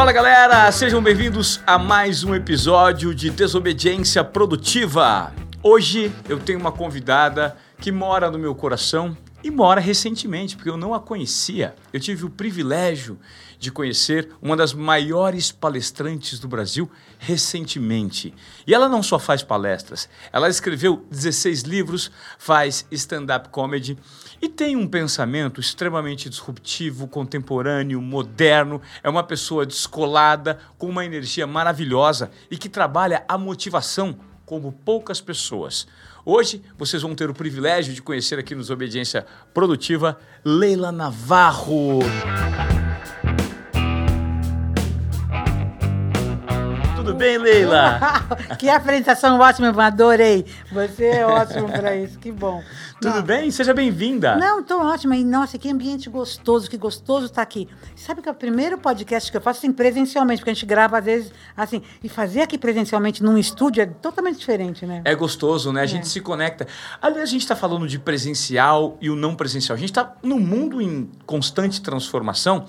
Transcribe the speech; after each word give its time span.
Fala 0.00 0.12
galera, 0.12 0.72
sejam 0.72 1.02
bem-vindos 1.02 1.60
a 1.66 1.76
mais 1.76 2.24
um 2.24 2.34
episódio 2.34 3.14
de 3.14 3.28
Desobediência 3.28 4.24
Produtiva. 4.24 5.30
Hoje 5.62 6.10
eu 6.26 6.38
tenho 6.38 6.58
uma 6.58 6.72
convidada 6.72 7.54
que 7.78 7.92
mora 7.92 8.30
no 8.30 8.38
meu 8.38 8.54
coração 8.54 9.14
e 9.42 9.50
mora 9.50 9.80
recentemente, 9.80 10.56
porque 10.56 10.68
eu 10.70 10.76
não 10.76 10.92
a 10.92 11.00
conhecia. 11.00 11.74
Eu 11.92 12.00
tive 12.00 12.24
o 12.24 12.30
privilégio 12.30 13.18
de 13.58 13.70
conhecer 13.70 14.30
uma 14.40 14.56
das 14.56 14.72
maiores 14.72 15.52
palestrantes 15.52 16.38
do 16.38 16.48
Brasil 16.48 16.90
recentemente. 17.18 18.32
E 18.66 18.74
ela 18.74 18.88
não 18.88 19.02
só 19.02 19.18
faz 19.18 19.42
palestras, 19.42 20.08
ela 20.32 20.48
escreveu 20.48 21.04
16 21.10 21.62
livros, 21.62 22.10
faz 22.38 22.86
stand-up 22.90 23.50
comedy 23.50 23.98
e 24.40 24.48
tem 24.48 24.76
um 24.76 24.88
pensamento 24.88 25.60
extremamente 25.60 26.30
disruptivo, 26.30 27.06
contemporâneo, 27.06 28.00
moderno. 28.00 28.80
É 29.02 29.10
uma 29.10 29.22
pessoa 29.22 29.66
descolada, 29.66 30.58
com 30.78 30.88
uma 30.88 31.04
energia 31.04 31.46
maravilhosa 31.46 32.30
e 32.50 32.56
que 32.56 32.68
trabalha 32.68 33.24
a 33.28 33.36
motivação 33.36 34.18
como 34.46 34.72
poucas 34.72 35.20
pessoas. 35.20 35.86
Hoje 36.24 36.62
vocês 36.76 37.02
vão 37.02 37.14
ter 37.14 37.30
o 37.30 37.34
privilégio 37.34 37.94
de 37.94 38.02
conhecer 38.02 38.38
aqui 38.38 38.54
nos 38.54 38.70
Obediência 38.70 39.26
Produtiva 39.54 40.18
Leila 40.44 40.92
Navarro. 40.92 42.00
Tudo 47.10 47.18
bem, 47.18 47.38
Leila? 47.38 48.00
que 48.56 48.68
apresentação 48.68 49.38
ótima, 49.40 49.74
adorei. 49.84 50.46
Você 50.70 51.06
é 51.06 51.26
ótimo 51.26 51.68
para 51.68 51.94
isso, 51.98 52.18
que 52.20 52.30
bom. 52.30 52.62
Tudo 53.00 53.16
Não. 53.16 53.22
bem? 53.22 53.50
Seja 53.50 53.74
bem-vinda. 53.74 54.36
Não, 54.36 54.60
estou 54.60 54.80
ótima. 54.80 55.16
E, 55.16 55.24
nossa, 55.24 55.58
que 55.58 55.68
ambiente 55.68 56.08
gostoso, 56.08 56.70
que 56.70 56.76
gostoso 56.76 57.26
estar 57.26 57.36
tá 57.36 57.42
aqui. 57.42 57.68
Sabe 57.96 58.22
que 58.22 58.28
é 58.28 58.32
o 58.32 58.34
primeiro 58.34 58.78
podcast 58.78 59.28
que 59.28 59.36
eu 59.36 59.40
faço 59.40 59.58
assim, 59.58 59.72
presencialmente, 59.72 60.40
porque 60.40 60.50
a 60.50 60.54
gente 60.54 60.66
grava 60.66 60.98
às 60.98 61.04
vezes 61.04 61.32
assim. 61.56 61.82
E 62.02 62.08
fazer 62.08 62.42
aqui 62.42 62.56
presencialmente 62.56 63.22
num 63.24 63.36
estúdio 63.36 63.82
é 63.82 63.86
totalmente 63.86 64.38
diferente, 64.38 64.86
né? 64.86 65.02
É 65.04 65.14
gostoso, 65.14 65.72
né? 65.72 65.82
A 65.82 65.86
gente 65.86 66.04
é. 66.04 66.06
se 66.06 66.20
conecta. 66.20 66.68
Aliás, 67.02 67.28
a 67.28 67.32
gente 67.32 67.42
está 67.42 67.56
falando 67.56 67.88
de 67.88 67.98
presencial 67.98 68.96
e 69.00 69.10
o 69.10 69.16
não 69.16 69.34
presencial. 69.34 69.74
A 69.74 69.80
gente 69.80 69.90
está 69.90 70.14
num 70.22 70.38
mundo 70.38 70.80
em 70.80 71.10
constante 71.26 71.80
transformação. 71.82 72.66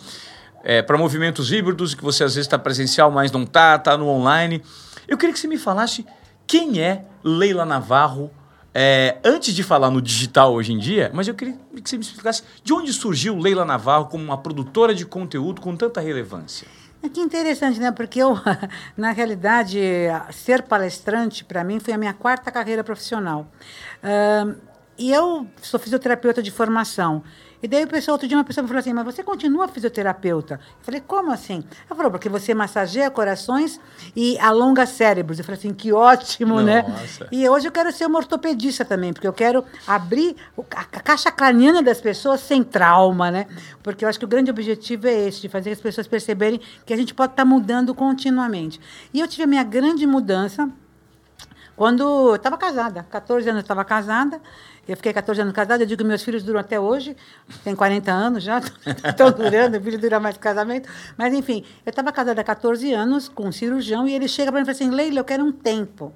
É, 0.63 0.81
para 0.81 0.97
movimentos 0.97 1.51
híbridos, 1.51 1.93
que 1.93 2.03
você 2.03 2.23
às 2.23 2.35
vezes 2.35 2.47
está 2.47 2.57
presencial, 2.57 3.11
mas 3.11 3.31
não 3.31 3.43
está, 3.43 3.75
está 3.75 3.97
no 3.97 4.07
online. 4.07 4.61
Eu 5.07 5.17
queria 5.17 5.33
que 5.33 5.39
você 5.39 5.47
me 5.47 5.57
falasse 5.57 6.05
quem 6.45 6.79
é 6.81 7.05
Leila 7.23 7.65
Navarro 7.65 8.31
é, 8.73 9.17
antes 9.23 9.53
de 9.53 9.63
falar 9.63 9.89
no 9.89 10.01
digital 10.01 10.53
hoje 10.53 10.71
em 10.71 10.77
dia, 10.77 11.11
mas 11.13 11.27
eu 11.27 11.33
queria 11.33 11.55
que 11.75 11.89
você 11.89 11.97
me 11.97 12.03
explicasse 12.03 12.43
de 12.63 12.73
onde 12.73 12.93
surgiu 12.93 13.37
Leila 13.37 13.65
Navarro 13.65 14.05
como 14.05 14.23
uma 14.23 14.37
produtora 14.37 14.95
de 14.95 15.05
conteúdo 15.05 15.59
com 15.61 15.75
tanta 15.75 15.99
relevância. 15.99 16.67
É 17.03 17.09
que 17.09 17.19
interessante, 17.19 17.79
né? 17.79 17.91
Porque 17.91 18.19
eu, 18.19 18.37
na 18.95 19.11
realidade, 19.11 19.79
ser 20.31 20.61
palestrante, 20.61 21.43
para 21.43 21.63
mim, 21.63 21.79
foi 21.79 21.93
a 21.93 21.97
minha 21.97 22.13
quarta 22.13 22.51
carreira 22.51 22.83
profissional. 22.83 23.51
Uh, 24.03 24.55
e 25.01 25.11
eu 25.11 25.47
sou 25.59 25.79
fisioterapeuta 25.79 26.43
de 26.43 26.51
formação. 26.51 27.23
E 27.63 27.67
daí 27.67 27.83
o 27.83 27.87
pessoal, 27.87 28.13
outro 28.13 28.27
dia 28.27 28.37
uma 28.37 28.43
pessoa 28.43 28.61
me 28.61 28.67
falou 28.67 28.79
assim, 28.79 28.93
mas 28.93 29.03
você 29.03 29.23
continua 29.23 29.67
fisioterapeuta? 29.67 30.59
Eu 30.63 30.83
falei, 30.83 31.01
como 31.01 31.31
assim? 31.31 31.63
Ela 31.89 31.95
falou, 31.95 32.11
porque 32.11 32.29
você 32.29 32.53
massageia 32.53 33.09
corações 33.09 33.79
e 34.15 34.37
alonga 34.37 34.85
cérebros. 34.85 35.39
Eu 35.39 35.45
falei 35.45 35.57
assim, 35.57 35.73
que 35.73 35.91
ótimo, 35.91 36.61
né? 36.61 36.83
Nossa. 36.87 37.23
né? 37.23 37.29
E 37.31 37.49
hoje 37.49 37.67
eu 37.67 37.71
quero 37.71 37.91
ser 37.91 38.05
uma 38.05 38.19
ortopedista 38.19 38.85
também, 38.85 39.11
porque 39.11 39.27
eu 39.27 39.33
quero 39.33 39.65
abrir 39.87 40.35
a 40.75 40.85
caixa 40.85 41.31
craniana 41.31 41.81
das 41.81 41.99
pessoas 41.99 42.39
sem 42.41 42.63
trauma, 42.63 43.31
né? 43.31 43.47
Porque 43.81 44.05
eu 44.05 44.09
acho 44.09 44.19
que 44.19 44.25
o 44.25 44.27
grande 44.27 44.51
objetivo 44.51 45.07
é 45.07 45.27
esse, 45.27 45.41
de 45.41 45.49
fazer 45.49 45.71
as 45.71 45.81
pessoas 45.81 46.05
perceberem 46.05 46.61
que 46.85 46.93
a 46.93 46.97
gente 46.97 47.11
pode 47.11 47.33
estar 47.33 47.43
tá 47.43 47.49
mudando 47.49 47.95
continuamente. 47.95 48.79
E 49.11 49.19
eu 49.19 49.27
tive 49.27 49.43
a 49.43 49.47
minha 49.47 49.63
grande 49.63 50.05
mudança 50.05 50.69
quando 51.81 52.03
eu 52.03 52.35
estava 52.35 52.59
casada, 52.59 53.07
14 53.09 53.49
anos 53.49 53.59
eu 53.59 53.63
estava 53.63 53.83
casada, 53.83 54.39
eu 54.87 54.97
fiquei 54.97 55.13
14 55.13 55.41
anos 55.41 55.53
casada, 55.53 55.83
eu 55.83 55.87
digo 55.87 56.01
que 56.01 56.07
meus 56.07 56.23
filhos 56.23 56.43
duram 56.43 56.59
até 56.59 56.79
hoje, 56.79 57.15
tem 57.63 57.75
40 57.75 58.11
anos 58.11 58.43
já, 58.43 58.59
estão 59.07 59.31
durando, 59.31 59.77
o 59.77 59.81
filho 59.81 59.99
dura 59.99 60.19
mais 60.19 60.35
que 60.35 60.41
casamento. 60.41 60.89
Mas, 61.17 61.33
enfim, 61.33 61.63
eu 61.85 61.89
estava 61.91 62.11
casada 62.11 62.41
há 62.41 62.43
14 62.43 62.91
anos 62.93 63.29
com 63.29 63.47
um 63.47 63.51
cirurgião 63.51 64.07
e 64.07 64.13
ele 64.13 64.27
chega 64.27 64.51
para 64.51 64.59
mim 64.59 64.63
e 64.63 64.73
fala 64.73 64.75
assim, 64.75 64.95
Leila, 64.95 65.19
eu 65.19 65.23
quero 65.23 65.43
um 65.43 65.51
tempo. 65.51 66.13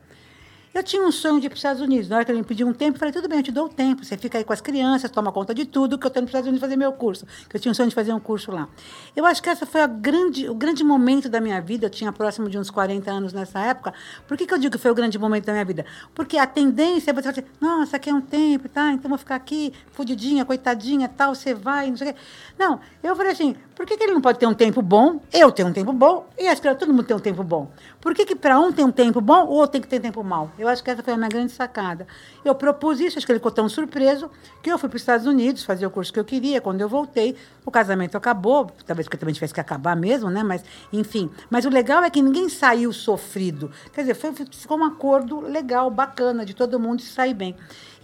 Eu 0.75 0.83
tinha 0.83 1.01
um 1.01 1.09
sonho 1.09 1.39
de 1.39 1.45
ir 1.45 1.49
para 1.49 1.55
os 1.55 1.59
Estados 1.59 1.81
Unidos. 1.81 2.09
Na 2.09 2.17
hora 2.17 2.25
que 2.25 2.31
ele 2.31 2.39
me 2.39 2.43
pediu 2.43 2.67
um 2.67 2.73
tempo, 2.73 2.97
eu 2.97 2.99
falei, 2.99 3.13
tudo 3.13 3.29
bem, 3.29 3.37
eu 3.37 3.43
te 3.43 3.49
dou 3.49 3.67
o 3.67 3.69
tempo. 3.69 4.03
Você 4.03 4.17
fica 4.17 4.37
aí 4.37 4.43
com 4.43 4.51
as 4.51 4.59
crianças, 4.59 5.09
toma 5.09 5.31
conta 5.31 5.55
de 5.55 5.63
tudo, 5.63 5.97
que 5.97 6.05
eu 6.05 6.09
indo 6.09 6.13
para 6.13 6.23
os 6.23 6.27
Estados 6.27 6.47
Unidos 6.47 6.59
fazer 6.59 6.75
meu 6.75 6.91
curso. 6.91 7.25
Que 7.49 7.55
eu 7.55 7.61
tinha 7.61 7.71
um 7.71 7.73
sonho 7.73 7.87
de 7.87 7.95
fazer 7.95 8.11
um 8.11 8.19
curso 8.19 8.51
lá. 8.51 8.67
Eu 9.15 9.25
acho 9.25 9.41
que 9.41 9.47
essa 9.47 9.65
foi 9.65 9.87
grande, 9.87 10.49
o 10.49 10.53
grande 10.53 10.83
momento 10.83 11.29
da 11.29 11.39
minha 11.39 11.61
vida. 11.61 11.85
Eu 11.85 11.89
tinha 11.89 12.11
próximo 12.11 12.49
de 12.49 12.57
uns 12.57 12.69
40 12.69 13.09
anos 13.09 13.31
nessa 13.31 13.57
época. 13.61 13.93
Por 14.27 14.35
que, 14.35 14.45
que 14.45 14.53
eu 14.53 14.57
digo 14.57 14.73
que 14.73 14.77
foi 14.77 14.91
o 14.91 14.93
grande 14.93 15.17
momento 15.17 15.45
da 15.45 15.53
minha 15.53 15.63
vida? 15.63 15.85
Porque 16.13 16.37
a 16.37 16.45
tendência 16.45 17.11
é 17.11 17.13
você 17.13 17.21
falar 17.21 17.31
assim, 17.31 17.43
nossa, 17.61 17.95
aqui 17.95 18.09
é 18.09 18.13
um 18.13 18.19
tempo, 18.19 18.67
tá? 18.67 18.91
Então 18.91 19.07
vou 19.07 19.17
ficar 19.17 19.35
aqui, 19.35 19.71
fudidinha, 19.93 20.43
coitadinha, 20.43 21.07
tal, 21.07 21.33
você 21.33 21.53
vai, 21.53 21.89
não 21.89 21.95
sei 21.95 22.09
o 22.09 22.13
quê. 22.13 22.19
Não, 22.59 22.81
eu 23.01 23.15
falei 23.15 23.31
assim, 23.31 23.55
por 23.75 23.85
que, 23.85 23.97
que 23.97 24.03
ele 24.03 24.13
não 24.13 24.21
pode 24.21 24.39
ter 24.39 24.47
um 24.47 24.53
tempo 24.53 24.81
bom? 24.81 25.19
Eu 25.33 25.51
tenho 25.51 25.67
um 25.67 25.73
tempo 25.73 25.91
bom 25.91 26.25
e 26.39 26.47
acho 26.47 26.61
que 26.61 26.75
todo 26.75 26.93
mundo 26.93 27.03
tem 27.03 27.15
um 27.15 27.19
tempo 27.19 27.43
bom. 27.43 27.69
Por 27.99 28.15
que, 28.15 28.25
que 28.25 28.35
para 28.35 28.57
um 28.57 28.71
tem 28.71 28.85
um 28.85 28.91
tempo 28.91 29.19
bom 29.19 29.45
ou 29.47 29.67
tem 29.67 29.81
que 29.81 29.87
ter 29.87 29.99
tempo 29.99 30.23
mal? 30.23 30.49
Eu 30.57 30.67
acho 30.69 30.81
que 30.81 30.89
essa 30.89 31.03
foi 31.03 31.13
a 31.13 31.17
minha 31.17 31.27
grande 31.27 31.51
sacada. 31.51 32.07
Eu 32.43 32.55
propus 32.55 33.01
isso, 33.01 33.17
acho 33.17 33.25
que 33.25 33.31
ele 33.33 33.39
ficou 33.39 33.51
tão 33.51 33.67
surpreso 33.67 34.31
que 34.63 34.71
eu 34.71 34.77
fui 34.79 34.87
para 34.87 34.95
os 34.95 35.01
Estados 35.01 35.27
Unidos 35.27 35.65
fazer 35.65 35.85
o 35.85 35.89
curso 35.89 36.13
que 36.13 36.19
eu 36.19 36.23
queria. 36.23 36.61
Quando 36.61 36.79
eu 36.79 36.87
voltei, 36.87 37.35
o 37.65 37.71
casamento 37.71 38.15
acabou, 38.15 38.69
talvez 38.85 39.07
porque 39.07 39.17
também 39.17 39.33
tivesse 39.33 39.53
que 39.53 39.59
acabar 39.59 39.95
mesmo, 39.95 40.29
né? 40.29 40.43
Mas, 40.43 40.63
enfim. 40.93 41.29
Mas 41.49 41.65
o 41.65 41.69
legal 41.69 42.03
é 42.03 42.09
que 42.09 42.21
ninguém 42.21 42.47
saiu 42.47 42.93
sofrido. 42.93 43.71
Quer 43.91 44.01
dizer, 44.01 44.13
foi, 44.13 44.33
ficou 44.33 44.77
um 44.77 44.83
acordo 44.83 45.39
legal, 45.39 45.89
bacana, 45.89 46.45
de 46.45 46.53
todo 46.53 46.79
mundo 46.79 47.01
sair 47.01 47.33
bem. 47.33 47.55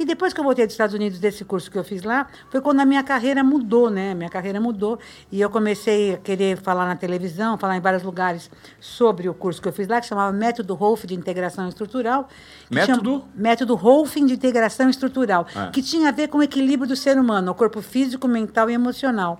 E 0.01 0.05
depois 0.05 0.33
que 0.33 0.39
eu 0.39 0.43
voltei 0.43 0.65
dos 0.65 0.73
Estados 0.73 0.95
Unidos 0.95 1.19
desse 1.19 1.45
curso 1.45 1.69
que 1.69 1.77
eu 1.77 1.83
fiz 1.83 2.01
lá, 2.01 2.27
foi 2.49 2.59
quando 2.59 2.79
a 2.79 2.85
minha 2.85 3.03
carreira 3.03 3.43
mudou, 3.43 3.87
né? 3.91 4.15
Minha 4.15 4.31
carreira 4.31 4.59
mudou 4.59 4.97
e 5.31 5.39
eu 5.39 5.47
comecei 5.47 6.15
a 6.15 6.17
querer 6.17 6.57
falar 6.57 6.87
na 6.87 6.95
televisão, 6.95 7.55
falar 7.55 7.77
em 7.77 7.81
vários 7.81 8.01
lugares 8.01 8.49
sobre 8.79 9.29
o 9.29 9.33
curso 9.35 9.61
que 9.61 9.67
eu 9.67 9.73
fiz 9.73 9.87
lá, 9.87 10.01
que 10.01 10.07
chamava 10.07 10.31
Método 10.31 10.73
Rolf 10.73 11.05
de 11.05 11.13
Integração 11.13 11.67
Estrutural. 11.67 12.27
Método? 12.67 13.11
Chama, 13.11 13.25
método 13.35 13.75
Rolf 13.75 14.15
de 14.15 14.33
Integração 14.33 14.89
Estrutural, 14.89 15.45
ah. 15.53 15.67
que 15.67 15.83
tinha 15.83 16.09
a 16.09 16.11
ver 16.11 16.29
com 16.29 16.39
o 16.39 16.43
equilíbrio 16.43 16.87
do 16.87 16.95
ser 16.95 17.19
humano, 17.19 17.51
o 17.51 17.55
corpo 17.55 17.79
físico, 17.79 18.27
mental 18.27 18.71
e 18.71 18.73
emocional. 18.73 19.39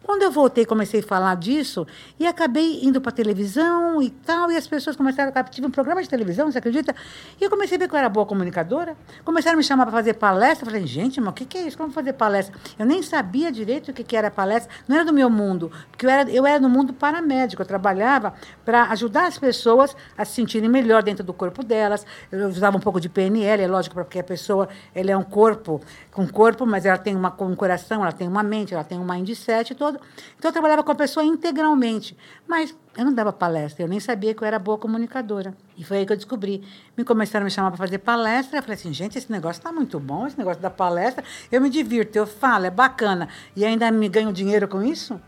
Quando 0.03 0.23
eu 0.23 0.31
voltei, 0.31 0.65
comecei 0.65 0.99
a 0.99 1.03
falar 1.03 1.35
disso 1.35 1.85
e 2.19 2.25
acabei 2.25 2.83
indo 2.83 2.99
para 2.99 3.11
televisão 3.11 4.01
e 4.01 4.09
tal, 4.09 4.51
e 4.51 4.57
as 4.57 4.65
pessoas 4.65 4.95
começaram 4.95 5.31
a 5.33 5.43
tive 5.43 5.67
um 5.67 5.71
programa 5.71 6.01
de 6.01 6.09
televisão, 6.09 6.51
você 6.51 6.57
acredita? 6.57 6.95
E 7.39 7.43
eu 7.43 7.49
comecei 7.49 7.77
a 7.77 7.79
ver 7.79 7.87
que 7.87 7.93
eu 7.93 7.99
era 7.99 8.09
boa 8.09 8.25
comunicadora, 8.25 8.97
começaram 9.23 9.55
a 9.55 9.57
me 9.57 9.63
chamar 9.63 9.85
para 9.85 9.93
fazer 9.93 10.15
palestra, 10.15 10.65
falei, 10.65 10.87
gente, 10.87 11.21
mas 11.21 11.29
o 11.29 11.33
que, 11.33 11.45
que 11.45 11.57
é 11.57 11.61
isso? 11.61 11.77
Como 11.77 11.91
fazer 11.91 12.13
palestra? 12.13 12.55
Eu 12.79 12.85
nem 12.85 13.03
sabia 13.03 13.51
direito 13.51 13.91
o 13.91 13.93
que, 13.93 14.03
que 14.03 14.15
era 14.15 14.31
palestra, 14.31 14.73
não 14.87 14.95
era 14.95 15.05
do 15.05 15.13
meu 15.13 15.29
mundo, 15.29 15.71
porque 15.91 16.05
eu 16.05 16.09
era, 16.09 16.29
eu 16.31 16.45
era 16.47 16.59
no 16.59 16.69
mundo 16.69 16.93
paramédico, 16.93 17.61
eu 17.61 17.65
trabalhava 17.65 18.33
para 18.65 18.85
ajudar 18.85 19.27
as 19.27 19.37
pessoas 19.37 19.95
a 20.17 20.25
se 20.25 20.33
sentirem 20.33 20.67
melhor 20.67 21.03
dentro 21.03 21.23
do 21.23 21.33
corpo 21.33 21.63
delas, 21.63 22.05
eu 22.31 22.47
usava 22.47 22.75
um 22.75 22.79
pouco 22.79 22.99
de 22.99 23.07
PNL, 23.07 23.63
é 23.63 23.67
lógico, 23.67 23.95
porque 23.95 24.19
a 24.19 24.23
pessoa 24.23 24.67
ela 24.95 25.11
é 25.11 25.17
um 25.17 25.23
corpo, 25.23 25.79
com 26.11 26.27
corpo, 26.27 26.65
mas 26.65 26.85
ela 26.85 26.97
tem 26.97 27.15
uma, 27.15 27.33
um 27.39 27.55
coração, 27.55 28.01
ela 28.01 28.11
tem 28.11 28.27
uma 28.27 28.43
mente, 28.43 28.73
ela 28.73 28.83
tem 28.83 28.97
um 28.97 29.05
mindset 29.05 29.75
todo, 29.75 29.90
todo. 29.91 30.01
Então 30.37 30.49
eu 30.49 30.53
trabalhava 30.53 30.83
com 30.83 30.91
a 30.91 30.95
pessoa 30.95 31.23
integralmente. 31.23 32.17
Mas 32.47 32.75
eu 32.97 33.05
não 33.05 33.13
dava 33.13 33.31
palestra, 33.31 33.83
eu 33.83 33.87
nem 33.87 33.99
sabia 33.99 34.33
que 34.33 34.43
eu 34.43 34.47
era 34.47 34.59
boa 34.59 34.77
comunicadora. 34.77 35.55
E 35.77 35.83
foi 35.83 35.97
aí 35.97 36.05
que 36.05 36.13
eu 36.13 36.17
descobri. 36.17 36.63
Me 36.97 37.03
começaram 37.03 37.43
a 37.43 37.45
me 37.45 37.51
chamar 37.51 37.71
para 37.71 37.77
fazer 37.77 37.99
palestra. 37.99 38.59
Eu 38.59 38.61
falei 38.63 38.75
assim, 38.75 38.93
gente, 38.93 39.17
esse 39.17 39.31
negócio 39.31 39.59
está 39.59 39.71
muito 39.71 39.99
bom, 39.99 40.27
esse 40.27 40.37
negócio 40.37 40.61
da 40.61 40.69
palestra. 40.69 41.23
Eu 41.51 41.61
me 41.61 41.69
divirto, 41.69 42.17
eu 42.17 42.27
falo, 42.27 42.65
é 42.65 42.71
bacana. 42.71 43.29
E 43.55 43.65
ainda 43.65 43.89
me 43.91 44.09
ganho 44.09 44.31
dinheiro 44.33 44.67
com 44.67 44.83
isso? 44.83 45.19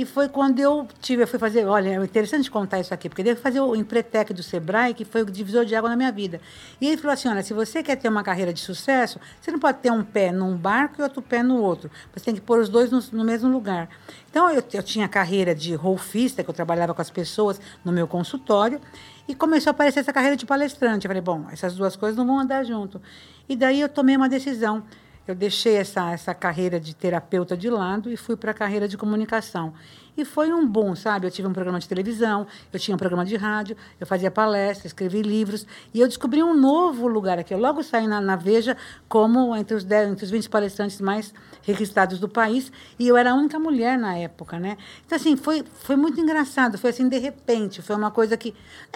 E 0.00 0.06
foi 0.06 0.30
quando 0.30 0.58
eu 0.60 0.88
tive, 1.02 1.24
eu 1.24 1.28
fui 1.28 1.38
fazer, 1.38 1.66
olha, 1.66 1.90
é 1.90 2.02
interessante 2.02 2.50
contar 2.50 2.80
isso 2.80 2.94
aqui, 2.94 3.06
porque 3.06 3.20
eu 3.20 3.34
fui 3.34 3.42
fazer 3.42 3.60
o 3.60 3.76
Empretec 3.76 4.32
do 4.32 4.42
Sebrae, 4.42 4.94
que 4.94 5.04
foi 5.04 5.20
o 5.20 5.26
divisor 5.26 5.66
de 5.66 5.74
água 5.74 5.90
na 5.90 5.96
minha 5.96 6.10
vida. 6.10 6.40
E 6.80 6.86
ele 6.86 6.96
falou 6.96 7.12
assim, 7.12 7.28
olha, 7.28 7.42
se 7.42 7.52
você 7.52 7.82
quer 7.82 7.96
ter 7.96 8.08
uma 8.08 8.22
carreira 8.22 8.50
de 8.50 8.60
sucesso, 8.60 9.20
você 9.38 9.50
não 9.50 9.58
pode 9.58 9.76
ter 9.80 9.92
um 9.92 10.02
pé 10.02 10.32
num 10.32 10.56
barco 10.56 10.94
e 10.98 11.02
outro 11.02 11.20
pé 11.20 11.42
no 11.42 11.60
outro. 11.60 11.90
Você 12.14 12.24
tem 12.24 12.34
que 12.34 12.40
pôr 12.40 12.60
os 12.60 12.70
dois 12.70 12.90
no, 12.90 12.98
no 13.12 13.24
mesmo 13.26 13.50
lugar. 13.50 13.90
Então, 14.30 14.48
eu, 14.48 14.64
eu 14.72 14.82
tinha 14.82 15.06
carreira 15.06 15.54
de 15.54 15.74
rolfista, 15.74 16.42
que 16.42 16.48
eu 16.48 16.54
trabalhava 16.54 16.94
com 16.94 17.02
as 17.02 17.10
pessoas 17.10 17.60
no 17.84 17.92
meu 17.92 18.08
consultório, 18.08 18.80
e 19.28 19.34
começou 19.34 19.68
a 19.68 19.72
aparecer 19.72 20.00
essa 20.00 20.14
carreira 20.14 20.34
de 20.34 20.46
palestrante. 20.46 21.04
Eu 21.04 21.10
falei, 21.10 21.20
bom, 21.20 21.44
essas 21.52 21.74
duas 21.76 21.94
coisas 21.94 22.16
não 22.16 22.26
vão 22.26 22.40
andar 22.40 22.64
junto. 22.64 23.02
E 23.46 23.54
daí 23.54 23.82
eu 23.82 23.88
tomei 23.90 24.16
uma 24.16 24.30
decisão 24.30 24.82
eu 25.26 25.34
deixei 25.34 25.76
essa, 25.76 26.10
essa 26.10 26.34
carreira 26.34 26.80
de 26.80 26.94
terapeuta 26.94 27.56
de 27.56 27.70
lado 27.70 28.10
e 28.10 28.16
fui 28.16 28.36
para 28.36 28.50
a 28.50 28.54
carreira 28.54 28.88
de 28.88 28.96
comunicação. 28.96 29.72
E 30.16 30.24
foi 30.24 30.52
um 30.52 30.66
boom, 30.66 30.94
sabe? 30.94 31.26
Eu 31.26 31.30
tive 31.30 31.48
um 31.48 31.52
programa 31.52 31.78
de 31.78 31.88
televisão, 31.88 32.46
eu 32.72 32.78
tinha 32.78 32.94
um 32.94 32.98
programa 32.98 33.24
de 33.24 33.36
rádio, 33.36 33.76
eu 33.98 34.06
fazia 34.06 34.30
palestras, 34.30 34.86
escrevi 34.86 35.22
livros. 35.22 35.66
E 35.94 36.00
eu 36.00 36.08
descobri 36.08 36.42
um 36.42 36.54
novo 36.54 37.06
lugar 37.06 37.38
aqui. 37.38 37.54
Eu 37.54 37.58
logo 37.58 37.82
saí 37.82 38.06
na, 38.06 38.20
na 38.20 38.36
Veja 38.36 38.76
como 39.08 39.56
entre 39.56 39.74
os, 39.74 39.84
10, 39.84 40.10
entre 40.10 40.24
os 40.24 40.30
20 40.30 40.48
palestrantes 40.50 41.00
mais 41.00 41.32
registrados 41.62 42.18
do 42.18 42.28
país. 42.28 42.70
E 42.98 43.08
eu 43.08 43.16
era 43.16 43.30
a 43.30 43.34
única 43.34 43.58
mulher 43.58 43.98
na 43.98 44.16
época, 44.16 44.58
né? 44.58 44.76
Então, 45.06 45.16
assim, 45.16 45.36
foi, 45.36 45.64
foi 45.84 45.96
muito 45.96 46.20
engraçado. 46.20 46.76
Foi 46.76 46.90
assim, 46.90 47.08
de 47.08 47.18
repente. 47.18 47.80
Foi 47.80 47.96
uma 47.96 48.10
coisa 48.10 48.36
que... 48.36 48.54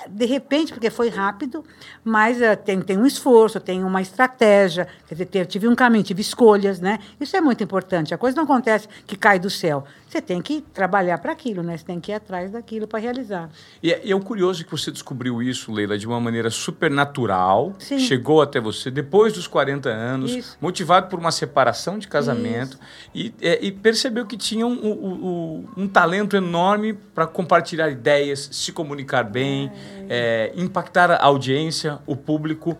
De 0.09 0.27
repente, 0.27 0.73
porque 0.73 0.91
foi 0.91 1.09
rápido, 1.09 1.65
mas 2.03 2.39
uh, 2.39 2.57
tem, 2.63 2.81
tem 2.83 2.99
um 2.99 3.07
esforço, 3.07 3.61
tem 3.61 3.85
uma 3.85 4.03
estratégia. 4.03 4.89
Quer 5.09 5.15
dizer, 5.15 5.47
tive 5.47 5.69
um 5.69 5.75
caminho, 5.75 6.05
tive 6.15 6.23
escolhas, 6.23 6.81
né? 6.81 7.01
Isso 7.21 7.37
é 7.37 7.41
muito 7.41 7.63
importante. 7.63 8.15
A 8.15 8.19
coisa 8.19 8.37
não 8.37 8.45
acontece 8.45 8.89
que 9.07 9.17
cai 9.17 9.39
do 9.39 9.51
céu. 9.51 9.85
Você 10.09 10.21
tem 10.21 10.41
que 10.41 10.61
trabalhar 10.61 11.19
para 11.19 11.33
aquilo, 11.33 11.63
né? 11.63 11.77
Você 11.77 11.85
tem 11.85 11.99
que 11.99 12.13
ir 12.13 12.15
atrás 12.15 12.53
daquilo 12.53 12.87
para 12.87 13.01
realizar. 13.01 13.51
E, 13.83 13.93
é, 13.93 14.01
e 14.05 14.13
é 14.13 14.21
curioso 14.21 14.65
que 14.65 14.71
você 14.71 14.93
descobriu 14.93 15.43
isso, 15.43 15.73
Leila, 15.73 15.99
de 15.99 16.07
uma 16.07 16.21
maneira 16.21 16.51
super 16.51 16.91
natural. 16.91 17.75
Sim. 17.81 17.99
Chegou 17.99 18.41
até 18.41 18.61
você 18.61 18.91
depois 18.91 19.33
dos 19.33 19.49
40 19.49 19.89
anos, 19.89 20.31
isso. 20.31 20.57
motivado 20.61 21.09
por 21.09 21.19
uma 21.19 21.33
separação 21.33 21.99
de 21.99 22.07
casamento 22.07 22.79
e, 23.13 23.35
é, 23.43 23.59
e, 23.61 23.73
percebeu 23.73 24.25
que 24.25 24.37
tinha 24.37 24.67
um, 24.67 24.73
um, 24.73 24.93
um, 24.93 25.83
um 25.85 25.89
talento 25.89 26.37
enorme 26.37 26.95
para 26.95 27.27
compartilhar 27.27 27.91
ideias, 27.91 28.49
se 28.53 28.71
comunicar 28.71 29.25
bem, 29.25 29.71
é. 30.09 30.53
É, 30.55 30.61
impactar 30.61 31.11
a 31.11 31.25
audiência, 31.25 31.99
o 32.07 32.15
público. 32.15 32.77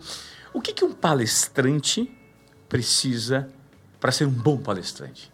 O 0.53 0.61
que, 0.61 0.71
que 0.71 0.85
um 0.85 0.93
palestrante 0.93 2.09
precisa 2.67 3.49
para 3.99 4.11
ser 4.11 4.25
um 4.25 4.31
bom 4.31 4.57
palestrante? 4.57 5.31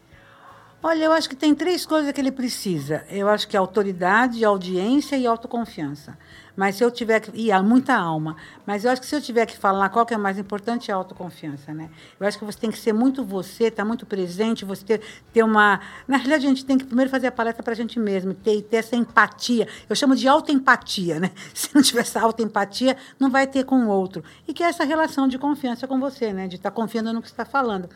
Olha, 0.84 1.04
eu 1.04 1.12
acho 1.12 1.30
que 1.30 1.36
tem 1.36 1.54
três 1.54 1.86
coisas 1.86 2.12
que 2.12 2.20
ele 2.20 2.32
precisa. 2.32 3.06
Eu 3.10 3.30
acho 3.30 3.48
que 3.48 3.56
autoridade, 3.56 4.44
audiência 4.44 5.16
e 5.16 5.28
autoconfiança. 5.28 6.18
Mas 6.56 6.76
se 6.76 6.84
eu 6.84 6.92
tiver 6.92 7.20
que. 7.20 7.32
E 7.34 7.52
há 7.52 7.62
muita 7.62 7.96
alma. 7.96 8.36
Mas 8.66 8.86
eu 8.86 8.92
acho 8.92 9.02
que 9.02 9.08
se 9.08 9.16
eu 9.16 9.22
tiver 9.22 9.46
que 9.46 9.58
falar 9.58 9.90
qual 9.90 10.06
que 10.06 10.14
é 10.14 10.18
mais 10.18 10.38
importante 10.38 10.92
é 10.92 10.94
a 10.94 10.98
autoconfiança, 10.98 11.74
né? 11.74 11.90
Eu 12.20 12.28
acho 12.28 12.38
que 12.38 12.46
você 12.46 12.58
tem 12.58 12.72
que 12.72 12.78
ser 12.78 12.94
muito 12.94 13.24
você, 13.24 13.66
estar 13.66 13.84
tá 13.84 13.88
muito 13.88 14.06
presente, 14.06 14.66
você 14.66 14.84
ter, 14.84 15.02
ter 15.34 15.44
uma. 15.44 15.80
Na 16.08 16.18
realidade, 16.18 16.46
a 16.46 16.50
gente 16.50 16.66
tem 16.66 16.78
que 16.78 16.86
primeiro 16.86 17.10
fazer 17.10 17.28
a 17.28 17.32
palestra 17.32 17.64
para 17.64 17.74
a 17.74 17.76
gente 17.76 18.00
mesmo, 18.00 18.34
ter, 18.34 18.62
ter 18.64 18.78
essa 18.78 18.96
empatia. 18.96 19.68
Eu 19.90 19.96
chamo 19.96 20.16
de 20.16 20.28
autoempatia, 20.28 21.20
né? 21.20 21.32
Se 21.54 21.74
não 21.74 21.82
tiver 21.82 22.02
essa 22.02 22.20
autoempatia, 22.22 22.98
não 23.20 23.30
vai 23.30 23.48
ter 23.48 23.64
com 23.64 23.86
o 23.86 23.88
outro. 23.88 24.24
E 24.48 24.54
que 24.54 24.64
é 24.64 24.68
essa 24.68 24.84
relação 24.84 25.28
de 25.28 25.38
confiança 25.38 25.88
com 25.88 26.00
você, 26.00 26.34
né? 26.34 26.48
De 26.48 26.56
estar 26.56 26.72
tá 26.72 26.76
confiando 26.76 27.14
no 27.14 27.22
que 27.22 27.28
está 27.28 27.46
falando. 27.46 27.90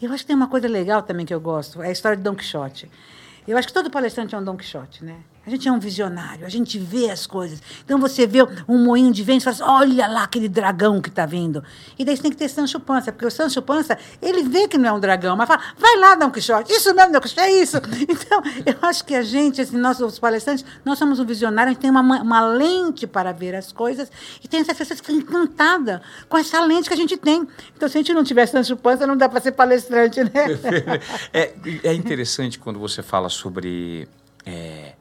Eu 0.00 0.12
acho 0.12 0.22
que 0.24 0.28
tem 0.28 0.36
uma 0.36 0.48
coisa 0.48 0.66
legal 0.66 1.02
também 1.02 1.26
que 1.26 1.34
eu 1.34 1.40
gosto, 1.40 1.82
é 1.82 1.88
a 1.88 1.92
história 1.92 2.16
de 2.16 2.22
Don 2.22 2.34
Quixote. 2.34 2.90
Eu 3.46 3.56
acho 3.58 3.68
que 3.68 3.74
todo 3.74 3.90
palestrante 3.90 4.34
é 4.34 4.38
um 4.38 4.44
Don 4.44 4.56
Quixote, 4.56 5.04
né? 5.04 5.16
A 5.50 5.52
gente 5.52 5.66
é 5.66 5.72
um 5.72 5.80
visionário, 5.80 6.46
a 6.46 6.48
gente 6.48 6.78
vê 6.78 7.10
as 7.10 7.26
coisas. 7.26 7.60
Então 7.84 7.98
você 7.98 8.24
vê 8.24 8.38
um 8.68 8.84
moinho 8.84 9.12
de 9.12 9.24
vento 9.24 9.40
e 9.40 9.44
fala 9.44 9.54
assim, 9.56 9.90
olha 9.90 10.06
lá 10.06 10.22
aquele 10.22 10.48
dragão 10.48 11.00
que 11.00 11.08
está 11.08 11.26
vindo. 11.26 11.60
E 11.98 12.04
daí 12.04 12.16
você 12.16 12.22
tem 12.22 12.30
que 12.30 12.36
ter 12.36 12.48
Sancho 12.48 12.78
Panza, 12.78 13.10
porque 13.10 13.26
o 13.26 13.30
Sancho 13.32 13.60
Panza, 13.60 13.98
ele 14.22 14.44
vê 14.44 14.68
que 14.68 14.78
não 14.78 14.88
é 14.88 14.92
um 14.92 15.00
dragão, 15.00 15.36
mas 15.36 15.48
fala, 15.48 15.60
vai 15.76 15.96
lá, 15.96 16.14
Don 16.14 16.30
Quixote, 16.30 16.72
isso 16.72 16.94
mesmo, 16.94 17.14
Don 17.14 17.20
Quixote, 17.20 17.40
é 17.40 17.62
isso. 17.62 17.78
Então, 18.10 18.42
eu 18.64 18.76
acho 18.82 19.04
que 19.04 19.14
a 19.14 19.22
gente, 19.22 19.60
assim, 19.60 19.76
nós, 19.76 20.00
os 20.00 20.18
palestrantes, 20.18 20.64
nós 20.84 20.98
somos 20.98 21.18
um 21.18 21.24
visionário, 21.24 21.70
a 21.70 21.72
gente 21.72 21.82
tem 21.82 21.90
uma, 21.90 22.00
uma 22.00 22.46
lente 22.46 23.06
para 23.06 23.32
ver 23.32 23.54
as 23.56 23.72
coisas 23.72 24.10
e 24.42 24.46
tem 24.46 24.60
essa 24.60 24.74
pessoa 24.74 24.96
que 24.96 25.04
fica 25.04 25.12
encantada 25.12 26.00
com 26.28 26.38
essa 26.38 26.60
lente 26.64 26.88
que 26.88 26.94
a 26.94 26.96
gente 26.96 27.16
tem. 27.16 27.48
Então, 27.76 27.88
se 27.88 27.98
a 27.98 28.00
gente 28.00 28.12
não 28.12 28.22
tiver 28.22 28.46
Sancho 28.46 28.76
Panza, 28.76 29.06
não 29.06 29.16
dá 29.16 29.28
para 29.28 29.40
ser 29.40 29.52
palestrante, 29.52 30.22
né? 30.22 30.30
é, 31.32 31.54
é 31.82 31.92
interessante 31.92 32.58
quando 32.58 32.78
você 32.78 33.02
fala 33.02 33.28
sobre... 33.28 34.08
É, 34.46 34.94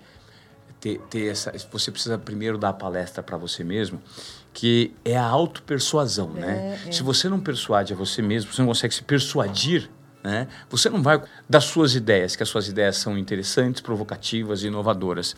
ter, 0.80 1.00
ter 1.10 1.28
essa. 1.28 1.52
Você 1.72 1.92
precisa 1.92 2.18
primeiro 2.18 2.58
dar 2.58 2.70
a 2.70 2.74
palestra 2.74 3.22
para 3.22 3.38
você 3.38 3.64
mesmo, 3.64 4.02
que 4.54 4.94
é 5.04 5.18
a 5.18 5.26
autopersuasão, 5.26 6.30
né? 6.31 6.42
é, 6.42 6.46
né? 6.46 6.80
É. 6.88 6.92
Se 6.92 7.04
você 7.04 7.30
não 7.30 7.40
persuade 7.40 7.94
a 7.94 7.96
você 7.96 8.22
mesmo, 8.22 8.52
você 8.54 8.62
não 8.62 8.68
consegue 8.68 8.94
se 8.94 9.04
persuadir, 9.04 9.90
né? 10.24 10.48
Você 10.70 10.90
não 10.90 11.02
vai 11.02 11.22
das 11.48 11.66
suas 11.66 11.96
ideias, 11.96 12.36
que 12.36 12.44
as 12.44 12.50
suas 12.50 12.68
ideias 12.68 12.98
são 12.98 13.18
interessantes, 13.18 13.81
provocativas 13.81 14.64
e 14.64 14.68
inovadoras. 14.68 15.36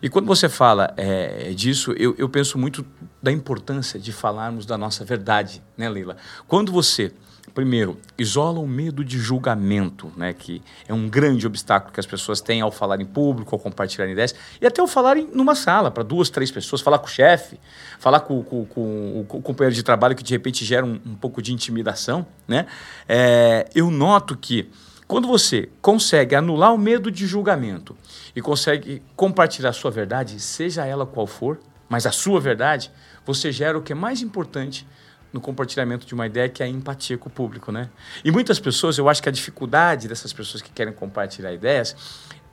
E 0.00 0.08
quando 0.08 0.26
você 0.26 0.48
fala 0.48 0.92
é, 0.96 1.52
disso, 1.54 1.92
eu, 1.92 2.14
eu 2.18 2.28
penso 2.28 2.58
muito 2.58 2.84
da 3.22 3.32
importância 3.32 3.98
de 3.98 4.12
falarmos 4.12 4.66
da 4.66 4.76
nossa 4.78 5.04
verdade, 5.04 5.62
né, 5.76 5.88
Leila? 5.88 6.16
Quando 6.46 6.72
você 6.72 7.12
Primeiro, 7.54 7.98
isola 8.16 8.60
o 8.60 8.66
medo 8.66 9.04
de 9.04 9.18
julgamento, 9.18 10.10
né, 10.16 10.32
que 10.32 10.62
é 10.88 10.94
um 10.94 11.06
grande 11.06 11.46
obstáculo 11.46 11.92
que 11.92 12.00
as 12.00 12.06
pessoas 12.06 12.40
têm 12.40 12.62
ao 12.62 12.72
falar 12.72 13.00
em 13.00 13.04
público, 13.04 13.54
ao 13.54 13.58
compartilhar 13.58 14.08
ideias, 14.08 14.34
e 14.60 14.66
até 14.66 14.80
ao 14.80 14.86
falar 14.86 15.18
em 15.18 15.28
numa 15.32 15.54
sala, 15.54 15.90
para 15.90 16.02
duas, 16.02 16.30
três 16.30 16.50
pessoas, 16.50 16.80
falar 16.80 16.98
com 16.98 17.06
o 17.06 17.10
chefe, 17.10 17.60
falar 17.98 18.20
com, 18.20 18.42
com, 18.42 18.64
com, 18.64 19.24
com, 19.28 19.38
o 19.38 19.42
companheiro 19.42 19.74
de 19.74 19.82
trabalho, 19.82 20.16
que 20.16 20.22
de 20.22 20.32
repente 20.32 20.64
gera 20.64 20.84
um, 20.86 20.98
um 21.04 21.14
pouco 21.14 21.42
de 21.42 21.52
intimidação. 21.52 22.26
Né? 22.48 22.66
É, 23.06 23.68
eu 23.74 23.90
noto 23.90 24.34
que 24.36 24.70
quando 25.06 25.28
você 25.28 25.68
consegue 25.82 26.34
anular 26.34 26.72
o 26.72 26.78
medo 26.78 27.10
de 27.10 27.26
julgamento 27.26 27.94
e 28.34 28.40
consegue 28.40 29.02
compartilhar 29.14 29.68
a 29.68 29.74
sua 29.74 29.90
verdade, 29.90 30.40
seja 30.40 30.86
ela 30.86 31.04
qual 31.04 31.26
for, 31.26 31.60
mas 31.86 32.06
a 32.06 32.12
sua 32.12 32.40
verdade, 32.40 32.90
você 33.22 33.52
gera 33.52 33.76
o 33.76 33.82
que 33.82 33.92
é 33.92 33.94
mais 33.94 34.22
importante 34.22 34.86
no 35.32 35.40
compartilhamento 35.40 36.06
de 36.06 36.14
uma 36.14 36.26
ideia 36.26 36.48
que 36.48 36.62
é 36.62 36.66
a 36.66 36.68
empatia 36.68 37.16
com 37.16 37.28
o 37.28 37.32
público, 37.32 37.72
né? 37.72 37.88
E 38.24 38.30
muitas 38.30 38.60
pessoas, 38.60 38.98
eu 38.98 39.08
acho 39.08 39.22
que 39.22 39.28
a 39.28 39.32
dificuldade 39.32 40.06
dessas 40.08 40.32
pessoas 40.32 40.62
que 40.62 40.70
querem 40.70 40.92
compartilhar 40.92 41.52
ideias 41.52 41.96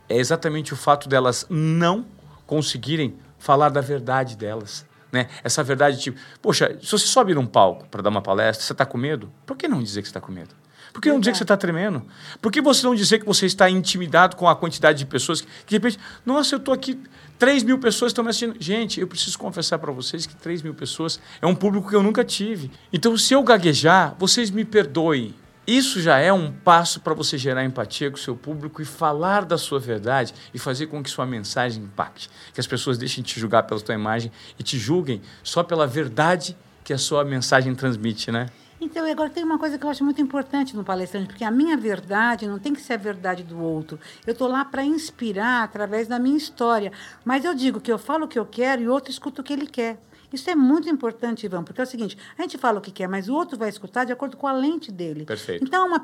é 0.08 0.18
exatamente 0.18 0.74
o 0.74 0.78
fato 0.78 1.08
delas 1.10 1.46
não 1.50 2.06
conseguirem 2.48 3.16
falar 3.38 3.70
da 3.70 3.82
verdade 3.82 4.36
delas. 4.36 4.86
Né? 5.12 5.28
Essa 5.44 5.64
verdade, 5.64 6.00
tipo, 6.00 6.20
poxa, 6.42 6.78
se 6.82 6.92
você 6.92 7.08
sobe 7.08 7.34
num 7.34 7.46
palco 7.46 7.88
para 7.90 8.02
dar 8.02 8.10
uma 8.10 8.22
palestra, 8.22 8.66
você 8.66 8.74
está 8.74 8.86
com 8.86 8.98
medo? 8.98 9.32
Por 9.46 9.58
que 9.58 9.68
não 9.68 9.82
dizer 9.82 10.02
que 10.02 10.08
está 10.08 10.22
com 10.22 10.32
medo? 10.32 10.54
Por 10.94 11.02
que 11.02 11.10
não 11.10 11.20
dizer 11.20 11.32
que 11.32 11.38
você 11.38 11.44
está 11.44 11.58
tremendo? 11.58 12.04
Por 12.42 12.52
que 12.52 12.62
você 12.62 12.86
não 12.86 12.96
dizer 12.96 13.20
que 13.20 13.26
você 13.26 13.46
está 13.46 13.70
intimidado 13.70 14.36
com 14.36 14.48
a 14.48 14.56
quantidade 14.56 15.00
de 15.00 15.06
pessoas 15.06 15.42
que, 15.42 15.48
de 15.68 15.76
repente, 15.76 16.00
nossa, 16.26 16.56
eu 16.56 16.58
estou 16.58 16.74
aqui, 16.74 17.00
3 17.38 17.64
mil 17.64 17.80
pessoas 17.80 18.10
estão 18.10 18.24
me 18.24 18.30
assistindo. 18.30 18.56
Gente, 18.60 19.00
eu 19.00 19.08
preciso 19.08 19.38
confessar 19.38 19.80
para 19.80 19.92
vocês 19.92 20.26
que 20.26 20.36
3 20.36 20.62
mil 20.62 20.74
pessoas 20.74 21.20
é 21.42 21.46
um 21.46 21.56
público 21.56 21.90
que 21.90 21.96
eu 21.96 22.04
nunca 22.04 22.24
tive. 22.24 22.72
Então, 22.92 23.16
se 23.18 23.34
eu 23.34 23.44
gaguejar, 23.44 24.16
vocês 24.18 24.50
me 24.50 24.66
perdoem. 24.66 25.34
Isso 25.70 26.02
já 26.02 26.18
é 26.18 26.34
um 26.34 26.52
passo 26.52 27.00
para 27.00 27.14
você 27.14 27.38
gerar 27.38 27.64
empatia 27.64 28.10
com 28.10 28.18
o 28.18 28.20
seu 28.20 28.36
público 28.36 28.82
e 28.82 28.86
falar 28.86 29.46
da 29.46 29.56
sua 29.56 29.80
verdade 29.80 30.34
e 30.52 30.58
fazer 30.58 30.88
com 30.88 31.04
que 31.04 31.12
sua 31.12 31.28
mensagem 31.28 31.84
impacte. 31.84 32.28
Que 32.52 32.60
as 32.60 32.66
pessoas 32.66 32.98
deixem 32.98 33.24
de 33.24 33.36
te 33.36 33.40
julgar 33.40 33.62
pela 33.62 33.80
sua 33.80 33.94
imagem 33.94 34.32
e 34.58 34.64
te 34.64 34.80
julguem 34.80 35.22
só 35.44 35.62
pela 35.62 35.86
verdade 35.86 36.58
que 36.84 36.92
a 36.92 36.98
sua 36.98 37.24
mensagem 37.24 37.76
transmite, 37.76 38.32
né? 38.32 38.48
Então, 38.82 39.06
agora 39.06 39.30
tem 39.30 39.44
uma 39.44 39.60
coisa 39.60 39.78
que 39.78 39.86
eu 39.86 39.90
acho 39.92 40.04
muito 40.04 40.20
importante 40.20 40.76
no 40.76 40.84
palestrante, 40.84 41.28
porque 41.28 41.44
a 41.44 41.52
minha 41.52 41.78
verdade 41.78 42.48
não 42.48 42.58
tem 42.58 42.74
que 42.74 42.82
ser 42.82 42.94
a 42.94 42.98
verdade 42.98 43.44
do 43.44 43.62
outro. 43.62 44.00
Eu 44.26 44.32
estou 44.32 44.48
lá 44.48 44.66
para 44.66 44.84
inspirar 44.84 45.64
através 45.64 46.08
da 46.08 46.18
minha 46.18 46.38
história. 46.38 46.92
Mas 47.24 47.46
eu 47.46 47.54
digo 47.54 47.80
que 47.80 47.92
eu 47.92 48.00
falo 48.00 48.26
o 48.26 48.28
que 48.28 48.40
eu 48.40 48.46
quero 48.46 48.82
e 48.82 48.88
o 48.88 48.92
outro 48.92 49.12
escuta 49.12 49.42
o 49.42 49.44
que 49.44 49.54
ele 49.54 49.68
quer. 49.68 50.00
Isso 50.32 50.50
é 50.50 50.56
muito 50.56 50.88
importante, 50.90 51.46
Ivan, 51.46 51.64
porque 51.64 51.82
é 51.82 51.84
o 51.84 51.88
seguinte: 51.88 52.18
a 52.38 52.42
gente 52.42 52.58
fala 52.58 52.80
o 52.80 52.82
que 52.82 52.92
quer, 52.92 53.08
mas 53.08 53.28
o 53.28 53.34
outro 53.34 53.58
vai 53.58 53.70
escutar 53.70 54.06
de 54.06 54.14
acordo 54.14 54.38
com 54.38 54.48
a 54.48 54.52
lente 54.52 54.92
dele. 54.92 55.26
Perfeito. 55.26 55.64
Então, 55.64 55.88
uma, 55.88 56.00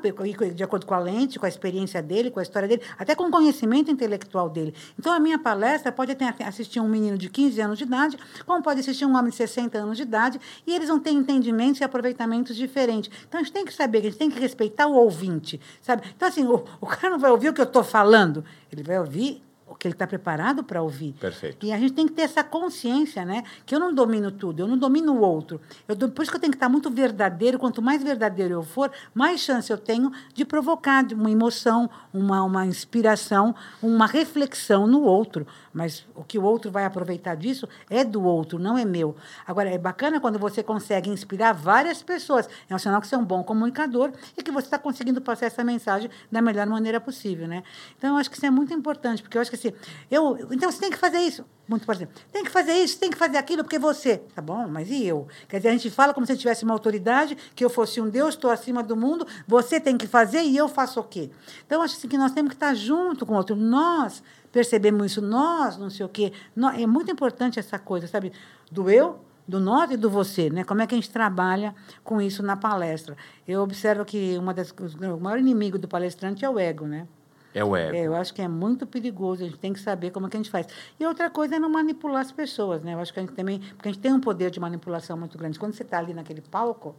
de 0.54 0.64
acordo 0.64 0.86
com 0.86 0.94
a 0.94 0.98
lente, 0.98 1.38
com 1.38 1.46
a 1.46 1.48
experiência 1.48 2.02
dele, 2.02 2.30
com 2.30 2.40
a 2.40 2.42
história 2.42 2.68
dele, 2.68 2.82
até 2.98 3.14
com 3.14 3.24
o 3.24 3.30
conhecimento 3.30 3.90
intelectual 3.90 4.48
dele. 4.48 4.74
Então, 4.98 5.12
a 5.12 5.20
minha 5.20 5.38
palestra 5.38 5.92
pode 5.92 6.14
ter, 6.14 6.34
assistir 6.44 6.80
um 6.80 6.88
menino 6.88 7.16
de 7.16 7.28
15 7.28 7.60
anos 7.60 7.78
de 7.78 7.84
idade, 7.84 8.18
como 8.44 8.62
pode 8.62 8.80
assistir 8.80 9.04
um 9.04 9.16
homem 9.16 9.30
de 9.30 9.36
60 9.36 9.78
anos 9.78 9.96
de 9.96 10.02
idade, 10.02 10.40
e 10.66 10.74
eles 10.74 10.88
vão 10.88 10.98
ter 10.98 11.10
entendimentos 11.10 11.80
e 11.80 11.84
aproveitamentos 11.84 12.56
diferentes. 12.56 13.10
Então, 13.28 13.40
a 13.40 13.42
gente 13.42 13.52
tem 13.52 13.64
que 13.64 13.72
saber 13.72 13.98
a 13.98 14.02
gente 14.02 14.18
tem 14.18 14.30
que 14.30 14.38
respeitar 14.38 14.86
o 14.86 14.94
ouvinte, 14.94 15.60
sabe? 15.80 16.02
Então, 16.14 16.28
assim, 16.28 16.44
o, 16.44 16.64
o 16.80 16.86
cara 16.86 17.10
não 17.10 17.18
vai 17.18 17.30
ouvir 17.30 17.48
o 17.48 17.54
que 17.54 17.60
eu 17.60 17.64
estou 17.64 17.82
falando, 17.82 18.44
ele 18.70 18.82
vai 18.82 18.98
ouvir 18.98 19.42
o 19.66 19.74
que 19.74 19.88
ele 19.88 19.94
está 19.94 20.06
preparado 20.06 20.62
para 20.62 20.80
ouvir. 20.80 21.12
Perfeito. 21.14 21.66
E 21.66 21.72
a 21.72 21.78
gente 21.78 21.92
tem 21.92 22.06
que 22.06 22.12
ter 22.12 22.22
essa 22.22 22.44
consciência, 22.44 23.24
né? 23.24 23.42
Que 23.64 23.74
eu 23.74 23.80
não 23.80 23.92
domino 23.92 24.30
tudo, 24.30 24.60
eu 24.60 24.66
não 24.68 24.78
domino 24.78 25.12
o 25.12 25.20
outro. 25.20 25.60
Eu, 25.88 25.96
por 26.08 26.22
isso 26.22 26.30
que 26.30 26.36
eu 26.36 26.40
tenho 26.40 26.52
que 26.52 26.56
estar 26.56 26.68
muito 26.68 26.88
verdadeiro. 26.88 27.58
Quanto 27.58 27.82
mais 27.82 28.02
verdadeiro 28.02 28.54
eu 28.54 28.62
for, 28.62 28.92
mais 29.12 29.40
chance 29.40 29.70
eu 29.70 29.78
tenho 29.78 30.12
de 30.32 30.44
provocar 30.44 31.04
uma 31.12 31.30
emoção, 31.30 31.90
uma, 32.14 32.44
uma 32.44 32.64
inspiração, 32.64 33.54
uma 33.82 34.06
reflexão 34.06 34.86
no 34.86 35.02
outro. 35.02 35.46
Mas 35.76 36.06
o 36.14 36.24
que 36.24 36.38
o 36.38 36.42
outro 36.42 36.70
vai 36.70 36.86
aproveitar 36.86 37.34
disso 37.34 37.68
é 37.90 38.02
do 38.02 38.24
outro, 38.24 38.58
não 38.58 38.78
é 38.78 38.84
meu. 38.86 39.14
Agora, 39.46 39.68
é 39.68 39.76
bacana 39.76 40.18
quando 40.18 40.38
você 40.38 40.62
consegue 40.62 41.10
inspirar 41.10 41.52
várias 41.52 42.02
pessoas. 42.02 42.48
É 42.66 42.74
um 42.74 42.78
sinal 42.78 42.98
que 42.98 43.06
você 43.06 43.14
é 43.14 43.18
um 43.18 43.24
bom 43.24 43.44
comunicador 43.44 44.10
e 44.38 44.42
que 44.42 44.50
você 44.50 44.68
está 44.68 44.78
conseguindo 44.78 45.20
passar 45.20 45.44
essa 45.44 45.62
mensagem 45.62 46.08
da 46.32 46.40
melhor 46.40 46.66
maneira 46.66 46.98
possível, 46.98 47.46
né? 47.46 47.62
Então, 47.98 48.14
eu 48.14 48.16
acho 48.16 48.30
que 48.30 48.38
isso 48.38 48.46
é 48.46 48.50
muito 48.50 48.72
importante, 48.72 49.20
porque 49.20 49.36
eu 49.36 49.42
acho 49.42 49.50
que 49.50 49.56
assim, 49.56 49.70
eu, 50.10 50.48
então 50.50 50.72
você 50.72 50.80
tem 50.80 50.90
que 50.90 50.96
fazer 50.96 51.18
isso. 51.18 51.44
Muito 51.68 51.84
por 51.84 51.94
exemplo, 51.96 52.14
tem 52.32 52.44
que 52.44 52.50
fazer 52.50 52.72
isso, 52.74 52.98
tem 52.98 53.10
que 53.10 53.18
fazer 53.18 53.36
aquilo, 53.36 53.62
porque 53.62 53.78
você. 53.78 54.18
Tá 54.34 54.40
bom, 54.40 54.66
mas 54.68 54.88
e 54.88 55.04
eu? 55.04 55.26
Quer 55.46 55.58
dizer, 55.58 55.68
a 55.68 55.72
gente 55.72 55.90
fala 55.90 56.14
como 56.14 56.24
se 56.24 56.36
tivesse 56.36 56.64
uma 56.64 56.72
autoridade, 56.72 57.36
que 57.54 57.62
eu 57.62 57.68
fosse 57.68 58.00
um 58.00 58.08
Deus, 58.08 58.30
estou 58.30 58.50
acima 58.50 58.82
do 58.82 58.96
mundo, 58.96 59.26
você 59.46 59.78
tem 59.78 59.98
que 59.98 60.06
fazer 60.06 60.42
e 60.42 60.56
eu 60.56 60.68
faço 60.68 61.00
o 61.00 61.04
quê? 61.04 61.28
Então, 61.66 61.82
acho 61.82 61.96
assim, 61.96 62.08
que 62.08 62.16
nós 62.16 62.32
temos 62.32 62.50
que 62.50 62.56
estar 62.56 62.72
junto 62.72 63.26
com 63.26 63.34
o 63.34 63.36
outro. 63.36 63.56
Nós 63.56 64.22
percebemos 64.56 65.12
isso, 65.12 65.20
nós, 65.20 65.76
não 65.76 65.90
sei 65.90 66.06
o 66.06 66.08
quê. 66.08 66.32
Nós, 66.54 66.80
é 66.80 66.86
muito 66.86 67.10
importante 67.12 67.58
essa 67.58 67.78
coisa, 67.78 68.06
sabe? 68.06 68.32
Do 68.72 68.88
eu, 68.88 69.20
do 69.46 69.60
nós 69.60 69.90
e 69.90 69.98
do 69.98 70.08
você, 70.08 70.48
né? 70.48 70.64
Como 70.64 70.80
é 70.80 70.86
que 70.86 70.94
a 70.94 70.96
gente 70.96 71.10
trabalha 71.10 71.74
com 72.02 72.22
isso 72.22 72.42
na 72.42 72.56
palestra? 72.56 73.14
Eu 73.46 73.60
observo 73.60 74.02
que 74.02 74.34
uma 74.38 74.54
das, 74.54 74.70
o 74.70 75.20
maior 75.20 75.38
inimigo 75.38 75.78
do 75.78 75.86
palestrante 75.86 76.42
é 76.42 76.48
o 76.48 76.58
ego, 76.58 76.86
né? 76.86 77.06
É 77.52 77.62
o 77.62 77.76
ego. 77.76 77.94
É, 77.94 78.06
eu 78.06 78.16
acho 78.16 78.32
que 78.32 78.40
é 78.40 78.48
muito 78.48 78.86
perigoso, 78.86 79.44
a 79.44 79.46
gente 79.46 79.58
tem 79.58 79.74
que 79.74 79.80
saber 79.80 80.10
como 80.10 80.26
é 80.26 80.30
que 80.30 80.38
a 80.38 80.40
gente 80.40 80.50
faz. 80.50 80.66
E 80.98 81.04
outra 81.04 81.28
coisa 81.28 81.56
é 81.56 81.58
não 81.58 81.68
manipular 81.68 82.22
as 82.22 82.32
pessoas, 82.32 82.82
né? 82.82 82.94
Eu 82.94 83.00
acho 83.00 83.12
que 83.12 83.20
a 83.20 83.22
gente 83.22 83.34
também, 83.34 83.60
porque 83.60 83.90
a 83.90 83.92
gente 83.92 84.00
tem 84.00 84.10
um 84.10 84.20
poder 84.20 84.50
de 84.50 84.58
manipulação 84.58 85.18
muito 85.18 85.36
grande. 85.36 85.58
Quando 85.58 85.74
você 85.74 85.82
está 85.82 85.98
ali 85.98 86.14
naquele 86.14 86.40
palco, 86.40 86.96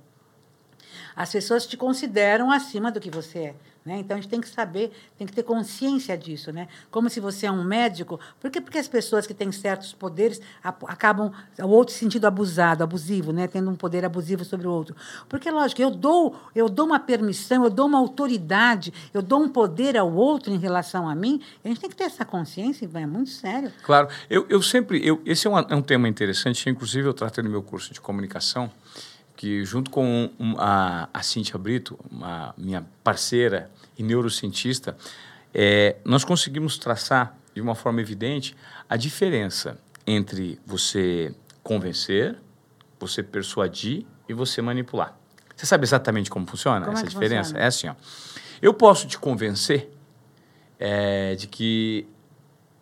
as 1.15 1.31
pessoas 1.31 1.65
te 1.65 1.75
consideram 1.75 2.51
acima 2.51 2.91
do 2.91 2.99
que 2.99 3.09
você 3.09 3.39
é. 3.39 3.55
Né? 3.87 3.99
Então, 3.99 4.17
a 4.17 4.19
gente 4.19 4.29
tem 4.29 4.41
que 4.41 4.49
saber, 4.49 4.91
tem 5.17 5.25
que 5.25 5.31
ter 5.31 5.43
consciência 5.43 6.17
disso. 6.17 6.51
Né? 6.51 6.67
Como 6.91 7.09
se 7.09 7.21
você 7.21 7.45
é 7.45 7.51
um 7.51 7.63
médico. 7.63 8.19
Por 8.37 8.51
que? 8.51 8.59
Porque 8.59 8.77
as 8.77 8.87
pessoas 8.89 9.25
que 9.25 9.33
têm 9.33 9.49
certos 9.49 9.93
poderes 9.93 10.41
acabam, 10.61 11.31
o 11.57 11.67
outro 11.69 11.95
sentido 11.95 12.27
abusado, 12.27 12.83
abusivo, 12.83 13.31
né? 13.31 13.47
tendo 13.47 13.71
um 13.71 13.75
poder 13.77 14.03
abusivo 14.03 14.43
sobre 14.43 14.67
o 14.67 14.71
outro. 14.71 14.93
Porque, 15.29 15.49
lógico, 15.49 15.81
eu 15.81 15.89
dou, 15.89 16.35
eu 16.53 16.67
dou 16.67 16.85
uma 16.85 16.99
permissão, 16.99 17.63
eu 17.63 17.69
dou 17.69 17.87
uma 17.87 17.97
autoridade, 17.97 18.93
eu 19.13 19.21
dou 19.21 19.41
um 19.41 19.47
poder 19.47 19.95
ao 19.95 20.13
outro 20.13 20.51
em 20.51 20.57
relação 20.57 21.07
a 21.07 21.15
mim. 21.15 21.41
A 21.63 21.69
gente 21.69 21.79
tem 21.79 21.89
que 21.89 21.95
ter 21.95 22.03
essa 22.03 22.25
consciência, 22.25 22.89
é 22.93 23.05
muito 23.05 23.29
sério. 23.29 23.71
Claro. 23.83 24.09
Eu, 24.29 24.45
eu 24.49 24.61
sempre... 24.61 24.99
Eu, 25.07 25.21
esse 25.25 25.47
é 25.47 25.49
um, 25.49 25.57
é 25.57 25.75
um 25.75 25.81
tema 25.81 26.09
interessante, 26.09 26.69
inclusive 26.69 27.07
eu 27.07 27.13
tratei 27.13 27.41
no 27.41 27.49
meu 27.49 27.63
curso 27.63 27.93
de 27.93 28.01
comunicação, 28.01 28.69
que 29.37 29.63
junto 29.63 29.91
com 29.91 30.31
a, 30.57 31.07
a 31.13 31.21
Cíntia 31.21 31.57
Brito, 31.59 31.97
uma 32.11 32.53
minha 32.57 32.85
parceira 33.03 33.69
e 33.95 34.01
neurocientista, 34.01 34.97
é, 35.53 35.95
nós 36.03 36.25
conseguimos 36.25 36.77
traçar 36.77 37.37
de 37.53 37.61
uma 37.61 37.75
forma 37.75 38.01
evidente 38.01 38.55
a 38.89 38.97
diferença 38.97 39.79
entre 40.05 40.59
você 40.65 41.33
convencer, 41.61 42.35
você 42.99 43.21
persuadir 43.21 44.05
e 44.27 44.33
você 44.33 44.61
manipular. 44.61 45.15
Você 45.55 45.65
sabe 45.65 45.85
exatamente 45.85 46.29
como 46.29 46.45
funciona 46.47 46.83
como 46.83 46.97
essa 46.97 47.05
é 47.05 47.09
diferença? 47.09 47.49
Funciona? 47.49 47.63
É 47.63 47.67
assim, 47.67 47.87
ó. 47.87 47.95
Eu 48.59 48.73
posso 48.73 49.07
te 49.07 49.19
convencer 49.19 49.91
é, 50.79 51.35
de 51.35 51.47
que 51.47 52.07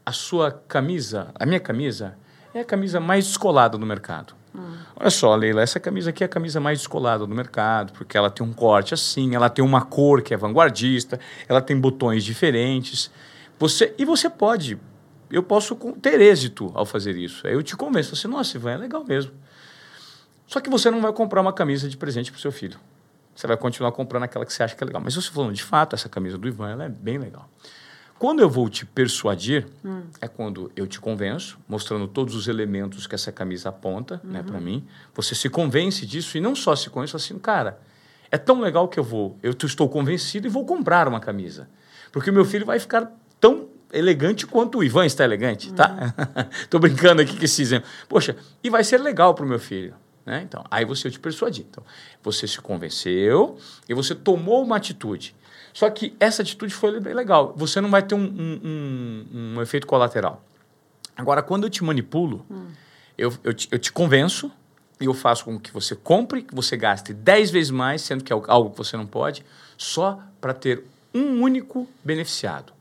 a 0.06 0.14
sua 0.14 0.52
camisa, 0.52 1.32
a 1.36 1.46
minha 1.46 1.60
camisa, 1.60 2.18
é 2.54 2.62
a 2.62 2.66
camisa 2.66 3.00
mais 3.02 3.26
descolada 3.26 3.78
do 3.78 3.86
mercado. 3.86 4.36
Olha 4.98 5.10
só, 5.10 5.36
Leila, 5.36 5.62
essa 5.62 5.80
camisa 5.80 6.10
aqui 6.12 6.24
é 6.24 6.26
a 6.26 6.30
camisa 6.30 6.60
mais 6.60 6.80
descolada 6.80 7.28
do 7.28 7.36
mercado, 7.36 7.92
porque 7.94 8.18
ela 8.18 8.30
tem 8.30 8.46
um 8.46 8.54
corte 8.54 8.94
assim, 8.94 9.36
ela 9.36 9.50
tem 9.50 9.64
uma 9.64 9.82
cor 9.84 10.22
que 10.22 10.34
é 10.34 10.38
vanguardista, 10.38 11.20
ela 11.50 11.62
tem 11.62 11.78
botões 11.78 12.24
diferentes. 12.24 13.12
Você 13.60 13.94
E 13.98 14.06
você 14.06 14.30
pode, 14.30 14.80
eu 15.30 15.44
posso 15.44 15.76
ter 16.02 16.22
êxito 16.22 16.72
ao 16.74 16.86
fazer 16.86 17.18
isso. 17.18 17.46
Aí 17.46 17.54
eu 17.54 17.62
te 17.62 17.76
convenço, 17.76 18.14
assim, 18.14 18.28
nossa, 18.28 18.56
Ivan, 18.56 18.72
é 18.72 18.78
legal 18.78 19.04
mesmo. 19.04 19.34
Só 20.48 20.62
que 20.62 20.70
você 20.70 20.90
não 20.90 21.02
vai 21.02 21.12
comprar 21.12 21.42
uma 21.42 21.52
camisa 21.52 21.90
de 21.90 21.98
presente 21.98 22.32
para 22.32 22.38
o 22.38 22.42
seu 22.42 22.52
filho. 22.52 22.80
Você 23.36 23.48
vai 23.48 23.58
continuar 23.58 23.92
comprando 23.92 24.24
aquela 24.24 24.46
que 24.46 24.54
você 24.54 24.64
acha 24.64 24.76
que 24.76 24.84
é 24.84 24.88
legal. 24.88 25.02
Mas 25.04 25.14
você 25.14 25.30
falando, 25.30 25.54
de 25.54 25.64
fato, 25.64 25.94
essa 25.94 26.08
camisa 26.08 26.38
do 26.38 26.48
Ivan 26.48 26.70
ela 26.70 26.86
é 26.86 26.90
bem 26.90 27.18
legal. 27.18 27.50
Quando 28.26 28.40
eu 28.40 28.50
vou 28.50 28.68
te 28.68 28.88
persuadir, 28.88 29.68
hum. 29.86 30.02
é 30.20 30.28
quando 30.28 30.72
eu 30.76 30.88
te 30.88 31.00
convenço, 31.00 31.60
mostrando 31.68 32.08
todos 32.08 32.34
os 32.34 32.48
elementos 32.48 33.06
que 33.06 33.14
essa 33.14 33.32
camisa 33.32 33.70
aponta 33.70 34.16
né, 34.16 34.22
uhum. 34.24 34.32
né, 34.32 34.44
para 34.44 34.60
mim. 34.60 34.84
Você 35.14 35.36
se 35.36 35.48
convence 35.48 36.08
disso 36.08 36.36
e 36.36 36.42
não 36.42 36.56
só 36.56 36.76
se 36.76 36.90
convence, 36.90 37.16
assim, 37.16 37.38
cara, 37.38 37.80
é 38.32 38.38
tão 38.40 38.62
legal 38.62 38.88
que 38.88 39.00
eu 39.00 39.04
vou, 39.04 39.38
eu 39.44 39.52
estou 39.52 39.88
convencido 39.88 40.48
e 40.48 40.50
vou 40.50 40.66
comprar 40.66 41.08
uma 41.08 41.20
camisa. 41.20 41.70
Porque 42.12 42.32
o 42.32 42.34
meu 42.34 42.44
filho 42.44 42.66
vai 42.66 42.80
ficar 42.80 43.16
tão 43.40 43.68
elegante 43.94 44.48
quanto 44.48 44.80
o 44.80 44.84
Ivan 44.84 45.06
está 45.06 45.24
elegante, 45.24 45.72
tá? 45.72 45.96
Estou 46.64 46.80
uhum. 46.80 46.82
brincando 46.90 47.22
aqui 47.22 47.38
com 47.38 47.46
esse 47.46 47.62
exemplo. 47.62 47.88
Poxa, 48.10 48.36
e 48.64 48.72
vai 48.72 48.84
ser 48.84 48.98
legal 49.02 49.36
para 49.36 49.46
o 49.46 49.48
meu 49.48 49.60
filho. 49.60 49.94
Né? 50.26 50.42
Então, 50.42 50.64
aí 50.72 50.84
você 50.84 51.10
eu 51.10 51.12
te 51.12 51.20
persuadi. 51.20 51.64
Então, 51.70 51.84
você 52.24 52.48
se 52.48 52.60
convenceu 52.60 53.56
e 53.88 53.94
você 53.94 54.16
tomou 54.16 54.64
uma 54.64 54.78
atitude. 54.78 55.36
Só 55.76 55.90
que 55.90 56.16
essa 56.22 56.42
atitude 56.42 56.74
foi 56.74 56.98
bem 57.02 57.14
legal. 57.14 57.54
Você 57.58 57.82
não 57.82 57.92
vai 57.92 58.02
ter 58.02 58.16
um, 58.16 58.24
um, 58.24 58.62
um, 58.64 59.56
um 59.58 59.62
efeito 59.62 59.86
colateral. 59.86 60.42
Agora, 61.18 61.44
quando 61.44 61.66
eu 61.66 61.70
te 61.70 61.84
manipulo, 61.84 62.46
hum. 62.50 62.68
eu, 63.18 63.34
eu, 63.44 63.54
te, 63.54 63.68
eu 63.70 63.78
te 63.78 63.92
convenço 63.92 64.50
e 65.02 65.06
eu 65.06 65.14
faço 65.14 65.44
com 65.44 65.60
que 65.60 65.74
você 65.74 65.94
compre, 65.94 66.44
que 66.44 66.56
você 66.56 66.78
gaste 66.78 67.14
10 67.14 67.52
vezes 67.52 67.72
mais, 67.72 68.02
sendo 68.02 68.24
que 68.24 68.32
é 68.32 68.42
algo 68.48 68.70
que 68.70 68.78
você 68.78 68.96
não 68.96 69.06
pode, 69.06 69.46
só 69.78 70.18
para 70.40 70.54
ter 70.54 70.86
um 71.14 71.42
único 71.42 71.86
beneficiado. 72.02 72.72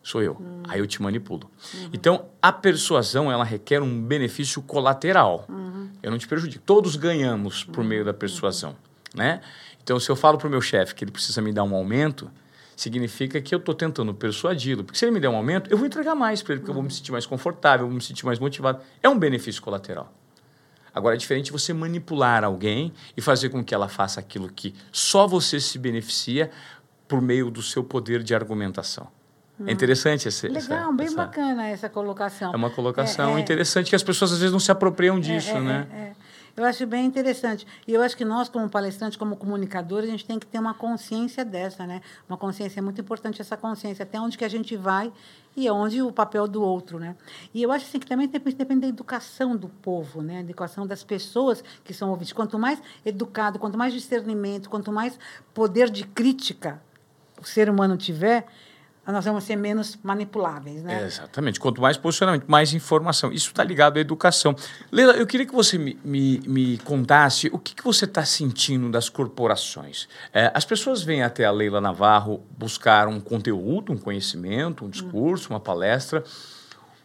Sou 0.00 0.22
eu. 0.22 0.36
Hum. 0.40 0.62
Aí 0.68 0.78
eu 0.78 0.86
te 0.86 1.02
manipulo. 1.02 1.50
Uhum. 1.74 1.90
Então, 1.92 2.26
a 2.40 2.52
persuasão, 2.52 3.32
ela 3.32 3.42
requer 3.42 3.82
um 3.82 4.00
benefício 4.00 4.62
colateral. 4.62 5.44
Uhum. 5.48 5.90
Eu 6.00 6.12
não 6.12 6.18
te 6.18 6.28
prejudico. 6.28 6.62
Todos 6.64 6.94
ganhamos 6.94 7.64
por 7.64 7.82
meio 7.82 8.04
da 8.04 8.14
persuasão, 8.14 8.76
né? 9.12 9.40
Então, 9.82 9.98
se 9.98 10.10
eu 10.10 10.16
falo 10.16 10.38
para 10.38 10.46
o 10.46 10.50
meu 10.50 10.60
chefe 10.60 10.94
que 10.94 11.04
ele 11.04 11.10
precisa 11.10 11.40
me 11.42 11.52
dar 11.52 11.64
um 11.64 11.74
aumento, 11.74 12.30
significa 12.76 13.40
que 13.40 13.54
eu 13.54 13.58
estou 13.58 13.74
tentando 13.74 14.14
persuadi-lo. 14.14 14.84
Porque 14.84 14.98
se 14.98 15.04
ele 15.04 15.12
me 15.12 15.20
der 15.20 15.28
um 15.28 15.36
aumento, 15.36 15.70
eu 15.70 15.76
vou 15.76 15.86
entregar 15.86 16.14
mais 16.14 16.42
para 16.42 16.54
ele, 16.54 16.60
porque 16.60 16.70
eu 16.70 16.74
vou 16.74 16.82
me 16.82 16.90
sentir 16.90 17.12
mais 17.12 17.26
confortável, 17.26 17.84
eu 17.84 17.88
vou 17.88 17.96
me 17.96 18.02
sentir 18.02 18.24
mais 18.24 18.38
motivado. 18.38 18.80
É 19.02 19.08
um 19.08 19.18
benefício 19.18 19.62
colateral. 19.62 20.12
Agora, 20.94 21.14
é 21.14 21.18
diferente 21.18 21.50
você 21.50 21.72
manipular 21.72 22.44
alguém 22.44 22.92
e 23.16 23.20
fazer 23.20 23.48
com 23.48 23.64
que 23.64 23.74
ela 23.74 23.88
faça 23.88 24.20
aquilo 24.20 24.48
que 24.48 24.74
só 24.90 25.26
você 25.26 25.58
se 25.58 25.78
beneficia 25.78 26.50
por 27.08 27.20
meio 27.20 27.50
do 27.50 27.62
seu 27.62 27.82
poder 27.82 28.22
de 28.22 28.34
argumentação. 28.34 29.08
Hum. 29.58 29.64
É 29.66 29.72
interessante 29.72 30.28
esse. 30.28 30.48
Legal, 30.48 30.62
essa, 30.62 30.92
bem 30.92 31.06
essa... 31.06 31.16
bacana 31.16 31.68
essa 31.68 31.88
colocação. 31.88 32.52
É 32.52 32.56
uma 32.56 32.70
colocação 32.70 33.36
é, 33.36 33.38
é... 33.38 33.40
interessante 33.40 33.88
que 33.88 33.96
as 33.96 34.02
pessoas 34.02 34.32
às 34.32 34.38
vezes 34.38 34.52
não 34.52 34.60
se 34.60 34.70
apropriam 34.70 35.16
é, 35.16 35.20
disso, 35.20 35.50
é, 35.50 35.60
né? 35.60 36.14
Eu 36.54 36.64
acho 36.64 36.86
bem 36.86 37.06
interessante. 37.06 37.66
E 37.86 37.94
eu 37.94 38.02
acho 38.02 38.14
que 38.14 38.24
nós, 38.26 38.48
como 38.48 38.68
palestrantes, 38.68 39.16
como 39.16 39.36
comunicadores, 39.36 40.08
a 40.08 40.12
gente 40.12 40.26
tem 40.26 40.38
que 40.38 40.46
ter 40.46 40.58
uma 40.58 40.74
consciência 40.74 41.44
dessa, 41.44 41.86
né? 41.86 42.02
Uma 42.28 42.36
consciência 42.36 42.78
é 42.78 42.82
muito 42.82 43.00
importante 43.00 43.40
essa 43.40 43.56
consciência, 43.56 44.02
até 44.02 44.20
onde 44.20 44.36
que 44.36 44.44
a 44.44 44.48
gente 44.48 44.76
vai 44.76 45.10
e 45.56 45.70
onde 45.70 46.02
o 46.02 46.12
papel 46.12 46.46
do 46.46 46.62
outro, 46.62 46.98
né? 46.98 47.16
E 47.54 47.62
eu 47.62 47.72
acho 47.72 47.86
assim, 47.86 47.98
que 47.98 48.06
também 48.06 48.28
depende 48.28 48.82
da 48.82 48.86
educação 48.86 49.56
do 49.56 49.68
povo, 49.68 50.20
né? 50.20 50.38
A 50.38 50.40
educação 50.40 50.86
das 50.86 51.02
pessoas 51.02 51.64
que 51.82 51.94
são 51.94 52.10
ouvintes. 52.10 52.34
Quanto 52.34 52.58
mais 52.58 52.82
educado, 53.02 53.58
quanto 53.58 53.78
mais 53.78 53.94
discernimento, 53.94 54.68
quanto 54.68 54.92
mais 54.92 55.18
poder 55.54 55.88
de 55.88 56.04
crítica 56.04 56.82
o 57.40 57.44
ser 57.44 57.68
humano 57.68 57.96
tiver, 57.96 58.46
nós 59.10 59.24
vamos 59.24 59.42
ser 59.42 59.56
menos 59.56 59.98
manipuláveis, 60.00 60.82
né? 60.84 61.02
É, 61.02 61.06
exatamente. 61.06 61.58
Quanto 61.58 61.80
mais 61.80 61.96
posicionamento, 61.96 62.44
mais 62.46 62.72
informação. 62.72 63.32
Isso 63.32 63.48
está 63.48 63.64
ligado 63.64 63.96
à 63.96 64.00
educação. 64.00 64.54
Leila, 64.92 65.14
eu 65.14 65.26
queria 65.26 65.44
que 65.44 65.54
você 65.54 65.76
me, 65.76 65.98
me, 66.04 66.40
me 66.46 66.78
contasse 66.78 67.48
o 67.52 67.58
que, 67.58 67.74
que 67.74 67.82
você 67.82 68.04
está 68.04 68.24
sentindo 68.24 68.88
das 68.90 69.08
corporações. 69.08 70.08
É, 70.32 70.52
as 70.54 70.64
pessoas 70.64 71.02
vêm 71.02 71.22
até 71.24 71.44
a 71.44 71.50
Leila 71.50 71.80
Navarro 71.80 72.44
buscar 72.56 73.08
um 73.08 73.18
conteúdo, 73.18 73.92
um 73.92 73.98
conhecimento, 73.98 74.84
um 74.84 74.88
discurso, 74.88 75.50
uma 75.50 75.58
palestra. 75.58 76.22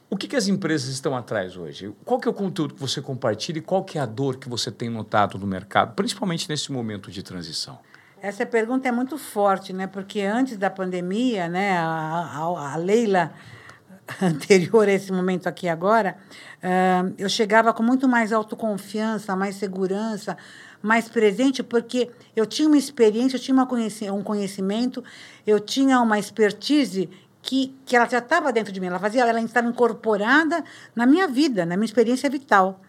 O 0.10 0.16
que, 0.16 0.28
que 0.28 0.36
as 0.36 0.48
empresas 0.48 0.90
estão 0.90 1.18
atrás 1.18 1.58
hoje? 1.58 1.92
Qual 2.06 2.20
que 2.20 2.28
é 2.28 2.32
o 2.32 2.34
conteúdo 2.34 2.76
que 2.76 2.80
você 2.80 3.02
compartilha 3.02 3.58
e 3.58 3.62
qual 3.62 3.84
que 3.84 3.98
é 3.98 4.02
a 4.02 4.06
dor 4.06 4.38
que 4.38 4.48
você 4.48 4.72
tem 4.72 4.88
notado 4.88 5.38
no 5.38 5.48
mercado, 5.48 5.96
principalmente 5.96 6.48
nesse 6.48 6.72
momento 6.72 7.12
de 7.12 7.24
transição? 7.24 7.80
Essa 8.22 8.48
pergunta 8.48 8.88
é 8.88 8.92
muito 8.92 9.18
forte, 9.18 9.72
né? 9.72 9.86
Porque 9.86 10.22
antes 10.22 10.58
da 10.58 10.70
pandemia, 10.72 11.48
né, 11.48 11.78
a, 11.78 11.86
a, 11.86 12.74
a 12.74 12.76
Leila 12.76 13.32
anterior 14.22 14.88
a 14.88 14.92
esse 14.92 15.12
momento 15.12 15.48
aqui 15.48 15.68
agora, 15.68 16.18
uh, 16.64 17.14
eu 17.18 17.30
chegava 17.30 17.72
com 17.74 17.84
muito 17.84 18.08
mais 18.08 18.34
autoconfiança, 18.34 19.36
mais 19.36 19.56
segurança, 19.56 20.36
mais 20.82 21.08
presente, 21.08 21.62
porque 21.62 22.10
eu 22.36 22.46
tinha 22.48 22.68
uma 22.68 22.78
experiência, 22.78 23.38
eu 23.38 23.42
tinha 23.42 23.54
uma 23.54 23.68
conheci 23.68 24.10
um 24.10 24.24
conhecimento, 24.24 25.04
eu 25.46 25.60
tinha 25.60 26.00
uma 26.00 26.18
expertise 26.18 27.10
que, 27.42 27.76
que 27.86 27.96
ela 27.96 28.10
já 28.10 28.18
estava 28.18 28.52
dentro 28.52 28.74
de 28.74 28.80
mim, 28.80 28.88
ela 28.88 29.00
fazia, 29.00 29.24
ela 29.24 29.40
estava 29.42 29.68
incorporada 29.68 30.64
na 30.96 31.06
minha 31.06 31.28
vida, 31.28 31.66
na 31.68 31.78
minha 31.78 31.86
experiência 31.86 32.28
vital. 32.30 32.82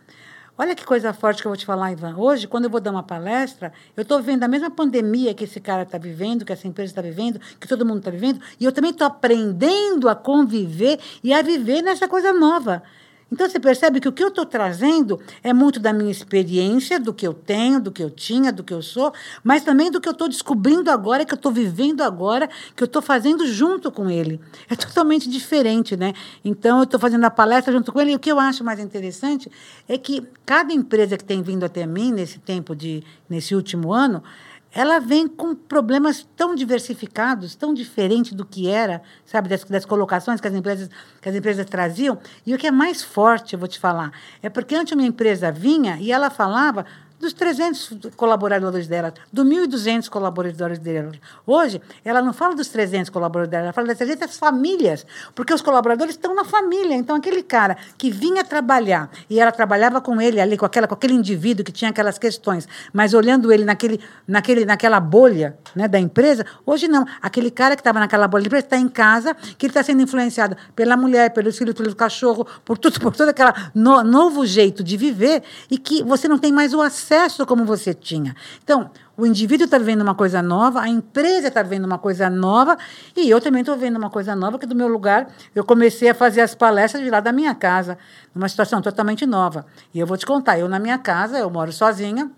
Olha 0.60 0.74
que 0.74 0.84
coisa 0.84 1.12
forte 1.12 1.40
que 1.40 1.46
eu 1.46 1.50
vou 1.50 1.56
te 1.56 1.64
falar, 1.64 1.92
Ivan. 1.92 2.16
Hoje, 2.16 2.48
quando 2.48 2.64
eu 2.64 2.70
vou 2.70 2.80
dar 2.80 2.90
uma 2.90 3.04
palestra, 3.04 3.72
eu 3.96 4.02
estou 4.02 4.18
vivendo 4.18 4.42
a 4.42 4.48
mesma 4.48 4.68
pandemia 4.68 5.32
que 5.32 5.44
esse 5.44 5.60
cara 5.60 5.84
está 5.84 5.98
vivendo, 5.98 6.44
que 6.44 6.52
essa 6.52 6.66
empresa 6.66 6.90
está 6.90 7.00
vivendo, 7.00 7.40
que 7.60 7.68
todo 7.68 7.86
mundo 7.86 7.98
está 7.98 8.10
vivendo, 8.10 8.40
e 8.58 8.64
eu 8.64 8.72
também 8.72 8.90
estou 8.90 9.06
aprendendo 9.06 10.08
a 10.08 10.16
conviver 10.16 10.98
e 11.22 11.32
a 11.32 11.42
viver 11.42 11.80
nessa 11.80 12.08
coisa 12.08 12.32
nova. 12.32 12.82
Então 13.30 13.48
você 13.48 13.60
percebe 13.60 14.00
que 14.00 14.08
o 14.08 14.12
que 14.12 14.24
eu 14.24 14.28
estou 14.28 14.46
trazendo 14.46 15.20
é 15.42 15.52
muito 15.52 15.78
da 15.78 15.92
minha 15.92 16.10
experiência, 16.10 16.98
do 16.98 17.12
que 17.12 17.26
eu 17.26 17.34
tenho, 17.34 17.80
do 17.80 17.92
que 17.92 18.02
eu 18.02 18.10
tinha, 18.10 18.50
do 18.50 18.64
que 18.64 18.72
eu 18.72 18.80
sou, 18.80 19.12
mas 19.44 19.62
também 19.62 19.90
do 19.90 20.00
que 20.00 20.08
eu 20.08 20.12
estou 20.12 20.28
descobrindo 20.28 20.90
agora, 20.90 21.24
que 21.24 21.32
eu 21.32 21.36
estou 21.36 21.52
vivendo 21.52 22.00
agora, 22.00 22.48
que 22.74 22.82
eu 22.82 22.86
estou 22.86 23.02
fazendo 23.02 23.46
junto 23.46 23.92
com 23.92 24.08
ele. 24.08 24.40
É 24.68 24.74
totalmente 24.74 25.28
diferente, 25.28 25.96
né? 25.96 26.14
Então 26.44 26.78
eu 26.78 26.84
estou 26.84 26.98
fazendo 26.98 27.24
a 27.24 27.30
palestra 27.30 27.72
junto 27.72 27.92
com 27.92 28.00
ele. 28.00 28.12
E 28.12 28.16
o 28.16 28.18
que 28.18 28.32
eu 28.32 28.38
acho 28.38 28.64
mais 28.64 28.80
interessante 28.80 29.50
é 29.86 29.98
que 29.98 30.26
cada 30.46 30.72
empresa 30.72 31.18
que 31.18 31.24
tem 31.24 31.42
vindo 31.42 31.64
até 31.64 31.86
mim 31.86 32.12
nesse 32.12 32.38
tempo 32.38 32.74
de, 32.74 33.04
nesse 33.28 33.54
último 33.54 33.92
ano, 33.92 34.22
ela 34.72 34.98
vem 34.98 35.26
com 35.26 35.54
problemas 35.54 36.26
tão 36.36 36.54
diversificados, 36.54 37.54
tão 37.54 37.72
diferentes 37.72 38.32
do 38.32 38.44
que 38.44 38.68
era, 38.68 39.02
sabe, 39.24 39.48
das, 39.48 39.64
das, 39.64 39.84
colocações 39.84 40.40
que 40.40 40.46
as, 40.46 40.54
empresas, 40.54 40.90
que 41.20 41.28
as 41.28 41.34
empresas 41.34 41.66
traziam. 41.66 42.18
E 42.44 42.54
o 42.54 42.58
que 42.58 42.66
é 42.66 42.70
mais 42.70 43.02
forte, 43.02 43.54
eu 43.54 43.58
vou 43.58 43.68
te 43.68 43.78
falar, 43.78 44.12
é 44.42 44.48
porque 44.48 44.74
antes 44.74 44.92
uma 44.92 45.04
empresa 45.04 45.50
vinha 45.50 45.96
e 46.00 46.12
ela 46.12 46.30
falava 46.30 46.84
dos 47.18 47.32
300 47.32 48.14
colaboradores 48.16 48.86
dela, 48.86 49.12
dos 49.32 49.44
1.200 49.44 50.08
colaboradores 50.08 50.78
dela. 50.78 51.10
Hoje, 51.44 51.82
ela 52.04 52.22
não 52.22 52.32
fala 52.32 52.54
dos 52.54 52.68
300 52.68 53.10
colaboradores 53.10 53.50
dela, 53.50 53.64
ela 53.64 53.72
fala 53.72 53.88
das 53.88 53.98
300 53.98 54.38
famílias, 54.38 55.04
porque 55.34 55.52
os 55.52 55.60
colaboradores 55.60 56.14
estão 56.14 56.34
na 56.34 56.44
família. 56.44 56.94
Então, 56.94 57.16
aquele 57.16 57.42
cara 57.42 57.76
que 57.96 58.10
vinha 58.10 58.44
trabalhar 58.44 59.10
e 59.28 59.40
ela 59.40 59.50
trabalhava 59.50 60.00
com 60.00 60.20
ele 60.20 60.40
ali, 60.40 60.56
com, 60.56 60.64
aquela, 60.64 60.86
com 60.86 60.94
aquele 60.94 61.14
indivíduo 61.14 61.64
que 61.64 61.72
tinha 61.72 61.90
aquelas 61.90 62.18
questões, 62.18 62.68
mas 62.92 63.14
olhando 63.14 63.52
ele 63.52 63.64
naquele, 63.64 64.00
naquele, 64.26 64.64
naquela 64.64 65.00
bolha 65.00 65.58
né, 65.74 65.88
da 65.88 65.98
empresa, 65.98 66.46
hoje 66.64 66.86
não. 66.86 67.04
Aquele 67.20 67.50
cara 67.50 67.74
que 67.74 67.80
estava 67.80 67.98
naquela 67.98 68.28
bolha 68.28 68.42
da 68.44 68.46
empresa 68.46 68.66
está 68.66 68.78
em 68.78 68.88
casa, 68.88 69.34
que 69.34 69.66
ele 69.66 69.70
está 69.70 69.82
sendo 69.82 70.02
influenciado 70.02 70.56
pela 70.76 70.96
mulher, 70.96 71.30
pelos 71.30 71.58
filhos, 71.58 71.74
pelo 71.74 71.94
cachorro, 71.96 72.46
por 72.64 72.78
tudo, 72.78 73.00
por 73.00 73.14
todo 73.16 73.30
aquele 73.30 73.52
no, 73.74 74.04
novo 74.04 74.46
jeito 74.46 74.84
de 74.84 74.96
viver 74.96 75.42
e 75.68 75.78
que 75.78 76.04
você 76.04 76.28
não 76.28 76.38
tem 76.38 76.52
mais 76.52 76.72
o 76.72 76.80
acesso 76.80 77.07
acesso 77.08 77.46
como 77.46 77.64
você 77.64 77.94
tinha. 77.94 78.36
Então, 78.62 78.90
o 79.16 79.24
indivíduo 79.24 79.64
está 79.64 79.78
vivendo 79.78 80.02
uma 80.02 80.14
coisa 80.14 80.42
nova, 80.42 80.80
a 80.80 80.88
empresa 80.88 81.48
está 81.48 81.62
vivendo 81.62 81.86
uma 81.86 81.98
coisa 81.98 82.28
nova, 82.28 82.76
e 83.16 83.28
eu 83.28 83.40
também 83.40 83.60
estou 83.60 83.76
vendo 83.76 83.96
uma 83.96 84.10
coisa 84.10 84.36
nova, 84.36 84.58
que 84.58 84.66
do 84.66 84.74
meu 84.74 84.88
lugar 84.88 85.28
eu 85.54 85.64
comecei 85.64 86.10
a 86.10 86.14
fazer 86.14 86.42
as 86.42 86.54
palestras 86.54 87.02
de 87.02 87.10
lá 87.10 87.20
da 87.20 87.32
minha 87.32 87.54
casa, 87.54 87.96
numa 88.34 88.48
situação 88.48 88.82
totalmente 88.82 89.24
nova. 89.24 89.64
E 89.94 89.98
eu 89.98 90.06
vou 90.06 90.16
te 90.16 90.26
contar, 90.26 90.58
eu 90.58 90.68
na 90.68 90.78
minha 90.78 90.98
casa, 90.98 91.38
eu 91.38 91.50
moro 91.50 91.72
sozinha, 91.72 92.30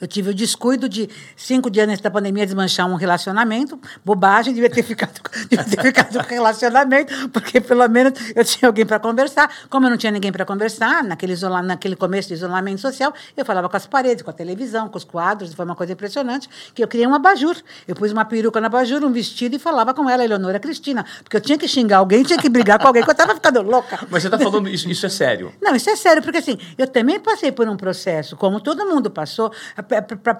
eu 0.00 0.06
tive 0.06 0.30
o 0.30 0.34
descuido 0.34 0.88
de, 0.88 1.08
cinco 1.36 1.70
dias 1.70 1.88
antes 1.88 2.00
da 2.00 2.10
pandemia, 2.10 2.44
desmanchar 2.44 2.86
um 2.88 2.94
relacionamento. 2.94 3.78
Bobagem, 4.04 4.52
devia 4.52 4.70
ter 4.70 4.82
ficado, 4.84 5.20
devia 5.48 5.64
ter 5.64 5.80
ficado 5.80 6.26
com 6.26 6.34
relacionamento, 6.34 7.28
porque 7.30 7.60
pelo 7.60 7.88
menos 7.88 8.12
eu 8.34 8.44
tinha 8.44 8.68
alguém 8.68 8.84
para 8.84 8.98
conversar. 8.98 9.50
Como 9.70 9.86
eu 9.86 9.90
não 9.90 9.96
tinha 9.96 10.12
ninguém 10.12 10.32
para 10.32 10.44
conversar, 10.44 11.02
naquele, 11.04 11.32
isola, 11.32 11.62
naquele 11.62 11.96
começo 11.96 12.28
de 12.28 12.34
isolamento 12.34 12.80
social, 12.80 13.12
eu 13.36 13.44
falava 13.44 13.68
com 13.68 13.76
as 13.76 13.86
paredes, 13.86 14.22
com 14.22 14.30
a 14.30 14.32
televisão, 14.32 14.88
com 14.88 14.98
os 14.98 15.04
quadros. 15.04 15.54
Foi 15.54 15.64
uma 15.64 15.76
coisa 15.76 15.92
impressionante, 15.92 16.48
que 16.74 16.82
eu 16.82 16.88
criei 16.88 17.06
um 17.06 17.14
abajur. 17.14 17.56
Eu 17.86 17.94
pus 17.94 18.12
uma 18.12 18.24
peruca 18.24 18.60
no 18.60 18.66
abajur, 18.66 19.04
um 19.04 19.12
vestido, 19.12 19.56
e 19.56 19.58
falava 19.58 19.94
com 19.94 20.08
ela, 20.08 20.24
Eleonora 20.24 20.58
Cristina. 20.58 21.04
Porque 21.22 21.36
eu 21.36 21.40
tinha 21.40 21.58
que 21.58 21.68
xingar 21.68 21.98
alguém, 21.98 22.22
tinha 22.22 22.38
que 22.38 22.48
brigar 22.48 22.78
com 22.78 22.86
alguém, 22.86 23.02
porque 23.02 23.12
eu 23.12 23.24
estava 23.24 23.34
ficando 23.34 23.62
louca. 23.62 24.00
Mas 24.10 24.22
você 24.22 24.28
está 24.28 24.38
falando 24.38 24.68
isso, 24.68 24.88
isso 24.90 25.06
é 25.06 25.08
sério? 25.08 25.52
Não, 25.62 25.74
isso 25.74 25.88
é 25.88 25.96
sério, 25.96 26.22
porque 26.22 26.38
assim, 26.38 26.58
eu 26.76 26.86
também 26.86 27.20
passei 27.20 27.52
por 27.52 27.68
um 27.68 27.76
processo, 27.76 28.36
como 28.36 28.60
todo 28.60 28.86
mundo 28.86 29.10
passou. 29.10 29.52
Pra, 29.76 29.83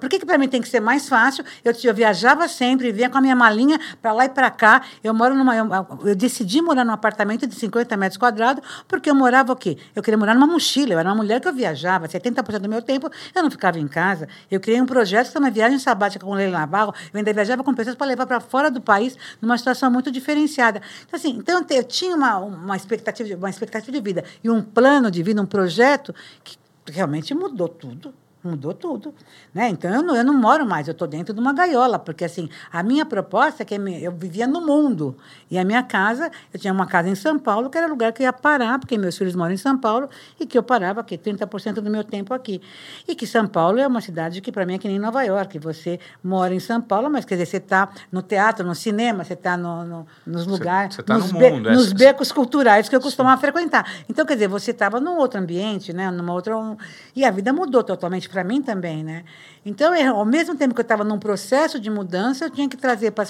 por 0.01 0.09
que, 0.09 0.19
que 0.19 0.27
para 0.27 0.39
mim 0.39 0.49
tem 0.49 0.61
que 0.61 0.69
ser 0.69 0.81
mais 0.81 1.09
fácil? 1.09 1.45
Eu, 1.65 1.73
eu 1.85 1.95
viajava 1.95 2.49
sempre, 2.49 2.91
vinha 2.93 3.09
com 3.11 3.19
a 3.19 3.21
minha 3.21 3.37
malinha 3.37 3.79
para 4.01 4.13
lá 4.13 4.25
e 4.25 4.29
para 4.29 4.51
cá. 4.51 4.83
Eu 5.03 5.15
moro 5.15 5.35
numa. 5.35 5.57
Eu, 5.57 5.69
eu, 6.05 6.15
decidi 6.15 6.61
morar 6.61 6.85
num 6.85 6.93
apartamento 6.93 7.47
de 7.47 7.55
50 7.55 7.97
metros 7.97 8.17
quadrados, 8.17 8.63
porque 8.89 9.09
eu 9.09 9.15
morava 9.15 9.53
o 9.53 9.57
quê? 9.57 9.77
Eu 9.95 10.03
queria 10.03 10.19
morar 10.19 10.35
numa 10.35 10.47
mochila. 10.47 10.95
Eu 10.95 10.99
era 10.99 11.09
uma 11.09 11.15
mulher 11.15 11.41
que 11.41 11.49
eu 11.49 11.53
viajava. 11.53 12.09
70% 12.09 12.59
do 12.59 12.69
meu 12.69 12.83
tempo 12.83 13.11
eu 13.35 13.43
não 13.43 13.51
ficava 13.51 13.79
em 13.79 13.89
casa. 13.89 14.29
Eu 14.51 14.61
criei 14.61 14.81
um 14.81 14.87
projeto 14.87 15.31
que 15.31 15.39
uma 15.39 15.51
viagem 15.51 15.79
sabática 15.79 16.25
com 16.25 16.33
o 16.33 16.35
Leila 16.35 16.61
Navarro. 16.61 16.95
Eu 17.13 17.19
ainda 17.19 17.33
viajava 17.33 17.63
com 17.63 17.75
pessoas 17.75 17.97
para 17.97 18.07
levar 18.07 18.27
para 18.27 18.41
fora 18.41 18.71
do 18.71 18.81
país, 18.81 19.17
numa 19.41 19.57
situação 19.59 19.91
muito 19.91 20.11
diferenciada. 20.11 20.81
Então, 21.07 21.19
assim, 21.19 21.37
então 21.39 21.65
eu 21.71 21.85
tinha 21.85 22.17
uma, 22.17 22.39
uma, 22.39 22.77
expectativa, 22.77 23.37
uma 23.37 23.51
expectativa 23.51 23.93
de 23.93 24.01
vida 24.01 24.25
e 24.43 24.51
um 24.51 24.63
plano 24.63 25.11
de 25.11 25.23
vida, 25.23 25.41
um 25.41 25.47
projeto 25.47 26.15
que 26.43 26.57
realmente 26.87 27.35
mudou 27.35 27.69
tudo 27.69 28.15
mudou 28.45 28.75
tudo. 28.75 29.15
Né? 29.53 29.69
Então, 29.71 29.93
eu 29.93 30.03
não, 30.03 30.15
eu 30.15 30.25
não 30.25 30.35
moro 30.35 30.67
mais, 30.67 30.87
eu 30.87 30.93
estou 30.93 31.09
dentro 31.09 31.33
de 31.33 31.41
uma 31.41 31.53
gaiola, 31.53 31.99
porque 31.99 32.25
assim, 32.25 32.49
a 32.71 32.83
minha 32.83 33.07
proposta 33.07 33.63
é 33.63 33.67
que 33.67 33.75
eu 33.75 34.13
vivia 34.13 34.47
no 34.47 34.61
mundo. 34.61 35.17
E 35.51 35.59
a 35.59 35.65
minha 35.65 35.83
casa, 35.83 36.31
eu 36.53 36.61
tinha 36.61 36.73
uma 36.73 36.87
casa 36.87 37.09
em 37.09 37.15
São 37.15 37.39
Paulo, 37.39 37.71
que 37.71 37.79
era 37.79 37.87
o 37.87 37.91
lugar 37.91 38.13
que 38.13 38.23
eu 38.23 38.25
ia 38.25 38.33
parar, 38.33 38.79
porque 38.79 38.99
meus 38.99 39.17
filhos 39.17 39.35
moram 39.35 39.55
em 39.55 39.57
São 39.57 39.79
Paulo, 39.79 40.09
e 40.39 40.47
que 40.47 40.59
eu 40.59 40.63
parava 40.63 41.01
aqui 41.01 41.17
30% 41.17 41.75
do 41.75 41.91
meu 41.91 42.05
tempo 42.05 42.35
aqui. 42.35 42.61
E 43.09 43.15
que 43.15 43.27
São 43.27 43.47
Paulo 43.47 43.79
é 43.79 43.87
uma 43.87 44.01
cidade 44.01 44.41
que, 44.41 44.53
para 44.53 44.67
mim, 44.67 44.75
é 44.75 44.79
que 44.79 44.89
nem 44.89 44.99
Nova 44.99 45.23
York. 45.23 45.59
Você 45.61 45.99
mora 46.23 46.55
em 46.55 46.61
São 46.61 46.81
Paulo, 46.81 47.11
mas 47.11 47.25
quer 47.25 47.37
dizer, 47.37 47.47
você 47.47 47.57
está 47.59 47.89
no 48.11 48.23
teatro, 48.23 48.67
no 48.67 48.75
cinema, 48.75 49.25
você 49.25 49.35
está 49.35 49.57
no, 49.57 49.85
no, 49.85 50.07
nos 50.27 50.47
lugares, 50.47 50.97
tá 50.97 51.15
nos, 51.15 51.33
no 51.33 51.39
be 51.39 51.51
mundo, 51.51 51.71
nos 51.71 51.93
becos 51.93 52.33
culturais 52.33 52.89
que 52.89 52.97
eu 52.97 53.01
costumava 53.01 53.37
Sim. 53.37 53.41
frequentar. 53.41 54.05
Então, 54.09 54.27
quer 54.27 54.35
dizer, 54.35 54.49
você 54.49 54.71
estava 54.71 55.01
num 55.01 55.17
outro 55.17 55.41
ambiente, 55.41 55.93
né? 55.93 56.11
numa 56.11 56.33
outra. 56.33 56.57
Um... 56.57 56.77
E 57.15 57.25
a 57.25 57.31
vida 57.31 57.53
mudou 57.53 57.83
totalmente 57.83 58.29
para 58.35 58.43
mim 58.43 58.61
também, 58.61 59.05
né? 59.05 59.25
Então, 59.65 59.95
eu, 59.95 60.17
ao 60.17 60.25
mesmo 60.25 60.57
tempo 60.57 60.75
que 60.75 60.81
eu 60.81 60.83
estava 60.83 61.05
num 61.05 61.21
processo 61.21 61.79
de 61.79 61.89
mudança, 61.89 62.47
eu 62.47 62.51
tinha 62.51 62.69
que 62.69 62.77
trazer 62.77 63.13
para 63.13 63.25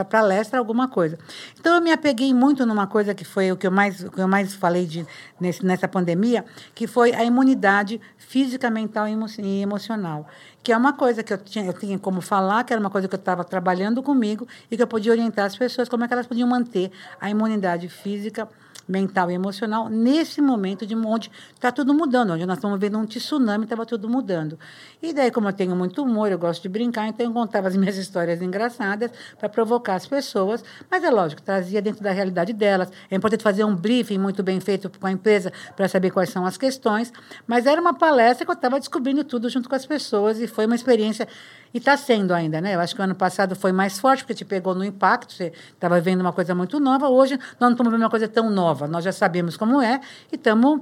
a 0.00 0.04
palestra 0.04 0.58
alguma 0.58 0.88
coisa. 0.88 1.18
Então, 1.60 1.74
eu 1.74 1.82
me 1.82 1.92
apeguei 1.92 2.32
muito 2.32 2.64
numa 2.64 2.86
coisa 2.86 3.14
que 3.14 3.24
foi 3.24 3.52
o 3.52 3.56
que 3.56 3.66
eu 3.66 3.70
mais, 3.70 4.02
que 4.02 4.18
eu 4.18 4.26
mais 4.26 4.54
falei 4.54 4.86
de, 4.86 5.06
nesse, 5.38 5.64
nessa 5.64 5.86
pandemia, 5.86 6.46
que 6.74 6.86
foi 6.86 7.12
a 7.14 7.22
imunidade 7.22 8.00
física, 8.16 8.70
mental 8.70 9.06
e 9.06 9.60
emocional. 9.60 10.26
Que 10.62 10.72
é 10.72 10.76
uma 10.76 10.94
coisa 10.94 11.22
que 11.22 11.32
eu 11.32 11.38
tinha, 11.38 11.66
eu 11.66 11.74
tinha 11.74 11.98
como 11.98 12.22
falar, 12.22 12.64
que 12.64 12.72
era 12.72 12.80
uma 12.80 12.90
coisa 12.90 13.06
que 13.06 13.14
eu 13.14 13.18
estava 13.18 13.44
trabalhando 13.44 14.02
comigo 14.02 14.48
e 14.70 14.76
que 14.76 14.82
eu 14.82 14.86
podia 14.86 15.12
orientar 15.12 15.44
as 15.44 15.56
pessoas 15.56 15.90
como 15.90 16.04
é 16.04 16.08
que 16.08 16.14
elas 16.14 16.26
podiam 16.26 16.48
manter 16.48 16.90
a 17.20 17.28
imunidade 17.28 17.88
física, 17.88 18.48
mental 18.88 19.30
e 19.30 19.34
emocional 19.34 19.88
nesse 19.88 20.40
momento 20.40 20.86
de 20.86 20.96
onde 20.96 21.30
está 21.54 21.70
tudo 21.70 21.92
mudando, 21.92 22.32
onde 22.32 22.46
nós 22.46 22.56
estamos 22.56 22.80
vendo 22.80 22.98
um 22.98 23.04
tsunami, 23.04 23.64
estava 23.64 23.84
tudo 23.84 24.08
mudando. 24.08 24.58
E 25.02 25.12
daí, 25.12 25.30
como 25.30 25.48
eu 25.48 25.52
tenho 25.52 25.76
muito 25.76 26.02
humor, 26.02 26.32
eu 26.32 26.38
gosto 26.38 26.62
de 26.62 26.68
brincar, 26.68 27.06
então 27.06 27.26
eu 27.26 27.32
contava 27.32 27.68
as 27.68 27.76
minhas 27.76 27.96
histórias 27.96 28.40
engraçadas 28.40 29.10
para 29.38 29.48
provocar 29.48 29.96
as 29.96 30.06
pessoas, 30.06 30.64
mas 30.90 31.04
é 31.04 31.10
lógico, 31.10 31.42
trazia 31.42 31.82
dentro 31.82 32.02
da 32.02 32.10
realidade 32.10 32.52
delas. 32.52 32.90
É 33.10 33.16
importante 33.16 33.42
fazer 33.42 33.64
um 33.64 33.74
briefing 33.74 34.18
muito 34.18 34.42
bem 34.42 34.58
feito 34.60 34.90
com 34.90 35.06
a 35.06 35.12
empresa 35.12 35.52
para 35.76 35.86
saber 35.88 36.10
quais 36.10 36.30
são 36.30 36.46
as 36.46 36.56
questões, 36.56 37.12
mas 37.46 37.66
era 37.66 37.80
uma 37.80 37.94
palestra 37.94 38.44
que 38.44 38.50
eu 38.50 38.54
estava 38.54 38.78
descobrindo 38.78 39.22
tudo 39.22 39.48
junto 39.50 39.68
com 39.68 39.74
as 39.74 39.84
pessoas 39.84 40.40
e 40.40 40.46
foi 40.46 40.66
uma 40.66 40.74
experiência 40.74 41.28
e 41.72 41.78
está 41.78 41.96
sendo 41.96 42.32
ainda, 42.32 42.60
né? 42.60 42.74
Eu 42.74 42.80
acho 42.80 42.94
que 42.94 43.00
o 43.00 43.04
ano 43.04 43.14
passado 43.14 43.54
foi 43.54 43.72
mais 43.72 43.98
forte, 43.98 44.22
porque 44.22 44.34
te 44.34 44.44
pegou 44.44 44.74
no 44.74 44.84
impacto, 44.84 45.32
você 45.32 45.52
estava 45.72 46.00
vendo 46.00 46.20
uma 46.20 46.32
coisa 46.32 46.54
muito 46.54 46.80
nova. 46.80 47.08
Hoje, 47.08 47.36
nós 47.36 47.60
não 47.60 47.70
estamos 47.72 47.92
vendo 47.92 48.02
uma 48.02 48.10
coisa 48.10 48.28
tão 48.28 48.50
nova. 48.50 48.86
Nós 48.86 49.04
já 49.04 49.12
sabemos 49.12 49.56
como 49.56 49.80
é 49.80 50.00
e 50.32 50.36
estamos 50.36 50.80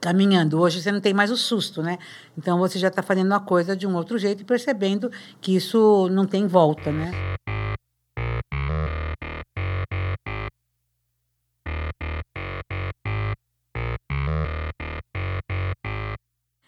caminhando. 0.00 0.60
Hoje 0.60 0.82
você 0.82 0.90
não 0.90 1.00
tem 1.00 1.14
mais 1.14 1.30
o 1.30 1.36
susto, 1.36 1.82
né? 1.82 1.98
Então 2.36 2.58
você 2.58 2.78
já 2.78 2.88
está 2.88 3.02
fazendo 3.02 3.32
a 3.34 3.40
coisa 3.40 3.76
de 3.76 3.86
um 3.86 3.94
outro 3.94 4.18
jeito 4.18 4.42
e 4.42 4.44
percebendo 4.44 5.10
que 5.40 5.54
isso 5.54 6.08
não 6.10 6.26
tem 6.26 6.46
volta, 6.46 6.90
né? 6.90 7.10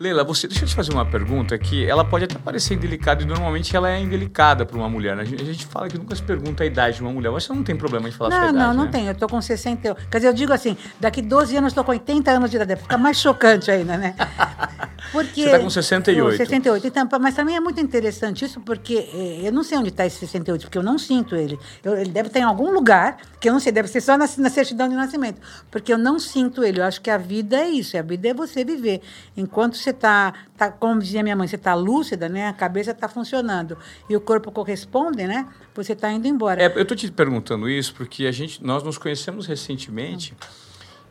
Leila, 0.05 0.23
você, 0.23 0.47
deixa 0.47 0.65
eu 0.65 0.69
te 0.69 0.75
fazer 0.75 0.93
uma 0.93 1.07
pergunta 1.07 1.57
que 1.57 1.87
ela 1.87 2.05
pode 2.05 2.25
até 2.25 2.37
parecer 2.37 2.75
indelicada 2.75 3.23
e 3.23 3.27
normalmente 3.27 3.75
ela 3.75 3.91
é 3.91 3.99
indelicada 3.99 4.67
para 4.67 4.77
uma 4.77 4.87
mulher. 4.87 5.17
Né? 5.17 5.23
A, 5.23 5.25
gente, 5.25 5.65
a 5.65 5.69
fala 5.69 5.89
que 5.89 5.97
nunca 5.97 6.15
se 6.15 6.23
pergunta 6.23 6.63
a 6.63 6.67
idade 6.67 6.97
de 6.97 7.03
uma 7.03 7.11
mulher. 7.11 7.31
Você 7.31 7.51
não 7.55 7.63
tem 7.63 7.75
problema 7.75 8.11
de 8.11 8.15
falar 8.15 8.29
não, 8.29 8.37
sua 8.37 8.49
idade, 8.51 8.67
Não, 8.67 8.75
não 8.75 8.85
né? 8.85 8.91
tem. 8.91 9.07
Eu 9.07 9.13
estou 9.13 9.27
com 9.27 9.41
60. 9.41 9.97
Quer 10.11 10.19
dizer, 10.19 10.29
eu 10.29 10.35
digo 10.35 10.53
assim, 10.53 10.77
daqui 11.01 11.23
12 11.23 11.57
anos 11.57 11.71
estou 11.71 11.83
com 11.83 11.93
80 11.93 12.31
anos 12.31 12.51
de 12.51 12.57
idade. 12.57 12.83
Fica 12.83 12.99
mais 12.99 13.17
chocante 13.17 13.71
ainda, 13.71 13.97
né? 13.97 14.15
Porque, 15.11 15.43
você 15.43 15.47
está 15.47 15.59
com 15.59 15.71
68. 15.71 16.37
68. 16.37 16.87
Então, 16.87 17.09
mas 17.21 17.35
também 17.35 17.57
é 17.57 17.61
muito 17.61 17.81
interessante 17.81 18.45
isso, 18.45 18.61
porque 18.61 19.09
eh, 19.15 19.41
eu 19.45 19.53
não 19.53 19.63
sei 19.63 19.79
onde 19.79 19.91
está 19.91 20.05
esse 20.05 20.19
68, 20.19 20.63
porque 20.63 20.79
eu 20.79 20.83
não 20.83 20.99
sinto 20.99 21.37
ele. 21.37 21.59
Eu, 21.85 21.97
ele 21.97 22.11
deve 22.11 22.29
estar 22.29 22.41
em 22.41 22.43
algum 22.43 22.73
lugar, 22.73 23.19
que 23.39 23.49
eu 23.49 23.53
não 23.53 23.61
sei, 23.61 23.71
deve 23.71 23.87
ser 23.89 24.01
só 24.01 24.19
na, 24.19 24.27
na 24.39 24.51
certidão 24.51 24.89
de 24.89 24.95
nascimento. 24.95 25.41
Porque 25.71 25.93
eu 25.93 25.99
não 25.99 26.19
sinto 26.19 26.65
ele. 26.65 26.81
Eu 26.81 26.85
acho 26.85 27.01
que 27.01 27.11
a 27.11 27.19
vida 27.19 27.57
é 27.57 27.69
isso. 27.69 27.97
A 27.97 28.03
vida 28.03 28.29
é 28.29 28.35
você 28.35 28.65
viver. 28.65 29.01
Enquanto 29.37 29.77
você 29.77 29.93
está 29.95 30.35
tá, 30.57 30.71
como 30.71 31.01
dizia 31.01 31.23
minha 31.23 31.35
mãe, 31.35 31.49
você 31.49 31.57
está 31.57 31.75
lúcida, 31.75 32.29
né? 32.29 32.49
A 32.49 32.53
cabeça 32.53 32.91
está 32.91 33.09
funcionando 33.09 33.77
e 34.09 34.17
o 34.17 34.21
corpo 34.21 34.53
corresponde, 34.53 35.27
né? 35.27 35.49
Você 35.75 35.95
está 35.95 36.13
indo 36.13 36.29
embora. 36.29 36.63
É, 36.63 36.67
eu 36.67 36.83
estou 36.83 36.97
te 36.97 37.11
perguntando 37.11 37.69
isso 37.69 37.95
porque 37.95 38.27
a 38.27 38.33
gente, 38.33 38.63
nós 38.63 38.83
nos 38.83 38.99
conhecemos 38.99 39.47
recentemente 39.47 40.35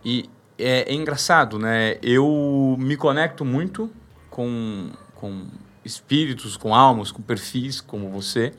e 0.06 0.30
é, 0.58 0.92
é, 0.92 0.94
engraçado, 0.94 1.58
né? 1.58 1.98
Eu 2.02 2.76
me 2.80 2.96
conecto 2.96 3.44
muito 3.44 3.90
com, 4.30 4.92
com 5.16 5.48
espíritos, 5.84 6.58
com 6.58 6.76
almas, 6.76 7.12
com 7.12 7.22
perfis 7.22 7.82
como 7.82 8.10
você. 8.10 8.54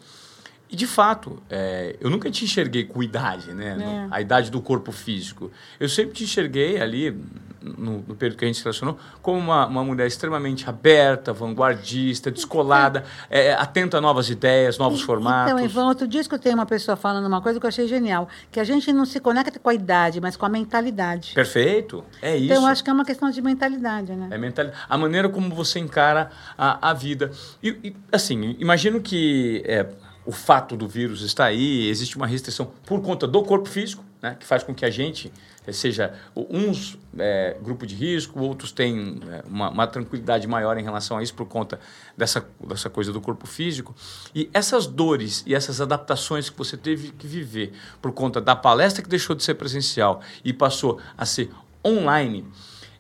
E, 0.71 0.77
de 0.77 0.87
fato, 0.87 1.41
é, 1.49 1.97
eu 2.01 2.11
nunca 2.11 2.31
te 2.31 2.45
enxerguei 2.45 2.85
com 2.85 3.03
idade, 3.03 3.53
né? 3.53 3.77
É. 3.81 4.09
A 4.11 4.21
idade 4.21 4.51
do 4.51 4.61
corpo 4.61 4.91
físico. 4.91 5.51
Eu 5.79 5.89
sempre 5.89 6.15
te 6.15 6.25
enxerguei 6.25 6.81
ali 6.81 7.17
no, 7.65 8.05
no, 8.07 8.15
período 8.15 8.39
que 8.39 8.45
a 8.45 8.49
gente 8.49 8.59
se 8.59 8.65
relacionou, 8.65 8.99
como 9.23 9.39
uma, 9.39 9.67
uma 9.67 9.83
mulher 9.83 10.07
extremamente 10.07 10.69
aberta, 10.69 11.33
vanguardista, 11.33 12.31
descolada, 12.31 13.05
é, 13.31 13.47
é 13.47 13.55
atenta 13.55 13.99
a 13.99 14.01
novas 14.01 14.29
ideias, 14.29 14.77
novos 14.79 15.01
e, 15.01 15.05
formatos. 15.05 15.53
Então, 15.53 15.65
Ivan, 15.65 15.87
outro 15.87 16.07
dia 16.07 16.21
escutei 16.21 16.53
uma 16.53 16.67
pessoa 16.67 16.97
falando 16.97 17.27
uma 17.27 17.41
coisa 17.41 17.59
que 17.59 17.65
eu 17.65 17.69
achei 17.69 17.89
genial, 17.89 18.29
que 18.53 18.61
a 18.61 18.65
gente 18.65 18.93
não 18.93 19.07
se 19.07 19.19
conecta 19.19 19.59
com 19.59 19.69
a 19.69 19.75
idade, 19.75 20.21
mas 20.21 20.37
com 20.37 20.45
a 20.45 20.49
mentalidade. 20.49 21.33
Perfeito, 21.35 22.05
é 22.21 22.37
isso. 22.37 22.45
Então, 22.47 22.63
eu 22.63 22.67
acho 22.67 22.85
que 22.85 22.91
é 22.91 22.93
uma 22.93 23.05
questão 23.05 23.31
de 23.31 23.41
mentalidade, 23.41 24.13
né? 24.15 24.29
É 24.31 24.39
mentalidade. 24.39 24.81
A 24.89 24.99
maneira 24.99 25.29
como 25.29 25.55
você 25.55 25.79
encara 25.79 26.31
a, 26.59 26.91
a 26.91 26.93
vida. 26.93 27.31
E, 27.63 27.69
e 27.83 27.97
assim, 28.13 28.57
imagino 28.59 29.01
que 29.01 29.63
é, 29.67 29.89
o 30.27 30.33
fato 30.33 30.77
do 30.77 30.89
vírus 30.89 31.23
está 31.23 31.45
aí, 31.45 31.89
existe 31.89 32.17
uma 32.17 32.27
restrição 32.27 32.71
por 32.85 33.01
conta 33.03 33.27
do 33.27 33.43
corpo 33.43 33.69
físico, 33.69 34.05
né, 34.23 34.37
que 34.39 34.47
faz 34.47 34.63
com 34.63 34.75
que 34.75 34.85
a 34.85 34.91
gente 34.91 35.31
seja 35.73 36.15
uns 36.37 36.99
é, 37.19 37.57
grupo 37.63 37.87
de 37.87 37.95
risco, 37.95 38.41
outros 38.41 38.71
têm 38.71 39.21
é, 39.31 39.43
uma, 39.49 39.71
uma, 39.71 39.87
tranquilidade 39.87 40.47
maior 40.47 40.77
em 40.77 40.83
relação 40.83 41.17
a 41.17 41.23
isso 41.23 41.35
por 41.35 41.47
conta 41.47 41.81
dessa, 42.17 42.47
dessa 42.67 42.91
coisa 42.91 43.13
do 43.13 43.21
corpo 43.21 43.47
físico. 43.47 43.95
E 44.35 44.51
essas 44.53 44.87
dores 44.87 45.43
e 45.47 45.55
essas 45.55 45.81
adaptações 45.81 46.51
que 46.51 46.59
você 46.59 46.77
teve 46.77 47.13
que 47.13 47.27
viver 47.27 47.73
por 48.03 48.13
conta 48.13 48.41
da 48.41 48.55
palestra 48.55 49.03
que 49.03 49.09
deixou 49.09 49.35
de 49.35 49.43
ser 49.43 49.55
presencial 49.55 50.21
e 50.45 50.53
passou 50.53 51.01
a 51.17 51.25
ser 51.25 51.51
online, 51.85 52.47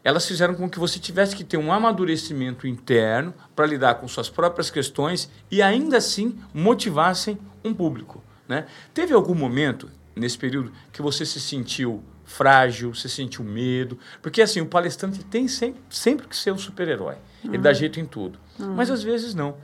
elas 0.02 0.26
fizeram 0.26 0.54
com 0.54 0.68
que 0.68 0.78
você 0.78 0.98
tivesse 0.98 1.34
que 1.34 1.42
ter 1.42 1.56
um 1.56 1.72
amadurecimento 1.72 2.66
interno 2.66 3.32
para 3.56 3.66
lidar 3.66 3.94
com 3.96 4.06
suas 4.06 4.28
próprias 4.28 4.70
questões 4.70 5.30
e 5.50 5.62
ainda 5.62 5.96
assim 5.96 6.38
motivassem 6.52 7.38
um 7.64 7.72
público. 7.72 8.22
Né? 8.46 8.66
Teve 8.92 9.14
algum 9.14 9.34
momento 9.34 9.90
nesse 10.14 10.36
período 10.36 10.72
que 10.92 11.00
você 11.00 11.24
se 11.24 11.40
sentiu 11.40 12.04
frágil, 12.24 12.94
se 12.94 13.08
sentiu 13.08 13.44
medo? 13.44 13.98
Porque 14.22 14.42
assim, 14.42 14.60
o 14.60 14.66
palestrante 14.66 15.22
tem 15.24 15.48
sempre, 15.48 15.80
sempre 15.90 16.26
que 16.26 16.36
ser 16.36 16.50
o 16.50 16.58
super-herói. 16.58 17.16
Ele 17.44 17.58
dá 17.58 17.72
jeito 17.72 18.00
em 18.00 18.06
tudo. 18.06 18.38
Uhum. 18.58 18.74
Mas 18.74 18.90
às 18.90 19.02
vezes 19.02 19.34
não. 19.34 19.56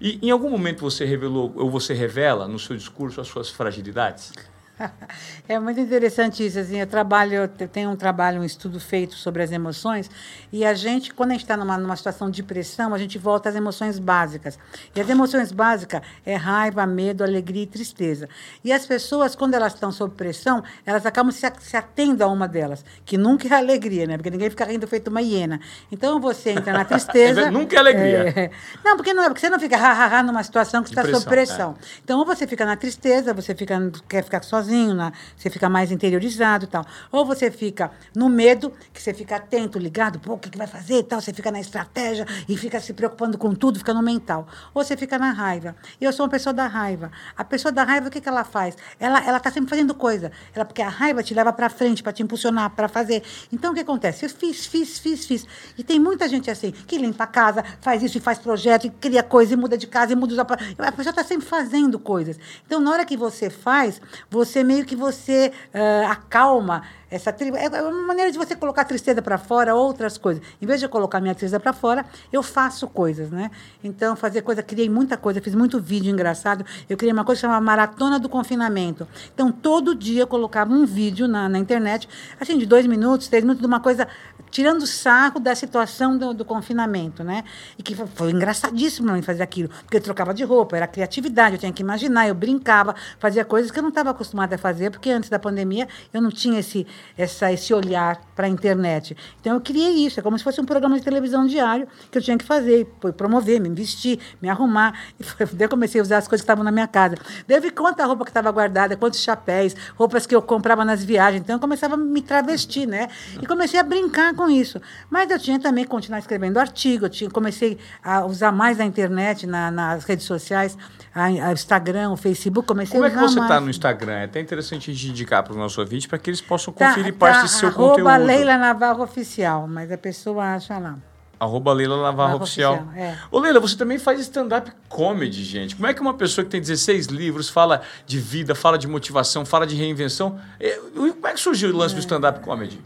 E 0.00 0.18
em 0.22 0.30
algum 0.30 0.50
momento 0.50 0.80
você 0.80 1.04
revelou 1.04 1.52
ou 1.54 1.70
você 1.70 1.94
revela 1.94 2.46
no 2.48 2.58
seu 2.58 2.76
discurso 2.76 3.20
as 3.20 3.28
suas 3.28 3.50
fragilidades? 3.50 4.32
É 5.48 5.58
muito 5.58 5.78
interessante 5.80 6.44
isso. 6.44 6.58
Assim, 6.58 6.80
eu 6.80 6.86
trabalho, 6.86 7.34
eu 7.34 7.68
tenho 7.68 7.90
um 7.90 7.96
trabalho, 7.96 8.40
um 8.40 8.44
estudo 8.44 8.80
feito 8.80 9.14
sobre 9.14 9.42
as 9.42 9.52
emoções, 9.52 10.10
e 10.52 10.64
a 10.64 10.74
gente, 10.74 11.14
quando 11.14 11.30
a 11.30 11.32
gente 11.34 11.42
está 11.42 11.56
numa, 11.56 11.78
numa 11.78 11.96
situação 11.96 12.30
de 12.30 12.42
pressão, 12.42 12.92
a 12.92 12.98
gente 12.98 13.16
volta 13.16 13.48
às 13.48 13.54
emoções 13.54 13.98
básicas. 13.98 14.58
E 14.94 15.00
as 15.00 15.08
emoções 15.08 15.52
básicas 15.52 16.02
é 16.24 16.34
raiva, 16.34 16.84
medo, 16.86 17.22
alegria 17.22 17.62
e 17.62 17.66
tristeza. 17.66 18.28
E 18.64 18.72
as 18.72 18.86
pessoas, 18.86 19.34
quando 19.36 19.54
elas 19.54 19.74
estão 19.74 19.92
sob 19.92 20.14
pressão, 20.14 20.62
elas 20.84 21.06
acabam 21.06 21.30
se, 21.30 21.46
se 21.60 21.76
atendo 21.76 22.24
a 22.24 22.26
uma 22.26 22.48
delas, 22.48 22.84
que 23.04 23.16
nunca 23.16 23.46
é 23.48 23.56
alegria, 23.56 24.06
né? 24.06 24.16
Porque 24.16 24.30
ninguém 24.30 24.50
fica 24.50 24.64
rindo 24.64 24.86
feito 24.86 25.08
uma 25.08 25.22
hiena. 25.22 25.60
Então 25.92 26.20
você 26.20 26.50
entra 26.50 26.72
na 26.72 26.84
tristeza. 26.84 27.50
nunca 27.50 27.76
é 27.76 27.78
alegria. 27.78 28.28
É, 28.36 28.50
não, 28.84 28.96
porque 28.96 29.14
não 29.14 29.22
é, 29.22 29.28
porque 29.28 29.40
você 29.40 29.50
não 29.50 29.60
fica 29.60 29.76
ha, 29.76 29.92
ha, 29.92 30.18
ha 30.18 30.22
numa 30.22 30.42
situação 30.42 30.82
que 30.82 30.88
está 30.88 31.04
sob 31.04 31.24
pressão. 31.26 31.76
É. 31.80 32.00
Então, 32.02 32.18
ou 32.18 32.26
você 32.26 32.46
fica 32.46 32.64
na 32.64 32.76
tristeza, 32.76 33.32
você 33.32 33.54
fica, 33.54 33.76
quer 34.08 34.24
ficar 34.24 34.42
sozinho 34.42 34.65
sozinho, 34.66 34.96
você 35.36 35.48
fica 35.48 35.68
mais 35.68 35.92
interiorizado 35.92 36.64
e 36.64 36.68
tal. 36.68 36.84
Ou 37.12 37.24
você 37.24 37.50
fica 37.50 37.90
no 38.14 38.28
medo, 38.28 38.72
que 38.92 39.00
você 39.00 39.14
fica 39.14 39.36
atento, 39.36 39.78
ligado, 39.78 40.18
pô, 40.18 40.34
o 40.34 40.38
que, 40.38 40.50
que 40.50 40.58
vai 40.58 40.66
fazer 40.66 40.98
e 40.98 41.02
tal, 41.02 41.20
você 41.20 41.32
fica 41.32 41.50
na 41.50 41.60
estratégia 41.60 42.26
e 42.48 42.56
fica 42.56 42.80
se 42.80 42.92
preocupando 42.92 43.38
com 43.38 43.54
tudo, 43.54 43.78
fica 43.78 43.94
no 43.94 44.02
mental. 44.02 44.46
Ou 44.74 44.84
você 44.84 44.96
fica 44.96 45.18
na 45.18 45.30
raiva. 45.30 45.76
E 46.00 46.04
eu 46.04 46.12
sou 46.12 46.24
uma 46.24 46.30
pessoa 46.30 46.52
da 46.52 46.66
raiva. 46.66 47.10
A 47.36 47.44
pessoa 47.44 47.70
da 47.70 47.84
raiva, 47.84 48.08
o 48.08 48.10
que, 48.10 48.20
que 48.20 48.28
ela 48.28 48.44
faz? 48.44 48.76
Ela 48.98 49.24
ela 49.26 49.38
está 49.38 49.50
sempre 49.50 49.70
fazendo 49.70 49.94
coisa. 49.94 50.32
Ela, 50.54 50.64
porque 50.64 50.82
a 50.82 50.88
raiva 50.88 51.22
te 51.22 51.32
leva 51.34 51.52
para 51.52 51.68
frente, 51.68 52.02
para 52.02 52.12
te 52.12 52.22
impulsionar, 52.22 52.70
para 52.70 52.88
fazer. 52.88 53.22
Então, 53.52 53.72
o 53.72 53.74
que 53.74 53.80
acontece? 53.80 54.24
Eu 54.24 54.30
fiz, 54.30 54.66
fiz, 54.66 54.98
fiz, 54.98 55.26
fiz. 55.26 55.46
E 55.78 55.84
tem 55.84 55.98
muita 55.98 56.28
gente 56.28 56.50
assim, 56.50 56.70
que 56.70 56.98
limpa 56.98 57.24
a 57.24 57.26
casa, 57.26 57.64
faz 57.80 58.02
isso 58.02 58.18
e 58.18 58.20
faz 58.20 58.38
projeto, 58.38 58.86
e 58.86 58.90
cria 58.90 59.22
coisa, 59.22 59.54
e 59.54 59.56
muda 59.56 59.76
de 59.76 59.86
casa, 59.86 60.12
e 60.12 60.16
muda 60.16 60.32
os. 60.32 60.38
A 60.38 60.92
pessoa 60.92 61.10
está 61.10 61.24
sempre 61.24 61.46
fazendo 61.46 61.98
coisas. 61.98 62.38
Então, 62.66 62.80
na 62.80 62.90
hora 62.90 63.04
que 63.04 63.16
você 63.16 63.50
faz, 63.50 64.00
você 64.30 64.55
você 64.56 64.64
meio 64.64 64.84
que 64.86 64.96
você 64.96 65.52
uh, 65.74 66.10
acalma 66.10 66.82
essa 67.10 67.32
tribo. 67.32 67.56
É 67.56 67.68
uma 67.82 68.06
maneira 68.06 68.32
de 68.32 68.38
você 68.38 68.56
colocar 68.56 68.82
a 68.82 68.84
tristeza 68.84 69.20
para 69.20 69.36
fora, 69.36 69.74
outras 69.74 70.16
coisas. 70.16 70.42
Em 70.60 70.66
vez 70.66 70.80
de 70.80 70.86
eu 70.86 70.90
colocar 70.90 71.20
minha 71.20 71.34
tristeza 71.34 71.60
para 71.60 71.72
fora, 71.72 72.04
eu 72.32 72.42
faço 72.42 72.88
coisas, 72.88 73.30
né? 73.30 73.50
Então, 73.84 74.16
fazer 74.16 74.42
coisa, 74.42 74.62
criei 74.62 74.88
muita 74.88 75.16
coisa, 75.16 75.40
fiz 75.40 75.54
muito 75.54 75.78
vídeo 75.78 76.10
engraçado. 76.10 76.64
Eu 76.88 76.96
criei 76.96 77.12
uma 77.12 77.24
coisa 77.24 77.42
chamada 77.42 77.60
Maratona 77.60 78.18
do 78.18 78.28
Confinamento. 78.28 79.06
Então, 79.34 79.52
todo 79.52 79.94
dia 79.94 80.22
eu 80.22 80.26
colocava 80.26 80.72
um 80.72 80.86
vídeo 80.86 81.28
na, 81.28 81.48
na 81.48 81.58
internet, 81.58 82.08
assim, 82.40 82.58
de 82.58 82.66
dois 82.66 82.86
minutos, 82.86 83.28
três 83.28 83.44
minutos, 83.44 83.60
de 83.60 83.66
uma 83.66 83.80
coisa 83.80 84.08
tirando 84.56 84.80
o 84.80 84.86
saco 84.86 85.38
da 85.38 85.54
situação 85.54 86.16
do, 86.16 86.32
do 86.32 86.42
confinamento, 86.42 87.22
né? 87.22 87.44
E 87.78 87.82
que 87.82 87.94
foi, 87.94 88.06
foi 88.06 88.30
engraçadíssimo 88.30 89.06
para 89.06 89.14
mim 89.14 89.20
fazer 89.20 89.42
aquilo, 89.42 89.68
porque 89.68 89.98
eu 89.98 90.00
trocava 90.00 90.32
de 90.32 90.42
roupa, 90.44 90.78
era 90.78 90.86
criatividade, 90.86 91.56
eu 91.56 91.58
tinha 91.58 91.70
que 91.70 91.82
imaginar, 91.82 92.26
eu 92.26 92.34
brincava, 92.34 92.94
fazia 93.18 93.44
coisas 93.44 93.70
que 93.70 93.78
eu 93.78 93.82
não 93.82 93.90
estava 93.90 94.08
acostumada 94.08 94.54
a 94.54 94.58
fazer, 94.58 94.90
porque 94.90 95.10
antes 95.10 95.28
da 95.28 95.38
pandemia 95.38 95.86
eu 96.10 96.22
não 96.22 96.30
tinha 96.30 96.60
esse, 96.60 96.86
essa, 97.18 97.52
esse 97.52 97.74
olhar 97.74 98.18
para 98.34 98.46
a 98.46 98.48
internet. 98.48 99.14
Então 99.42 99.52
eu 99.52 99.60
criei 99.60 100.06
isso, 100.06 100.20
é 100.20 100.22
como 100.22 100.38
se 100.38 100.42
fosse 100.42 100.58
um 100.58 100.64
programa 100.64 100.96
de 100.96 101.04
televisão 101.04 101.46
diário 101.46 101.86
que 102.10 102.16
eu 102.16 102.22
tinha 102.22 102.38
que 102.38 102.44
fazer, 102.44 102.86
promover, 103.14 103.60
me 103.60 103.68
vestir, 103.68 104.18
me 104.40 104.48
arrumar. 104.48 104.98
E 105.18 105.24
foi, 105.24 105.46
daí 105.46 105.64
eu 105.64 105.68
comecei 105.68 106.00
a 106.00 106.02
usar 106.02 106.18
as 106.18 106.28
coisas 106.28 106.42
que 106.42 106.44
estavam 106.44 106.62
na 106.62 106.70
minha 106.70 106.86
casa. 106.86 107.16
Deve 107.46 107.70
quanta 107.70 108.04
roupa 108.04 108.24
que 108.24 108.30
estava 108.30 108.50
guardada, 108.50 108.96
quantos 108.96 109.20
chapéus, 109.20 109.74
roupas 109.96 110.26
que 110.26 110.34
eu 110.34 110.42
comprava 110.42 110.84
nas 110.84 111.02
viagens. 111.02 111.40
Então 111.40 111.56
eu 111.56 111.60
começava 111.60 111.94
a 111.94 111.96
me 111.96 112.20
travestir, 112.20 112.86
né? 112.86 113.08
E 113.40 113.46
comecei 113.46 113.80
a 113.80 113.82
brincar 113.82 114.34
com 114.34 114.45
isso. 114.50 114.80
Mas 115.10 115.30
eu 115.30 115.38
tinha 115.38 115.58
também 115.58 115.84
que 115.84 115.90
continuar 115.90 116.18
escrevendo 116.18 116.58
artigo, 116.58 117.06
eu 117.06 117.10
tinha, 117.10 117.30
comecei 117.30 117.78
a 118.02 118.24
usar 118.24 118.52
mais 118.52 118.80
a 118.80 118.84
internet, 118.84 119.46
na, 119.46 119.70
nas 119.70 120.04
redes 120.04 120.26
sociais, 120.26 120.76
o 121.14 121.52
Instagram, 121.52 122.10
o 122.10 122.16
Facebook, 122.16 122.66
comecei 122.66 122.94
Como 122.94 123.04
a 123.04 123.08
é 123.08 123.10
que 123.10 123.18
você 123.18 123.40
está 123.40 123.60
no 123.60 123.70
Instagram? 123.70 124.12
É 124.12 124.24
até 124.24 124.40
interessante 124.40 124.90
a 124.90 124.94
gente 124.94 125.08
indicar 125.08 125.42
para 125.42 125.54
o 125.54 125.56
nosso 125.56 125.80
ouvinte 125.80 126.08
para 126.08 126.18
que 126.18 126.30
eles 126.30 126.40
possam 126.40 126.72
tá, 126.72 126.88
conferir 126.88 127.12
tá, 127.12 127.18
parte 127.18 127.36
tá, 127.36 127.42
do 127.42 127.48
seu 127.48 127.68
arroba 127.68 128.02
conteúdo. 128.02 128.26
Leila 128.26 128.56
Navarro 128.56 129.02
Oficial, 129.02 129.66
mas 129.66 129.90
a 129.90 129.98
pessoa 129.98 130.54
acha 130.54 130.78
lá. 130.78 130.96
Arroba 131.38 131.72
Leila 131.72 132.00
Navarro 132.02 132.36
Oficial. 132.36 132.74
Oficial 132.74 132.94
é. 132.96 133.18
Ô 133.30 133.38
Leila, 133.38 133.60
você 133.60 133.76
também 133.76 133.98
faz 133.98 134.20
stand-up 134.20 134.72
comedy, 134.88 135.44
gente. 135.44 135.76
Como 135.76 135.86
é 135.86 135.92
que 135.92 136.00
uma 136.00 136.14
pessoa 136.14 136.44
que 136.44 136.50
tem 136.50 136.60
16 136.60 137.06
livros 137.06 137.48
fala 137.48 137.82
de 138.06 138.18
vida, 138.18 138.54
fala 138.54 138.78
de 138.78 138.88
motivação, 138.88 139.44
fala 139.44 139.66
de 139.66 139.74
reinvenção? 139.74 140.40
É, 140.58 140.78
como 140.94 141.26
é 141.26 141.32
que 141.32 141.40
surgiu 141.40 141.70
o 141.70 141.76
lance 141.76 141.94
é. 141.94 141.96
do 141.96 142.00
stand-up 142.00 142.40
comedy? 142.40 142.80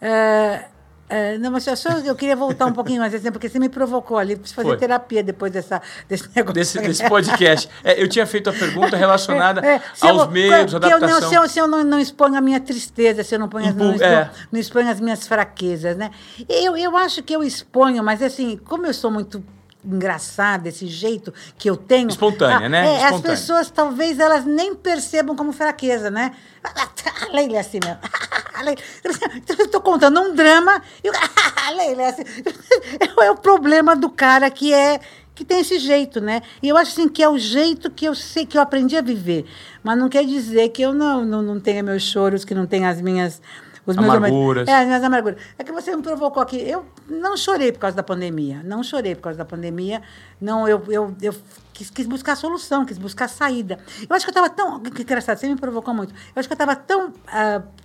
É, 0.00 0.64
é, 1.08 1.36
não, 1.36 1.50
mas 1.50 1.66
eu, 1.66 1.76
só, 1.76 1.90
eu 1.90 2.14
queria 2.14 2.34
voltar 2.34 2.66
um 2.66 2.72
pouquinho 2.72 3.00
mais, 3.00 3.14
assim, 3.14 3.30
porque 3.30 3.48
você 3.48 3.58
me 3.58 3.68
provocou 3.68 4.16
ali, 4.16 4.36
preciso 4.36 4.54
fazer 4.54 4.68
Foi. 4.68 4.76
terapia 4.78 5.22
depois 5.22 5.52
dessa, 5.52 5.82
desse 6.08 6.28
negócio. 6.34 6.54
Desse, 6.54 6.80
desse 6.80 7.08
podcast. 7.08 7.68
É, 7.84 8.02
eu 8.02 8.08
tinha 8.08 8.26
feito 8.26 8.48
a 8.48 8.52
pergunta 8.52 8.96
relacionada 8.96 9.60
é, 9.66 9.82
aos 10.00 10.22
eu, 10.22 10.30
medos, 10.30 10.74
adaptação. 10.74 11.08
Eu 11.08 11.20
não, 11.20 11.28
se 11.28 11.34
eu, 11.34 11.48
se 11.48 11.58
eu 11.58 11.66
não, 11.66 11.84
não 11.84 12.00
exponho 12.00 12.36
a 12.36 12.40
minha 12.40 12.58
tristeza, 12.58 13.22
se 13.22 13.34
eu 13.34 13.38
não, 13.38 13.48
ponho, 13.48 13.68
Impu 13.68 13.84
não, 13.84 13.92
exponho, 13.94 14.12
é. 14.12 14.30
não 14.50 14.60
exponho 14.60 14.90
as 14.90 15.00
minhas 15.00 15.26
fraquezas, 15.26 15.96
né? 15.96 16.10
Eu, 16.48 16.76
eu 16.76 16.96
acho 16.96 17.22
que 17.22 17.34
eu 17.34 17.44
exponho, 17.44 18.02
mas 18.02 18.22
assim, 18.22 18.58
como 18.64 18.86
eu 18.86 18.94
sou 18.94 19.10
muito 19.10 19.44
engraçada, 19.84 20.68
esse 20.68 20.86
jeito 20.86 21.32
que 21.58 21.68
eu 21.68 21.76
tenho. 21.76 22.08
Espontânea, 22.08 22.68
né? 22.68 22.86
É, 22.86 22.94
Espontânea. 22.96 23.16
As 23.16 23.20
pessoas 23.20 23.70
talvez 23.70 24.18
elas 24.18 24.44
nem 24.44 24.74
percebam 24.74 25.36
como 25.36 25.52
fraqueza, 25.52 26.10
né? 26.10 26.32
A 26.62 27.32
Leila 27.32 27.56
é 27.56 27.60
assim 27.60 27.78
mesmo. 27.84 27.98
Estou 29.58 29.80
contando 29.80 30.20
um 30.20 30.34
drama 30.34 30.80
e 31.02 31.08
a 31.66 31.70
Leila 31.70 32.02
é 32.02 32.08
assim. 32.08 32.24
É 33.20 33.30
o 33.30 33.36
problema 33.36 33.94
do 33.94 34.08
cara 34.10 34.50
que 34.50 34.72
é 34.72 35.00
que 35.34 35.44
tem 35.44 35.60
esse 35.60 35.80
jeito, 35.80 36.20
né? 36.20 36.42
E 36.62 36.68
eu 36.68 36.76
acho 36.76 36.92
assim 36.92 37.08
que 37.08 37.22
é 37.22 37.28
o 37.28 37.36
jeito 37.36 37.90
que 37.90 38.04
eu 38.04 38.14
sei 38.14 38.46
que 38.46 38.56
eu 38.56 38.62
aprendi 38.62 38.96
a 38.96 39.02
viver, 39.02 39.44
mas 39.82 39.98
não 39.98 40.08
quer 40.08 40.24
dizer 40.24 40.68
que 40.68 40.80
eu 40.80 40.94
não 40.94 41.24
não, 41.24 41.42
não 41.42 41.60
tenha 41.60 41.82
meus 41.82 42.02
choros, 42.02 42.44
que 42.44 42.54
não 42.54 42.66
tenha 42.66 42.88
as 42.88 43.00
minhas 43.00 43.42
os 43.86 43.96
meus 43.96 44.14
amarguras. 44.14 44.68
É, 44.68 44.74
as 44.76 44.86
minhas 44.86 45.02
amarguras. 45.02 45.40
É 45.58 45.64
que 45.64 45.72
você 45.72 45.94
me 45.94 46.02
provocou 46.02 46.42
aqui. 46.42 46.56
Eu 46.56 46.86
não 47.08 47.36
chorei 47.36 47.70
por 47.72 47.80
causa 47.80 47.96
da 47.96 48.02
pandemia. 48.02 48.62
Não 48.64 48.82
chorei 48.82 49.14
por 49.14 49.22
causa 49.22 49.38
da 49.38 49.44
pandemia. 49.44 50.02
Não, 50.40 50.66
eu, 50.66 50.82
eu, 50.88 51.14
eu 51.20 51.34
quis, 51.72 51.90
quis 51.90 52.06
buscar 52.06 52.36
solução, 52.36 52.84
quis 52.84 52.96
buscar 52.96 53.28
saída. 53.28 53.78
Eu 54.08 54.16
acho 54.16 54.24
que 54.24 54.30
eu 54.30 54.42
estava 54.42 54.48
tão. 54.48 54.80
Que 54.80 55.02
engraçado, 55.02 55.36
você 55.36 55.48
me 55.48 55.56
provocou 55.56 55.92
muito. 55.92 56.14
Eu 56.14 56.40
acho 56.40 56.48
que 56.48 56.52
eu 56.52 56.56
estava 56.56 56.74
tão. 56.74 57.08
Uh, 57.08 57.83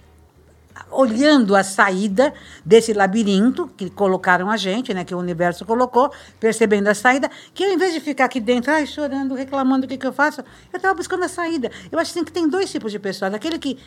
olhando 0.91 1.55
a 1.55 1.63
saída 1.63 2.33
desse 2.65 2.93
labirinto 2.93 3.67
que 3.77 3.89
colocaram 3.89 4.49
a 4.49 4.57
gente, 4.57 4.93
né, 4.93 5.03
que 5.03 5.13
o 5.13 5.17
universo 5.17 5.65
colocou, 5.65 6.11
percebendo 6.39 6.87
a 6.87 6.95
saída, 6.95 7.29
que 7.53 7.63
eu, 7.63 7.71
em 7.71 7.77
vez 7.77 7.93
de 7.93 7.99
ficar 7.99 8.25
aqui 8.25 8.39
dentro, 8.39 8.71
ai, 8.71 8.85
chorando, 8.85 9.35
reclamando 9.35 9.85
o 9.85 9.89
que, 9.89 9.97
que 9.97 10.07
eu 10.07 10.13
faço, 10.13 10.41
eu 10.71 10.77
estava 10.77 10.93
buscando 10.93 11.23
a 11.23 11.29
saída. 11.29 11.71
Eu 11.91 11.99
acho 11.99 12.11
assim, 12.11 12.23
que 12.23 12.31
tem 12.31 12.47
dois 12.47 12.71
tipos 12.71 12.91
de 12.91 12.99
pessoas, 12.99 13.33
aquele 13.33 13.59
que 13.59 13.77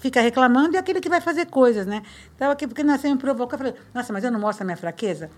fica 0.00 0.20
reclamando 0.20 0.74
e 0.74 0.78
aquele 0.78 1.00
que 1.00 1.08
vai 1.08 1.20
fazer 1.20 1.46
coisas, 1.46 1.86
né? 1.86 2.02
Estava 2.32 2.52
aqui 2.52 2.66
porque 2.66 2.82
me 2.82 3.16
provocou, 3.16 3.54
eu 3.54 3.58
falei, 3.58 3.74
nossa, 3.94 4.12
mas 4.12 4.24
eu 4.24 4.30
não 4.30 4.40
mostro 4.40 4.64
a 4.64 4.66
minha 4.66 4.76
fraqueza? 4.76 5.30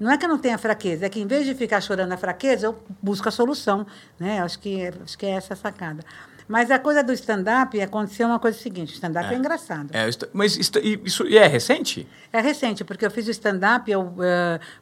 Não 0.00 0.10
é 0.10 0.18
que 0.18 0.24
eu 0.24 0.28
não 0.28 0.38
tenha 0.38 0.58
fraqueza, 0.58 1.06
é 1.06 1.08
que 1.08 1.20
em 1.20 1.26
vez 1.26 1.46
de 1.46 1.54
ficar 1.54 1.80
chorando 1.80 2.12
a 2.12 2.16
fraqueza, 2.16 2.66
eu 2.66 2.82
busco 3.00 3.28
a 3.28 3.30
solução, 3.30 3.86
né? 4.18 4.40
Acho 4.40 4.58
que, 4.58 4.90
acho 5.02 5.16
que 5.16 5.26
é 5.26 5.30
essa 5.30 5.54
a 5.54 5.56
sacada. 5.56 6.02
Mas 6.48 6.70
a 6.70 6.78
coisa 6.78 7.02
do 7.02 7.12
stand-up 7.12 7.80
aconteceu 7.80 8.26
uma 8.26 8.38
coisa 8.38 8.58
seguinte: 8.58 8.94
stand-up 8.94 9.28
é. 9.28 9.34
é. 9.34 9.38
engraçado. 9.38 9.90
É, 9.92 10.08
mas 10.32 10.56
isso, 10.56 10.72
isso 11.04 11.26
é 11.26 11.46
recente? 11.46 12.08
É 12.32 12.40
recente, 12.40 12.84
porque 12.84 13.04
eu 13.04 13.10
fiz 13.10 13.26
o 13.26 13.30
stand-up, 13.30 13.94
uh, 13.94 14.02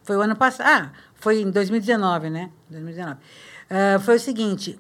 foi 0.03 0.17
o 0.17 0.21
ano 0.21 0.37
passado. 0.37 0.67
Ah, 0.67 0.93
foi 1.15 1.41
em 1.41 1.51
2019, 1.51 2.31
né? 2.31 2.51
2019. 2.71 3.17
Uh, 3.17 4.01
foi 4.01 4.17
o 4.17 4.21
seguinte: 4.21 4.79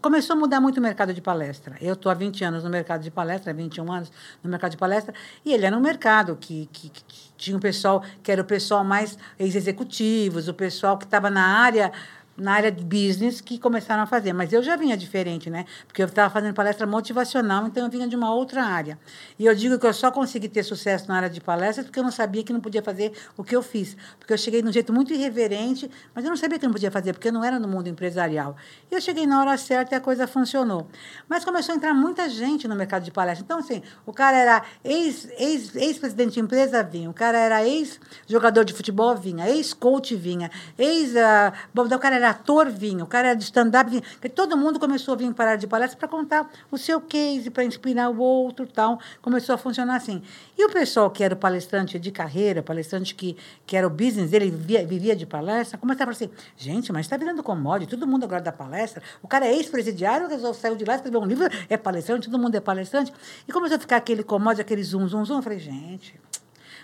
começou 0.00 0.34
a 0.34 0.38
mudar 0.38 0.60
muito 0.60 0.78
o 0.78 0.80
mercado 0.80 1.12
de 1.12 1.20
palestra. 1.20 1.76
Eu 1.80 1.94
estou 1.94 2.10
há 2.10 2.14
20 2.14 2.44
anos 2.44 2.64
no 2.64 2.70
mercado 2.70 3.02
de 3.02 3.10
palestra, 3.10 3.52
21 3.52 3.92
anos 3.92 4.12
no 4.42 4.50
mercado 4.50 4.70
de 4.72 4.76
palestra, 4.76 5.14
e 5.44 5.52
ele 5.52 5.66
era 5.66 5.76
um 5.76 5.80
mercado 5.80 6.36
que, 6.36 6.68
que, 6.72 6.90
que 6.90 7.02
tinha 7.36 7.56
um 7.56 7.60
pessoal 7.60 8.02
que 8.22 8.30
era 8.30 8.42
o 8.42 8.44
pessoal 8.44 8.84
mais 8.84 9.18
ex-executivos, 9.38 10.48
o 10.48 10.54
pessoal 10.54 10.96
que 10.96 11.04
estava 11.04 11.30
na 11.30 11.44
área 11.44 11.92
na 12.40 12.54
área 12.54 12.72
de 12.72 12.82
business 12.82 13.40
que 13.40 13.58
começaram 13.58 14.02
a 14.02 14.06
fazer. 14.06 14.32
Mas 14.32 14.52
eu 14.52 14.62
já 14.62 14.76
vinha 14.76 14.96
diferente, 14.96 15.50
né? 15.50 15.66
Porque 15.86 16.02
eu 16.02 16.06
estava 16.06 16.32
fazendo 16.32 16.54
palestra 16.54 16.86
motivacional, 16.86 17.66
então 17.66 17.84
eu 17.84 17.90
vinha 17.90 18.08
de 18.08 18.16
uma 18.16 18.34
outra 18.34 18.64
área. 18.64 18.98
E 19.38 19.44
eu 19.46 19.54
digo 19.54 19.78
que 19.78 19.86
eu 19.86 19.92
só 19.92 20.10
consegui 20.10 20.48
ter 20.48 20.62
sucesso 20.62 21.06
na 21.08 21.16
área 21.16 21.30
de 21.30 21.40
palestra 21.40 21.84
porque 21.84 21.98
eu 21.98 22.02
não 22.02 22.10
sabia 22.10 22.42
que 22.42 22.52
não 22.52 22.60
podia 22.60 22.82
fazer 22.82 23.12
o 23.36 23.44
que 23.44 23.54
eu 23.54 23.62
fiz. 23.62 23.96
Porque 24.18 24.32
eu 24.32 24.38
cheguei 24.38 24.62
de 24.62 24.68
um 24.68 24.72
jeito 24.72 24.92
muito 24.92 25.12
irreverente, 25.12 25.90
mas 26.14 26.24
eu 26.24 26.30
não 26.30 26.36
sabia 26.36 26.58
que 26.58 26.66
não 26.66 26.72
podia 26.72 26.90
fazer, 26.90 27.12
porque 27.12 27.28
eu 27.28 27.32
não 27.32 27.44
era 27.44 27.58
no 27.58 27.68
mundo 27.68 27.88
empresarial. 27.88 28.56
E 28.90 28.94
eu 28.94 29.00
cheguei 29.00 29.26
na 29.26 29.40
hora 29.40 29.56
certa 29.58 29.94
e 29.94 29.98
a 29.98 30.00
coisa 30.00 30.26
funcionou. 30.26 30.88
Mas 31.28 31.44
começou 31.44 31.74
a 31.74 31.76
entrar 31.76 31.92
muita 31.94 32.28
gente 32.28 32.66
no 32.66 32.74
mercado 32.74 33.04
de 33.04 33.10
palestra. 33.10 33.44
Então, 33.44 33.58
assim, 33.58 33.82
o 34.06 34.12
cara 34.12 34.36
era 34.36 34.62
ex-presidente 34.82 35.78
ex, 35.78 36.18
ex 36.18 36.32
de 36.32 36.40
empresa, 36.40 36.82
vinha. 36.82 37.10
O 37.10 37.14
cara 37.14 37.38
era 37.38 37.66
ex-jogador 37.66 38.64
de 38.64 38.72
futebol, 38.72 39.14
vinha. 39.16 39.48
Ex-coach, 39.48 40.16
vinha. 40.16 40.50
Ex... 40.78 41.10
Uh, 41.10 41.90
o 41.90 41.98
cara 41.98 42.16
era 42.16 42.29
ator 42.30 42.70
vinha, 42.70 43.04
o 43.04 43.06
cara 43.06 43.28
era 43.28 43.36
de 43.36 43.44
stand-up 43.44 43.90
vinha. 43.90 44.02
Todo 44.34 44.56
mundo 44.56 44.78
começou 44.78 45.14
a 45.14 45.16
vir 45.16 45.32
parar 45.34 45.56
de 45.56 45.66
palestra 45.66 45.98
para 45.98 46.08
contar 46.08 46.50
o 46.70 46.78
seu 46.78 47.00
case, 47.00 47.50
para 47.50 47.64
inspirar 47.64 48.08
o 48.10 48.18
outro 48.18 48.66
tal. 48.66 48.98
Começou 49.20 49.54
a 49.54 49.58
funcionar 49.58 49.96
assim. 49.96 50.22
E 50.56 50.64
o 50.64 50.70
pessoal 50.70 51.10
que 51.10 51.22
era 51.22 51.34
o 51.34 51.36
palestrante 51.36 51.98
de 51.98 52.10
carreira, 52.10 52.62
palestrante 52.62 53.14
que, 53.14 53.36
que 53.66 53.76
era 53.76 53.86
o 53.86 53.90
business, 53.90 54.32
ele 54.32 54.50
vivia, 54.50 54.86
vivia 54.86 55.16
de 55.16 55.26
palestra, 55.26 55.76
começava 55.78 56.10
a 56.10 56.14
falar 56.14 56.30
assim, 56.30 56.42
gente, 56.56 56.92
mas 56.92 57.06
está 57.06 57.16
virando 57.16 57.42
commodity, 57.42 57.90
todo 57.90 58.06
mundo 58.06 58.24
agora 58.24 58.40
dá 58.40 58.52
palestra. 58.52 59.02
O 59.22 59.28
cara 59.28 59.46
é 59.46 59.54
ex-presidiário, 59.54 60.28
saiu 60.54 60.76
de 60.76 60.84
lá, 60.84 60.94
escreveu 60.94 61.20
um 61.20 61.26
livro, 61.26 61.48
é 61.68 61.76
palestrante, 61.76 62.30
todo 62.30 62.40
mundo 62.40 62.54
é 62.54 62.60
palestrante. 62.60 63.12
E 63.46 63.52
começou 63.52 63.76
a 63.76 63.80
ficar 63.80 63.96
aquele 63.96 64.22
commodity, 64.22 64.62
aquele 64.62 64.82
zoom, 64.82 65.06
zoom, 65.08 65.24
zoom. 65.24 65.38
Eu 65.38 65.42
falei, 65.42 65.58
gente, 65.58 66.18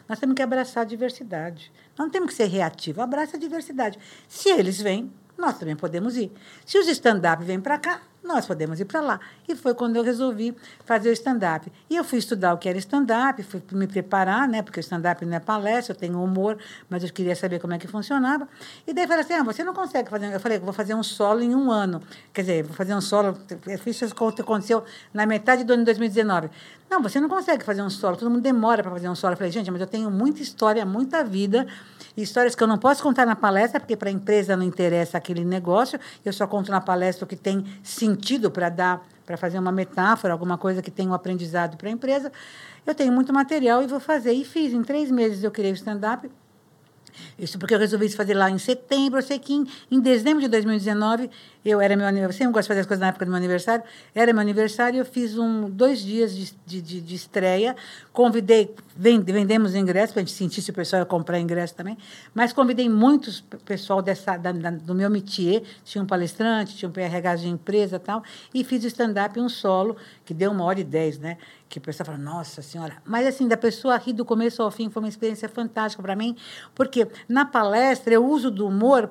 nós 0.08 0.18
temos 0.18 0.34
que 0.34 0.42
abraçar 0.42 0.82
a 0.82 0.86
diversidade. 0.86 1.72
Não 1.98 2.08
temos 2.08 2.30
que 2.30 2.34
ser 2.34 2.46
reativo, 2.46 3.00
abraça 3.00 3.36
a 3.36 3.40
diversidade. 3.40 3.98
Se 4.28 4.48
eles 4.50 4.80
vêm, 4.80 5.10
nós 5.38 5.58
também 5.58 5.76
podemos 5.76 6.16
ir. 6.16 6.32
Se 6.64 6.78
os 6.78 6.88
stand-up 6.88 7.44
vêm 7.44 7.60
para 7.60 7.78
cá, 7.78 8.00
nós 8.26 8.44
podemos 8.44 8.80
ir 8.80 8.84
para 8.84 9.00
lá. 9.00 9.20
E 9.48 9.54
foi 9.54 9.74
quando 9.74 9.96
eu 9.96 10.02
resolvi 10.02 10.54
fazer 10.84 11.10
o 11.10 11.12
stand-up. 11.12 11.70
E 11.88 11.96
eu 11.96 12.02
fui 12.02 12.18
estudar 12.18 12.54
o 12.54 12.58
que 12.58 12.68
era 12.68 12.76
stand-up, 12.78 13.40
fui 13.44 13.62
me 13.72 13.86
preparar, 13.86 14.48
né? 14.48 14.62
Porque 14.62 14.80
o 14.80 14.82
stand-up 14.82 15.24
não 15.24 15.36
é 15.36 15.40
palestra, 15.40 15.94
eu 15.94 15.98
tenho 15.98 16.22
humor, 16.22 16.58
mas 16.90 17.04
eu 17.04 17.12
queria 17.12 17.36
saber 17.36 17.60
como 17.60 17.74
é 17.74 17.78
que 17.78 17.86
funcionava. 17.86 18.48
E 18.86 18.92
daí 18.92 19.06
falei 19.06 19.22
assim: 19.22 19.34
ah, 19.34 19.44
você 19.44 19.62
não 19.62 19.72
consegue 19.72 20.10
fazer. 20.10 20.34
Eu 20.34 20.40
falei, 20.40 20.58
vou 20.58 20.72
fazer 20.72 20.94
um 20.94 21.02
solo 21.02 21.40
em 21.40 21.54
um 21.54 21.70
ano. 21.70 22.02
Quer 22.32 22.40
dizer, 22.42 22.62
vou 22.64 22.74
fazer 22.74 22.94
um 22.94 23.00
solo. 23.00 23.38
Isso 23.86 24.04
aconteceu 24.04 24.84
na 25.14 25.24
metade 25.24 25.62
do 25.62 25.72
ano 25.72 25.82
de 25.82 25.86
2019. 25.86 26.50
Não, 26.88 27.02
você 27.02 27.20
não 27.20 27.28
consegue 27.28 27.64
fazer 27.64 27.82
um 27.82 27.90
solo, 27.90 28.16
todo 28.16 28.30
mundo 28.30 28.42
demora 28.42 28.82
para 28.82 28.92
fazer 28.92 29.08
um 29.08 29.14
solo. 29.14 29.32
Eu 29.32 29.36
falei, 29.36 29.52
gente, 29.52 29.70
mas 29.70 29.80
eu 29.80 29.86
tenho 29.86 30.10
muita 30.10 30.40
história, 30.40 30.84
muita 30.86 31.24
vida 31.24 31.66
histórias 32.16 32.54
que 32.54 32.62
eu 32.62 32.66
não 32.66 32.78
posso 32.78 33.02
contar 33.02 33.26
na 33.26 33.36
palestra, 33.36 33.78
porque 33.78 33.96
para 33.96 34.08
a 34.08 34.12
empresa 34.12 34.56
não 34.56 34.64
interessa 34.64 35.18
aquele 35.18 35.44
negócio, 35.44 36.00
eu 36.24 36.32
só 36.32 36.46
conto 36.46 36.70
na 36.70 36.80
palestra 36.80 37.24
o 37.24 37.28
que 37.28 37.36
tem 37.36 37.64
sentido 37.82 38.50
para 38.50 38.68
dar, 38.68 39.06
para 39.24 39.36
fazer 39.36 39.58
uma 39.58 39.72
metáfora, 39.72 40.32
alguma 40.32 40.56
coisa 40.56 40.80
que 40.80 40.90
tenha 40.90 41.10
um 41.10 41.14
aprendizado 41.14 41.76
para 41.76 41.88
a 41.88 41.92
empresa. 41.92 42.32
Eu 42.86 42.94
tenho 42.94 43.12
muito 43.12 43.32
material 43.32 43.82
e 43.82 43.86
vou 43.86 44.00
fazer. 44.00 44.32
E 44.32 44.44
fiz. 44.44 44.72
Em 44.72 44.82
três 44.82 45.10
meses 45.10 45.42
eu 45.42 45.50
criei 45.50 45.72
o 45.72 45.74
stand-up 45.74 46.30
isso 47.38 47.58
porque 47.58 47.74
eu 47.74 47.78
resolvi 47.78 48.08
fazer 48.10 48.34
lá 48.34 48.50
em 48.50 48.58
setembro. 48.58 49.18
Eu 49.18 49.22
sei 49.22 49.38
que 49.38 49.54
em, 49.54 49.66
em 49.90 50.00
dezembro 50.00 50.40
de 50.40 50.48
2019, 50.48 51.30
eu 51.66 51.80
era 51.80 51.96
meu 51.96 52.06
aniversário. 52.06 52.38
Sempre 52.38 52.52
gosto 52.52 52.64
de 52.64 52.68
fazer 52.68 52.80
as 52.80 52.86
coisas 52.86 53.00
na 53.00 53.08
época 53.08 53.24
do 53.24 53.28
meu 53.28 53.36
aniversário. 53.36 53.84
Era 54.14 54.32
meu 54.32 54.40
aniversário. 54.40 55.00
Eu 55.00 55.04
fiz 55.04 55.36
um, 55.36 55.68
dois 55.68 55.98
dias 55.98 56.34
de, 56.34 56.54
de, 56.64 56.80
de, 56.80 57.00
de 57.00 57.14
estreia. 57.16 57.74
Convidei, 58.12 58.72
vend, 58.96 59.24
vendemos 59.24 59.74
ingressos, 59.74 60.12
para 60.12 60.22
a 60.22 60.24
gente 60.24 60.34
sentir 60.34 60.62
se 60.62 60.70
o 60.70 60.74
pessoal 60.74 61.00
ia 61.02 61.06
comprar 61.06 61.40
ingresso 61.40 61.74
também. 61.74 61.98
Mas 62.32 62.52
convidei 62.52 62.88
muitos 62.88 63.40
pessoal 63.64 64.00
dessa, 64.00 64.36
da, 64.36 64.52
da, 64.52 64.70
do 64.70 64.94
meu 64.94 65.10
métier. 65.10 65.64
Tinha 65.84 66.02
um 66.02 66.06
palestrante, 66.06 66.76
tinha 66.76 66.88
um 66.88 66.92
PRH 66.92 67.36
de 67.36 67.48
empresa 67.48 67.98
tal. 67.98 68.22
E 68.54 68.62
fiz 68.62 68.84
o 68.84 68.86
stand-up, 68.86 69.38
um 69.40 69.48
solo, 69.48 69.96
que 70.24 70.32
deu 70.32 70.52
uma 70.52 70.64
hora 70.64 70.78
e 70.78 70.84
dez, 70.84 71.18
né? 71.18 71.36
que 71.68 71.80
a 71.80 71.82
pessoa 71.82 72.04
fala, 72.04 72.18
nossa 72.18 72.62
senhora. 72.62 72.98
Mas, 73.04 73.26
assim, 73.26 73.48
da 73.48 73.56
pessoa 73.56 73.96
rir 73.96 74.12
do 74.12 74.24
começo 74.24 74.62
ao 74.62 74.70
fim 74.70 74.88
foi 74.88 75.02
uma 75.02 75.08
experiência 75.08 75.48
fantástica 75.48 76.00
para 76.00 76.14
mim, 76.14 76.36
porque 76.76 77.08
na 77.28 77.44
palestra 77.44 78.14
eu 78.14 78.24
uso 78.24 78.52
do 78.52 78.68
humor 78.68 79.10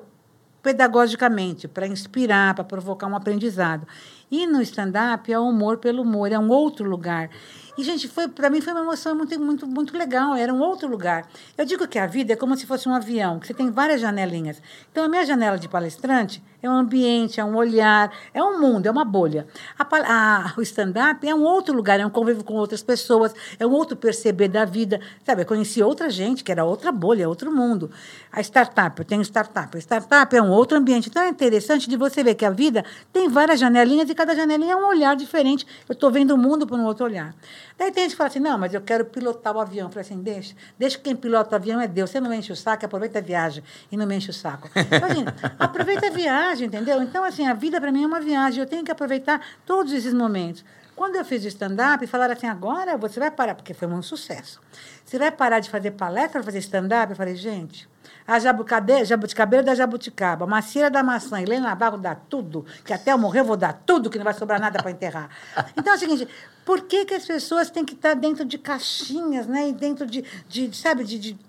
pedagogicamente, 0.66 1.68
para 1.68 1.86
inspirar, 1.86 2.52
para 2.52 2.64
provocar 2.64 3.06
um 3.06 3.14
aprendizado. 3.14 3.86
E 4.28 4.48
no 4.48 4.60
stand-up 4.62 5.32
é 5.32 5.38
o 5.38 5.48
humor 5.48 5.78
pelo 5.78 6.02
humor, 6.02 6.32
é 6.32 6.38
um 6.40 6.48
outro 6.48 6.90
lugar. 6.90 7.30
E, 7.78 7.84
gente, 7.84 8.08
foi 8.08 8.26
para 8.26 8.48
mim 8.48 8.60
foi 8.60 8.72
uma 8.72 8.82
emoção 8.82 9.14
muito, 9.14 9.38
muito, 9.38 9.66
muito 9.66 9.96
legal, 9.96 10.34
era 10.34 10.52
um 10.52 10.60
outro 10.60 10.88
lugar. 10.88 11.28
Eu 11.58 11.64
digo 11.64 11.86
que 11.86 11.98
a 11.98 12.06
vida 12.06 12.32
é 12.32 12.36
como 12.36 12.56
se 12.56 12.66
fosse 12.66 12.88
um 12.88 12.94
avião, 12.94 13.38
que 13.38 13.46
você 13.46 13.54
tem 13.54 13.70
várias 13.70 14.00
janelinhas. 14.00 14.62
Então, 14.90 15.04
a 15.04 15.08
minha 15.08 15.26
janela 15.26 15.58
de 15.58 15.68
palestrante 15.68 16.42
é 16.62 16.70
um 16.70 16.72
ambiente, 16.72 17.38
é 17.38 17.44
um 17.44 17.54
olhar, 17.54 18.10
é 18.32 18.42
um 18.42 18.58
mundo, 18.58 18.86
é 18.86 18.90
uma 18.90 19.04
bolha. 19.04 19.46
A, 19.78 19.86
a, 19.92 20.54
o 20.56 20.62
stand-up 20.62 21.26
é 21.26 21.34
um 21.34 21.42
outro 21.42 21.74
lugar, 21.74 22.00
é 22.00 22.06
um 22.06 22.10
convívio 22.10 22.42
com 22.44 22.54
outras 22.54 22.82
pessoas, 22.82 23.34
é 23.58 23.66
um 23.66 23.72
outro 23.72 23.96
perceber 23.96 24.48
da 24.48 24.64
vida. 24.64 25.00
Sabe, 25.24 25.42
eu 25.42 25.46
conheci 25.46 25.82
outra 25.82 26.08
gente, 26.08 26.42
que 26.42 26.50
era 26.50 26.64
outra 26.64 26.90
bolha, 26.90 27.24
é 27.24 27.28
outro 27.28 27.54
mundo. 27.54 27.90
A 28.32 28.40
startup, 28.40 28.98
eu 28.98 29.04
tenho 29.04 29.22
startup. 29.22 29.76
A 29.76 29.80
startup 29.80 30.34
é 30.34 30.42
um 30.42 30.50
outro 30.50 30.78
ambiente. 30.78 31.08
Então 31.08 31.22
é 31.22 31.28
interessante 31.28 31.88
de 31.88 31.96
você 31.96 32.22
ver 32.22 32.34
que 32.34 32.44
a 32.44 32.50
vida 32.50 32.84
tem 33.12 33.28
várias 33.28 33.60
janelinhas 33.60 34.08
e 34.10 34.14
cada 34.14 34.34
janelinha 34.34 34.72
é 34.72 34.76
um 34.76 34.86
olhar 34.86 35.14
diferente. 35.14 35.66
Eu 35.88 35.92
estou 35.92 36.10
vendo 36.10 36.32
o 36.32 36.38
mundo 36.38 36.66
por 36.66 36.78
um 36.78 36.84
outro 36.84 37.04
olhar. 37.04 37.34
Daí 37.78 37.92
tem 37.92 38.04
gente 38.04 38.12
que 38.12 38.16
fala 38.16 38.28
assim, 38.28 38.40
não, 38.40 38.56
mas 38.56 38.72
eu 38.72 38.80
quero 38.80 39.04
pilotar 39.04 39.54
o 39.54 39.60
avião. 39.60 39.88
Eu 39.88 39.90
falei 39.90 40.00
assim, 40.00 40.22
deixa, 40.22 40.54
deixa 40.78 40.98
quem 40.98 41.14
pilota 41.14 41.52
o 41.52 41.56
avião 41.56 41.78
é 41.78 41.86
Deus. 41.86 42.10
Você 42.10 42.20
não 42.20 42.32
enche 42.32 42.50
o 42.50 42.56
saco, 42.56 42.86
aproveita 42.86 43.18
a 43.18 43.22
viagem 43.22 43.62
e 43.92 43.96
não 43.96 44.06
me 44.06 44.16
enche 44.16 44.30
o 44.30 44.34
saco. 44.34 44.70
Então, 44.74 45.08
assim, 45.08 45.24
aproveita 45.58 46.06
a 46.06 46.10
viagem, 46.10 46.68
entendeu? 46.68 47.02
Então, 47.02 47.22
assim, 47.22 47.46
a 47.46 47.52
vida 47.52 47.78
para 47.78 47.92
mim 47.92 48.04
é 48.04 48.06
uma 48.06 48.20
viagem. 48.20 48.60
Eu 48.60 48.66
tenho 48.66 48.82
que 48.82 48.90
aproveitar 48.90 49.40
todos 49.66 49.92
esses 49.92 50.14
momentos. 50.14 50.64
Quando 50.96 51.16
eu 51.16 51.24
fiz 51.26 51.44
o 51.44 51.48
stand-up, 51.48 52.04
falaram 52.06 52.32
assim: 52.32 52.46
agora 52.46 52.96
você 52.96 53.20
vai 53.20 53.30
parar, 53.30 53.54
porque 53.54 53.74
foi 53.74 53.86
um 53.86 54.00
sucesso. 54.00 54.60
Você 55.04 55.18
vai 55.18 55.30
parar 55.30 55.60
de 55.60 55.68
fazer 55.68 55.90
palestra, 55.90 56.42
fazer 56.42 56.58
stand-up? 56.58 57.10
Eu 57.10 57.16
falei, 57.16 57.36
gente, 57.36 57.86
a 58.26 58.38
jabuticabeira 58.38 59.62
da 59.62 59.74
jabuticaba, 59.74 60.46
a 60.46 60.48
macieira 60.48 60.90
da 60.90 61.02
maçã, 61.02 61.40
Helena 61.40 61.68
Navarro 61.68 61.98
dá 61.98 62.14
tudo, 62.14 62.64
que 62.82 62.94
até 62.94 63.12
eu 63.12 63.18
morrer 63.18 63.40
eu 63.40 63.44
vou 63.44 63.58
dar 63.58 63.74
tudo, 63.84 64.08
que 64.08 64.16
não 64.16 64.24
vai 64.24 64.32
sobrar 64.32 64.58
nada 64.58 64.82
para 64.82 64.90
enterrar. 64.90 65.28
Então 65.76 65.92
é 65.92 65.96
o 65.96 65.98
seguinte: 65.98 66.26
por 66.64 66.80
que, 66.82 67.04
que 67.04 67.14
as 67.14 67.26
pessoas 67.26 67.68
têm 67.68 67.84
que 67.84 67.92
estar 67.92 68.14
dentro 68.14 68.44
de 68.44 68.56
caixinhas, 68.56 69.46
né? 69.46 69.68
E 69.68 69.74
dentro 69.74 70.06
de, 70.06 70.24
de 70.48 70.74
sabe, 70.74 71.04
de, 71.04 71.18
de 71.18 71.45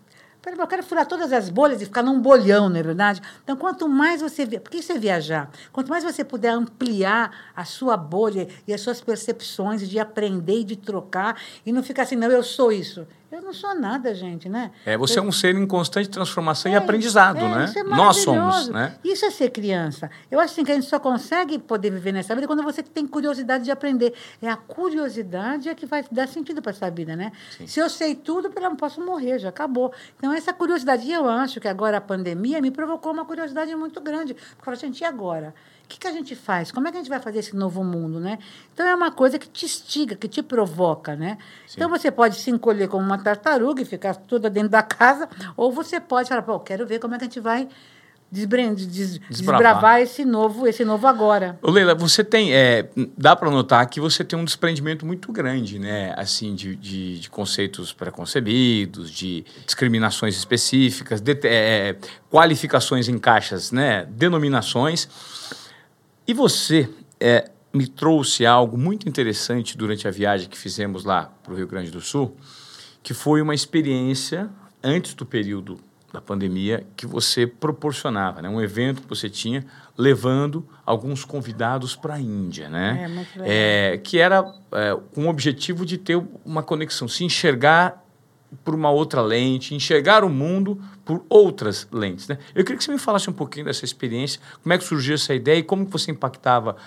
eu 0.55 0.67
quero 0.67 0.83
furar 0.83 1.05
todas 1.05 1.33
as 1.33 1.49
bolhas 1.49 1.81
e 1.81 1.85
ficar 1.85 2.03
num 2.03 2.19
bolhão, 2.21 2.69
não 2.69 2.77
é 2.77 2.83
verdade? 2.83 3.21
Então, 3.43 3.55
quanto 3.55 3.87
mais 3.87 4.21
você... 4.21 4.45
Por 4.45 4.69
que 4.69 4.77
isso 4.77 4.91
é 4.91 4.97
viajar? 4.97 5.49
Quanto 5.71 5.89
mais 5.89 6.03
você 6.03 6.23
puder 6.23 6.49
ampliar 6.49 7.51
a 7.55 7.65
sua 7.65 7.97
bolha 7.97 8.47
e 8.67 8.73
as 8.73 8.81
suas 8.81 9.01
percepções 9.01 9.87
de 9.87 9.99
aprender 9.99 10.59
e 10.59 10.63
de 10.63 10.75
trocar 10.75 11.39
e 11.65 11.71
não 11.71 11.83
ficar 11.83 12.03
assim, 12.03 12.15
não, 12.15 12.31
eu 12.31 12.43
sou 12.43 12.71
isso. 12.71 13.07
Eu 13.29 13.41
não 13.41 13.51
sou 13.51 13.75
nada, 13.75 14.15
gente, 14.15 14.47
né? 14.47 14.71
É, 14.85 14.97
você 14.97 15.19
eu... 15.19 15.23
é 15.23 15.27
um 15.27 15.31
ser 15.33 15.53
em 15.53 15.67
constante 15.67 16.09
transformação 16.09 16.71
é, 16.71 16.75
e 16.75 16.77
aprendizado, 16.77 17.39
é, 17.39 17.55
né? 17.55 17.65
Isso 17.65 17.79
é 17.79 17.83
Nós 17.83 18.17
somos, 18.17 18.69
né? 18.69 18.95
Isso 19.03 19.25
é 19.25 19.31
ser 19.31 19.49
criança. 19.49 20.09
Eu 20.31 20.39
acho 20.39 20.53
assim, 20.53 20.63
que 20.63 20.71
a 20.71 20.75
gente 20.75 20.87
só 20.87 20.97
consegue 20.97 21.59
poder 21.59 21.89
viver 21.89 22.13
nessa 22.13 22.33
vida 22.33 22.47
quando 22.47 22.63
você 22.63 22.81
tem 22.81 23.05
curiosidade 23.05 23.65
de 23.65 23.71
aprender. 23.71 24.13
É 24.41 24.49
a 24.49 24.55
curiosidade 24.55 25.67
é 25.67 25.75
que 25.75 25.85
vai 25.85 26.05
dar 26.09 26.27
sentido 26.27 26.61
para 26.61 26.71
essa 26.71 26.89
vida, 26.89 27.17
né? 27.17 27.33
Sim. 27.57 27.67
Se 27.67 27.81
eu 27.81 27.89
sei 27.89 28.15
tudo, 28.15 28.49
eu 28.55 28.61
não 28.61 28.77
posso 28.77 29.01
morrer, 29.01 29.39
já 29.39 29.49
acabou. 29.49 29.91
Então, 30.17 30.31
essa 30.31 30.53
curiosidade, 30.53 31.05
e 31.05 31.11
eu 31.11 31.27
acho 31.27 31.59
que 31.59 31.67
agora 31.67 31.97
a 31.97 32.01
pandemia 32.01 32.61
me 32.61 32.71
provocou 32.71 33.11
uma 33.11 33.25
curiosidade 33.25 33.75
muito 33.75 33.99
grande. 33.99 34.33
Porque 34.33 34.61
eu 34.61 34.63
falei, 34.63 34.79
gente, 34.79 35.01
e 35.01 35.05
agora? 35.05 35.53
O 35.87 35.89
que, 35.89 35.99
que 35.99 36.07
a 36.07 36.11
gente 36.11 36.35
faz? 36.35 36.69
Como 36.69 36.85
é 36.85 36.91
que 36.91 36.97
a 36.97 36.99
gente 36.99 37.09
vai 37.09 37.19
fazer 37.21 37.39
esse 37.39 37.55
novo 37.55 37.81
mundo, 37.81 38.19
né? 38.19 38.39
Então 38.73 38.85
é 38.85 38.93
uma 38.93 39.09
coisa 39.09 39.39
que 39.39 39.47
te 39.47 39.63
instiga, 39.63 40.17
que 40.17 40.27
te 40.27 40.43
provoca, 40.43 41.15
né? 41.15 41.37
Sim. 41.65 41.75
Então 41.77 41.89
você 41.89 42.11
pode 42.11 42.35
se 42.35 42.51
encolher 42.51 42.89
como 42.89 43.05
uma 43.05 43.17
tartaruga 43.17 43.81
e 43.81 43.85
ficar 43.85 44.13
toda 44.13 44.49
dentro 44.49 44.67
da 44.67 44.83
casa, 44.83 45.29
ou 45.55 45.71
você 45.71 46.01
pode 46.01 46.27
falar, 46.27 46.41
pô, 46.41 46.59
quero 46.59 46.85
ver 46.85 46.99
como 46.99 47.15
é 47.15 47.17
que 47.17 47.23
a 47.23 47.27
gente 47.27 47.39
vai 47.39 47.69
des, 48.29 49.19
desbravar 49.29 50.01
esse 50.01 50.25
novo, 50.25 50.67
esse 50.67 50.83
novo 50.83 51.07
agora. 51.07 51.57
Ô 51.61 51.71
Leila, 51.71 51.95
você 51.95 52.21
tem, 52.21 52.53
é, 52.53 52.89
dá 53.17 53.33
para 53.33 53.49
notar 53.49 53.85
que 53.87 54.01
você 54.01 54.25
tem 54.25 54.37
um 54.37 54.43
desprendimento 54.43 55.05
muito 55.05 55.31
grande, 55.31 55.79
né? 55.79 56.13
Assim, 56.17 56.53
de, 56.53 56.75
de, 56.75 57.19
de 57.21 57.29
conceitos 57.29 57.93
preconcebidos, 57.93 59.09
de 59.09 59.45
discriminações 59.65 60.35
específicas, 60.35 61.21
de, 61.21 61.39
é, 61.43 61.95
qualificações 62.29 63.07
em 63.07 63.17
caixas, 63.17 63.71
né? 63.71 64.05
Denominações. 64.09 65.07
E 66.27 66.33
você, 66.33 66.89
é, 67.19 67.49
me 67.73 67.87
trouxe 67.87 68.45
algo 68.45 68.77
muito 68.77 69.07
interessante 69.07 69.77
durante 69.77 70.07
a 70.07 70.11
viagem 70.11 70.49
que 70.49 70.57
fizemos 70.57 71.05
lá 71.05 71.31
para 71.41 71.53
o 71.53 71.55
Rio 71.55 71.67
Grande 71.67 71.89
do 71.89 72.01
Sul, 72.01 72.35
que 73.01 73.13
foi 73.13 73.41
uma 73.41 73.55
experiência 73.55 74.49
antes 74.83 75.13
do 75.13 75.25
período 75.25 75.79
da 76.11 76.19
pandemia 76.19 76.85
que 76.95 77.05
você 77.05 77.45
proporcionava, 77.45 78.41
né? 78.41 78.49
Um 78.49 78.61
evento 78.61 79.01
que 79.01 79.07
você 79.07 79.29
tinha 79.29 79.65
levando 79.97 80.67
alguns 80.85 81.23
convidados 81.23 81.95
para 81.95 82.15
a 82.15 82.19
Índia, 82.19 82.69
né? 82.69 83.03
É, 83.03 83.07
muito 83.07 83.39
legal. 83.39 83.47
É, 83.49 83.97
que 83.97 84.17
era 84.17 84.53
é, 84.71 84.99
com 85.13 85.25
o 85.25 85.29
objetivo 85.29 85.85
de 85.85 85.97
ter 85.97 86.21
uma 86.45 86.63
conexão, 86.63 87.07
se 87.07 87.23
enxergar 87.23 88.03
por 88.63 88.73
uma 88.73 88.89
outra 88.89 89.21
lente, 89.21 89.75
enxergar 89.75 90.23
o 90.23 90.29
mundo 90.29 90.81
por 91.03 91.25
outras 91.29 91.87
lentes, 91.91 92.27
né? 92.27 92.37
Eu 92.55 92.63
queria 92.63 92.77
que 92.77 92.83
você 92.83 92.91
me 92.91 92.97
falasse 92.97 93.29
um 93.29 93.33
pouquinho 93.33 93.65
dessa 93.65 93.83
experiência, 93.83 94.39
como 94.61 94.73
é 94.73 94.77
que 94.77 94.83
surgiu 94.83 95.15
essa 95.15 95.33
ideia 95.33 95.59
e 95.59 95.63
como 95.63 95.85
que 95.85 95.91
você 95.91 96.11
impactava 96.11 96.77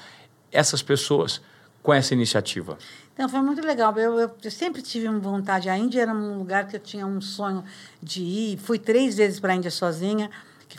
essas 0.51 0.83
pessoas 0.83 1.41
com 1.83 1.95
essa 1.95 2.15
iniciativa. 2.15 2.77
Então, 3.15 3.29
foi 3.29 3.41
muito 3.41 3.63
legal. 3.63 3.97
Eu, 3.99 4.19
eu, 4.19 4.31
eu, 4.43 4.51
sempre 4.51 4.83
tive 4.83 5.09
vontade. 5.09 5.69
A 5.69 5.77
Índia 5.77 6.03
era 6.03 6.13
um 6.13 6.39
lugar 6.39 6.67
que 6.67 6.77
eu 6.77 6.81
tinha 6.81 7.07
um 7.07 7.21
sonho 7.21 7.65
de 8.03 8.23
ir. 8.23 8.59
Fui 8.59 8.79
três 8.79 9.17
vezes 9.17 9.41
para 9.41 9.53
a 9.53 9.57
Índia 9.57 9.71
sozinha 9.71 10.31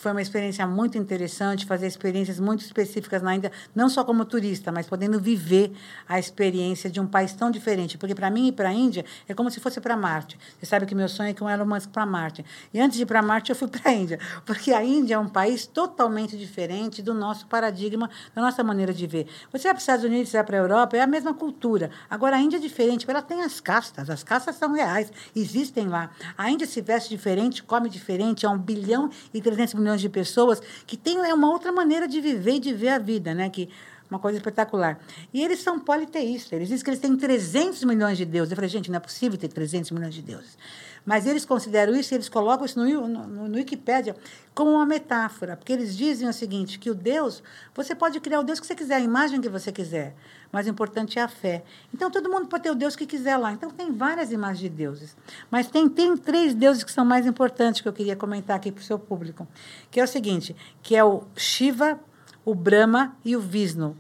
foi 0.01 0.11
uma 0.11 0.21
experiência 0.21 0.65
muito 0.65 0.97
interessante, 0.97 1.65
fazer 1.65 1.85
experiências 1.85 2.39
muito 2.39 2.61
específicas 2.61 3.21
na 3.21 3.35
Índia, 3.35 3.51
não 3.75 3.87
só 3.87 4.03
como 4.03 4.25
turista, 4.25 4.71
mas 4.71 4.87
podendo 4.87 5.19
viver 5.19 5.71
a 6.09 6.17
experiência 6.17 6.89
de 6.89 6.99
um 6.99 7.05
país 7.05 7.33
tão 7.33 7.51
diferente. 7.51 7.99
Porque 7.99 8.15
para 8.15 8.31
mim 8.31 8.47
ir 8.47 8.53
para 8.53 8.69
a 8.69 8.73
Índia 8.73 9.05
é 9.27 9.33
como 9.35 9.51
se 9.51 9.59
fosse 9.59 9.79
para 9.79 9.95
Marte. 9.95 10.39
Você 10.59 10.65
sabe 10.65 10.87
que 10.87 10.95
meu 10.95 11.07
sonho 11.07 11.29
é 11.29 11.33
que 11.33 11.43
um 11.43 11.49
Elon 11.49 11.65
Musk 11.65 11.91
para 11.91 12.03
Marte. 12.05 12.43
E 12.73 12.81
antes 12.81 12.97
de 12.97 13.03
ir 13.03 13.05
para 13.05 13.21
Marte, 13.21 13.51
eu 13.51 13.55
fui 13.55 13.67
para 13.67 13.91
a 13.91 13.93
Índia, 13.93 14.17
porque 14.43 14.73
a 14.73 14.83
Índia 14.83 15.15
é 15.15 15.19
um 15.19 15.29
país 15.29 15.67
totalmente 15.67 16.35
diferente 16.35 17.03
do 17.03 17.13
nosso 17.13 17.45
paradigma, 17.45 18.09
da 18.33 18.41
nossa 18.41 18.63
maneira 18.63 18.91
de 18.91 19.05
ver. 19.05 19.27
Você 19.51 19.63
vai 19.65 19.73
para 19.73 19.77
os 19.77 19.83
Estados 19.83 20.03
Unidos, 20.03 20.29
você 20.29 20.37
vai 20.37 20.45
para 20.45 20.57
a 20.57 20.61
Europa, 20.61 20.97
é 20.97 21.01
a 21.01 21.07
mesma 21.07 21.33
cultura. 21.35 21.91
Agora, 22.09 22.37
a 22.37 22.39
Índia 22.39 22.57
é 22.57 22.59
diferente, 22.59 23.05
porque 23.05 23.11
ela 23.11 23.21
tem 23.21 23.43
as 23.43 23.61
castas, 23.61 24.09
as 24.09 24.23
castas 24.23 24.55
são 24.55 24.73
reais, 24.73 25.11
existem 25.35 25.87
lá. 25.87 26.09
A 26.35 26.49
Índia 26.49 26.65
se 26.65 26.81
veste 26.81 27.09
diferente, 27.09 27.61
come 27.61 27.87
diferente, 27.87 28.47
é 28.47 28.49
um 28.49 28.57
bilhão 28.57 29.11
e 29.31 29.39
300 29.39 29.75
milhões 29.75 29.90
de 29.99 30.08
pessoas 30.08 30.62
que 30.86 30.95
têm 30.95 31.17
é 31.17 31.34
uma 31.34 31.49
outra 31.49 31.71
maneira 31.71 32.08
de 32.08 32.21
viver 32.21 32.56
e 32.56 32.60
de 32.60 32.73
ver 32.73 32.89
a 32.89 32.99
vida, 32.99 33.34
né? 33.34 33.49
Que 33.49 33.69
uma 34.10 34.19
coisa 34.19 34.38
espetacular. 34.38 34.99
E 35.34 35.41
eles 35.41 35.60
são 35.62 35.80
politeístas. 35.80 36.51
Eles 36.51 36.67
dizem 36.67 36.84
que 36.84 36.89
eles 36.89 36.99
têm 36.99 37.15
300 37.15 37.84
milhões 37.86 38.17
de 38.17 38.25
deuses. 38.25 38.51
Eu 38.51 38.56
falei, 38.56 38.69
gente, 38.69 38.91
não 38.91 38.97
é 38.97 38.99
possível 38.99 39.38
ter 39.38 39.47
300 39.47 39.89
milhões 39.91 40.13
de 40.13 40.21
deuses. 40.21 40.58
Mas 41.05 41.25
eles 41.25 41.45
consideram 41.45 41.95
isso, 41.95 42.13
e 42.13 42.15
eles 42.15 42.29
colocam 42.29 42.65
isso 42.65 42.79
no, 42.79 43.07
no, 43.07 43.47
no 43.47 43.55
Wikipédia 43.55 44.15
como 44.53 44.71
uma 44.71 44.85
metáfora, 44.85 45.57
porque 45.57 45.73
eles 45.73 45.97
dizem 45.97 46.27
o 46.27 46.33
seguinte, 46.33 46.77
que 46.77 46.89
o 46.89 46.95
Deus, 46.95 47.41
você 47.73 47.95
pode 47.95 48.19
criar 48.19 48.39
o 48.39 48.43
Deus 48.43 48.59
que 48.59 48.67
você 48.67 48.75
quiser, 48.75 48.95
a 48.95 48.99
imagem 48.99 49.41
que 49.41 49.49
você 49.49 49.71
quiser, 49.71 50.15
mas 50.51 50.67
o 50.67 50.69
importante 50.69 51.17
é 51.17 51.21
a 51.21 51.27
fé. 51.27 51.63
Então, 51.93 52.11
todo 52.11 52.29
mundo 52.29 52.47
pode 52.47 52.63
ter 52.63 52.71
o 52.71 52.75
Deus 52.75 52.95
que 52.95 53.05
quiser 53.05 53.37
lá. 53.37 53.53
Então, 53.53 53.71
tem 53.71 53.91
várias 53.91 54.31
imagens 54.31 54.59
de 54.59 54.69
deuses. 54.69 55.15
Mas 55.49 55.67
tem, 55.67 55.87
tem 55.89 56.15
três 56.17 56.53
deuses 56.53 56.83
que 56.83 56.91
são 56.91 57.05
mais 57.05 57.25
importantes 57.25 57.81
que 57.81 57.87
eu 57.87 57.93
queria 57.93 58.15
comentar 58.15 58.57
aqui 58.57 58.71
para 58.71 58.81
o 58.81 58.83
seu 58.83 58.99
público, 58.99 59.47
que 59.89 59.99
é 59.99 60.03
o 60.03 60.07
seguinte, 60.07 60.55
que 60.83 60.95
é 60.95 61.03
o 61.03 61.23
Shiva, 61.35 61.99
o 62.43 62.53
Brahma 62.53 63.15
e 63.23 63.35
o 63.35 63.39
Vishnu. 63.39 63.95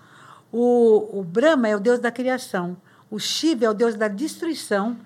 O, 0.51 1.19
o 1.19 1.23
Brahma 1.23 1.69
é 1.69 1.75
o 1.75 1.79
deus 1.79 1.99
da 1.99 2.11
criação, 2.11 2.75
o 3.11 3.19
Shiva 3.19 3.65
é 3.65 3.69
o 3.69 3.73
deus 3.73 3.95
da 3.95 4.07
destruição 4.07 4.97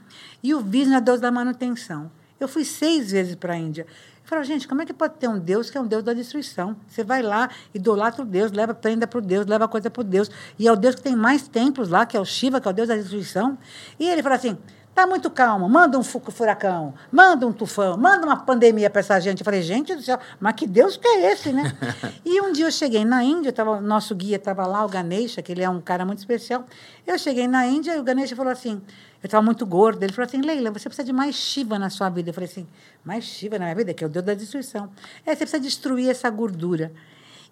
e 0.44 0.54
o 0.54 0.62
Vishnu 0.62 0.94
é 0.94 1.00
o 1.00 1.02
deus 1.02 1.20
da 1.20 1.32
manutenção. 1.32 2.12
Eu 2.39 2.48
fui 2.48 2.63
seis 2.63 3.12
vezes 3.12 3.34
para 3.36 3.54
a 3.54 3.58
Índia. 3.58 3.88
Eu 4.26 4.30
falo, 4.30 4.44
gente, 4.44 4.68
como 4.68 4.82
é 4.82 4.86
que 4.86 4.94
pode 4.94 5.15
ter 5.15 5.28
um 5.28 5.39
Deus 5.39 5.70
que 5.70 5.78
é 5.78 5.82
um 5.82 5.88
Deus 5.88 6.04
da 6.04 6.13
destruição? 6.13 6.76
Você 6.88 7.04
vai 7.04 7.22
lá, 7.22 7.50
idolatra 7.74 8.22
o 8.22 8.26
Deus, 8.26 8.52
leva 8.52 8.74
prenda 8.74 9.08
para 9.08 9.18
o 9.18 9.22
Deus, 9.22 9.46
leva 9.48 9.68
coisa 9.68 9.89
para 9.89 10.02
o 10.02 10.04
Deus. 10.04 10.30
E 10.60 10.68
é 10.68 10.72
o 10.72 10.76
Deus 10.76 10.96
que 10.96 11.02
tem 11.02 11.15
mais 11.15 11.48
templos 11.48 11.89
lá, 11.89 12.06
que 12.06 12.15
é 12.15 12.20
o 12.20 12.26
Shiva, 12.26 12.62
que 12.62 12.68
é 12.68 12.72
o 12.72 12.74
Deus 12.74 12.88
da 12.88 12.96
destruição. 12.96 13.58
E 14.00 14.08
ele 14.08 14.22
fala 14.22 14.36
assim: 14.36 14.58
Está 14.95 15.05
muito 15.05 15.29
calmo, 15.29 15.67
manda 15.67 15.99
um 15.99 16.03
furacão, 16.03 16.93
manda 17.12 17.45
um 17.45 17.51
tufão, 17.51 17.97
manda 17.97 18.25
uma 18.25 18.38
pandemia 18.38 18.89
para 18.89 19.01
essa 19.01 19.19
gente. 19.19 19.41
Eu 19.41 19.43
falei, 19.43 19.62
gente 19.62 19.93
do 19.93 20.01
céu, 20.01 20.17
mas 20.39 20.53
que 20.53 20.65
Deus 20.65 20.95
que 20.95 21.05
é 21.05 21.34
esse, 21.34 21.51
né? 21.51 21.63
e 22.23 22.39
um 22.39 22.53
dia 22.53 22.65
eu 22.67 22.71
cheguei 22.71 23.03
na 23.03 23.21
Índia, 23.21 23.51
tava, 23.51 23.81
nosso 23.81 24.15
guia 24.15 24.38
estava 24.38 24.65
lá, 24.65 24.86
o 24.86 24.88
Ganesha, 24.88 25.41
que 25.41 25.51
ele 25.51 25.62
é 25.62 25.69
um 25.69 25.81
cara 25.81 26.05
muito 26.05 26.19
especial. 26.19 26.63
Eu 27.05 27.19
cheguei 27.19 27.45
na 27.45 27.67
Índia 27.67 27.93
e 27.93 27.99
o 27.99 28.03
Ganesha 28.03 28.38
falou 28.38 28.53
assim, 28.53 28.81
eu 29.21 29.27
estava 29.27 29.43
muito 29.43 29.65
gorda, 29.65 30.05
ele 30.05 30.13
falou 30.13 30.27
assim, 30.27 30.39
Leila, 30.39 30.71
você 30.71 30.88
precisa 30.88 31.05
de 31.05 31.12
mais 31.12 31.36
Shiva 31.36 31.77
na 31.77 31.89
sua 31.89 32.08
vida. 32.08 32.29
Eu 32.29 32.34
falei 32.34 32.49
assim, 32.49 32.65
mais 33.03 33.25
Shiva 33.25 33.60
na 33.60 33.65
minha 33.65 33.75
vida? 33.75 33.93
Que 33.93 34.01
é 34.01 34.08
o 34.08 34.10
Deus 34.10 34.23
da 34.23 34.34
destruição. 34.34 34.89
É, 35.25 35.31
você 35.31 35.39
precisa 35.39 35.60
destruir 35.60 36.10
essa 36.10 36.29
gordura. 36.29 36.93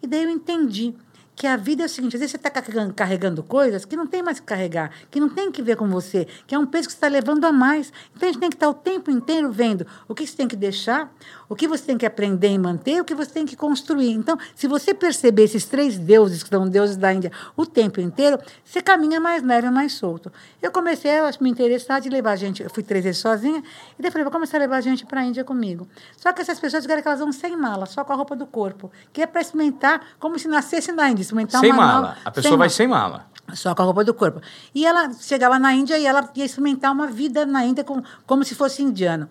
E 0.01 0.08
daí 0.08 0.23
eu 0.23 0.29
entendi 0.29 0.95
que 1.36 1.48
a 1.48 1.58
vida 1.58 1.84
é 1.84 1.86
o 1.86 1.89
seguinte, 1.89 2.15
às 2.15 2.19
vezes 2.19 2.32
você 2.32 2.38
está 2.38 2.50
carregando, 2.96 3.43
coisas 3.43 3.86
que 3.86 3.96
não 3.96 4.06
tem 4.06 4.22
mais 4.22 4.39
que 4.39 4.46
carregar, 4.46 4.91
que 5.10 5.19
não 5.19 5.30
tem 5.30 5.52
que 5.52 5.62
ver 5.62 5.76
com 5.76 5.88
você, 5.89 6.28
que 6.46 6.54
é 6.54 6.60
um 6.60 6.65
peso 6.65 6.88
que 6.88 6.93
você 6.93 6.98
está 6.98 7.08
levando 7.08 7.46
a 7.46 7.52
mais. 7.52 7.91
Então 8.15 8.30
a 8.30 8.32
gente 8.32 8.39
tem 8.39 8.50
que 8.50 8.56
estar 8.56 8.69
o 8.69 8.74
tempo 8.74 9.10
inteiro 9.10 9.52
vendo 9.52 9.86
o 10.08 10.13
que 10.13 10.26
você 10.26 10.36
tem 10.36 10.48
que 10.48 10.56
deixar, 10.56 11.12
o 11.50 11.56
que 11.56 11.67
você 11.67 11.84
tem 11.84 11.98
que 11.98 12.06
aprender 12.06 12.50
e 12.50 12.58
manter, 12.58 13.02
o 13.02 13.06
que 13.06 13.13
você 13.13 13.32
tem 13.32 13.46
que 13.46 13.56
construir. 13.56 14.12
Então, 14.12 14.38
se 14.56 14.67
você 14.67 14.93
perceber 14.93 15.43
esses 15.43 15.65
três 15.65 15.98
deuses, 15.98 16.43
que 16.43 16.50
são 16.50 16.67
deuses 16.67 16.98
da 16.98 17.13
Índia, 17.13 17.32
o 17.56 17.65
tempo 17.65 18.00
inteiro, 18.00 18.39
você 18.63 18.82
caminha 18.82 19.19
mais 19.19 19.43
leve, 19.43 19.69
mais 19.69 19.93
solto. 19.93 20.32
Eu 20.62 20.72
comecei 20.72 21.12
a 21.12 21.32
me 21.39 21.50
interessar 21.50 22.02
de 22.02 22.10
levar 22.10 22.32
a 22.32 22.36
gente, 22.36 22.63
eu 22.63 22.69
fui 22.69 22.84
três 22.84 23.04
vezes 23.04 23.22
sozinha, 23.22 23.62
e 23.98 24.02
daí 24.02 24.12
falei, 24.12 24.24
vou 24.24 24.32
começar 24.32 24.58
a 24.58 24.62
levar 24.62 24.78
a 24.78 24.82
gente 24.82 25.06
para 25.06 25.22
a 25.22 25.26
Índia 25.26 25.43
comigo. 25.43 25.88
Só 26.17 26.32
que 26.32 26.41
essas 26.41 26.60
pessoas 26.60 26.86
querem 26.86 27.02
que 27.02 27.08
elas 27.08 27.19
vão 27.19 27.32
sem 27.32 27.56
mala, 27.56 27.86
só 27.86 28.04
com 28.04 28.13
a 28.13 28.15
roupa 28.15 28.36
do 28.36 28.46
corpo, 28.46 28.91
que 29.12 29.22
é 29.22 29.28
para 29.28 29.41
experimentar 29.41 30.02
como 30.19 30.39
se 30.39 30.48
nascesse 30.48 30.91
na 30.91 31.10
Índia 31.10 31.22
experimentar 31.23 31.59
sem 31.62 31.71
uma 31.71 31.86
mala. 31.86 32.01
nova- 32.01 32.17
A 32.23 32.31
pessoa 32.31 32.51
sem 32.51 32.57
vai 32.57 32.57
mala. 32.67 32.69
sem 32.69 32.88
mala. 32.88 33.25
Só 33.53 33.75
com 33.75 33.81
a 33.81 33.86
roupa 33.86 34.03
do 34.05 34.13
corpo. 34.13 34.39
E 34.73 34.86
ela 34.86 35.12
chegava 35.19 35.59
na 35.59 35.73
Índia 35.73 35.97
e 35.99 36.05
ela 36.05 36.29
ia 36.36 36.45
experimentar 36.45 36.91
uma 36.93 37.07
vida 37.07 37.45
na 37.45 37.65
Índia 37.65 37.83
como, 37.83 38.03
como 38.25 38.43
se 38.43 38.55
fosse 38.55 38.81
indiano. 38.81 39.27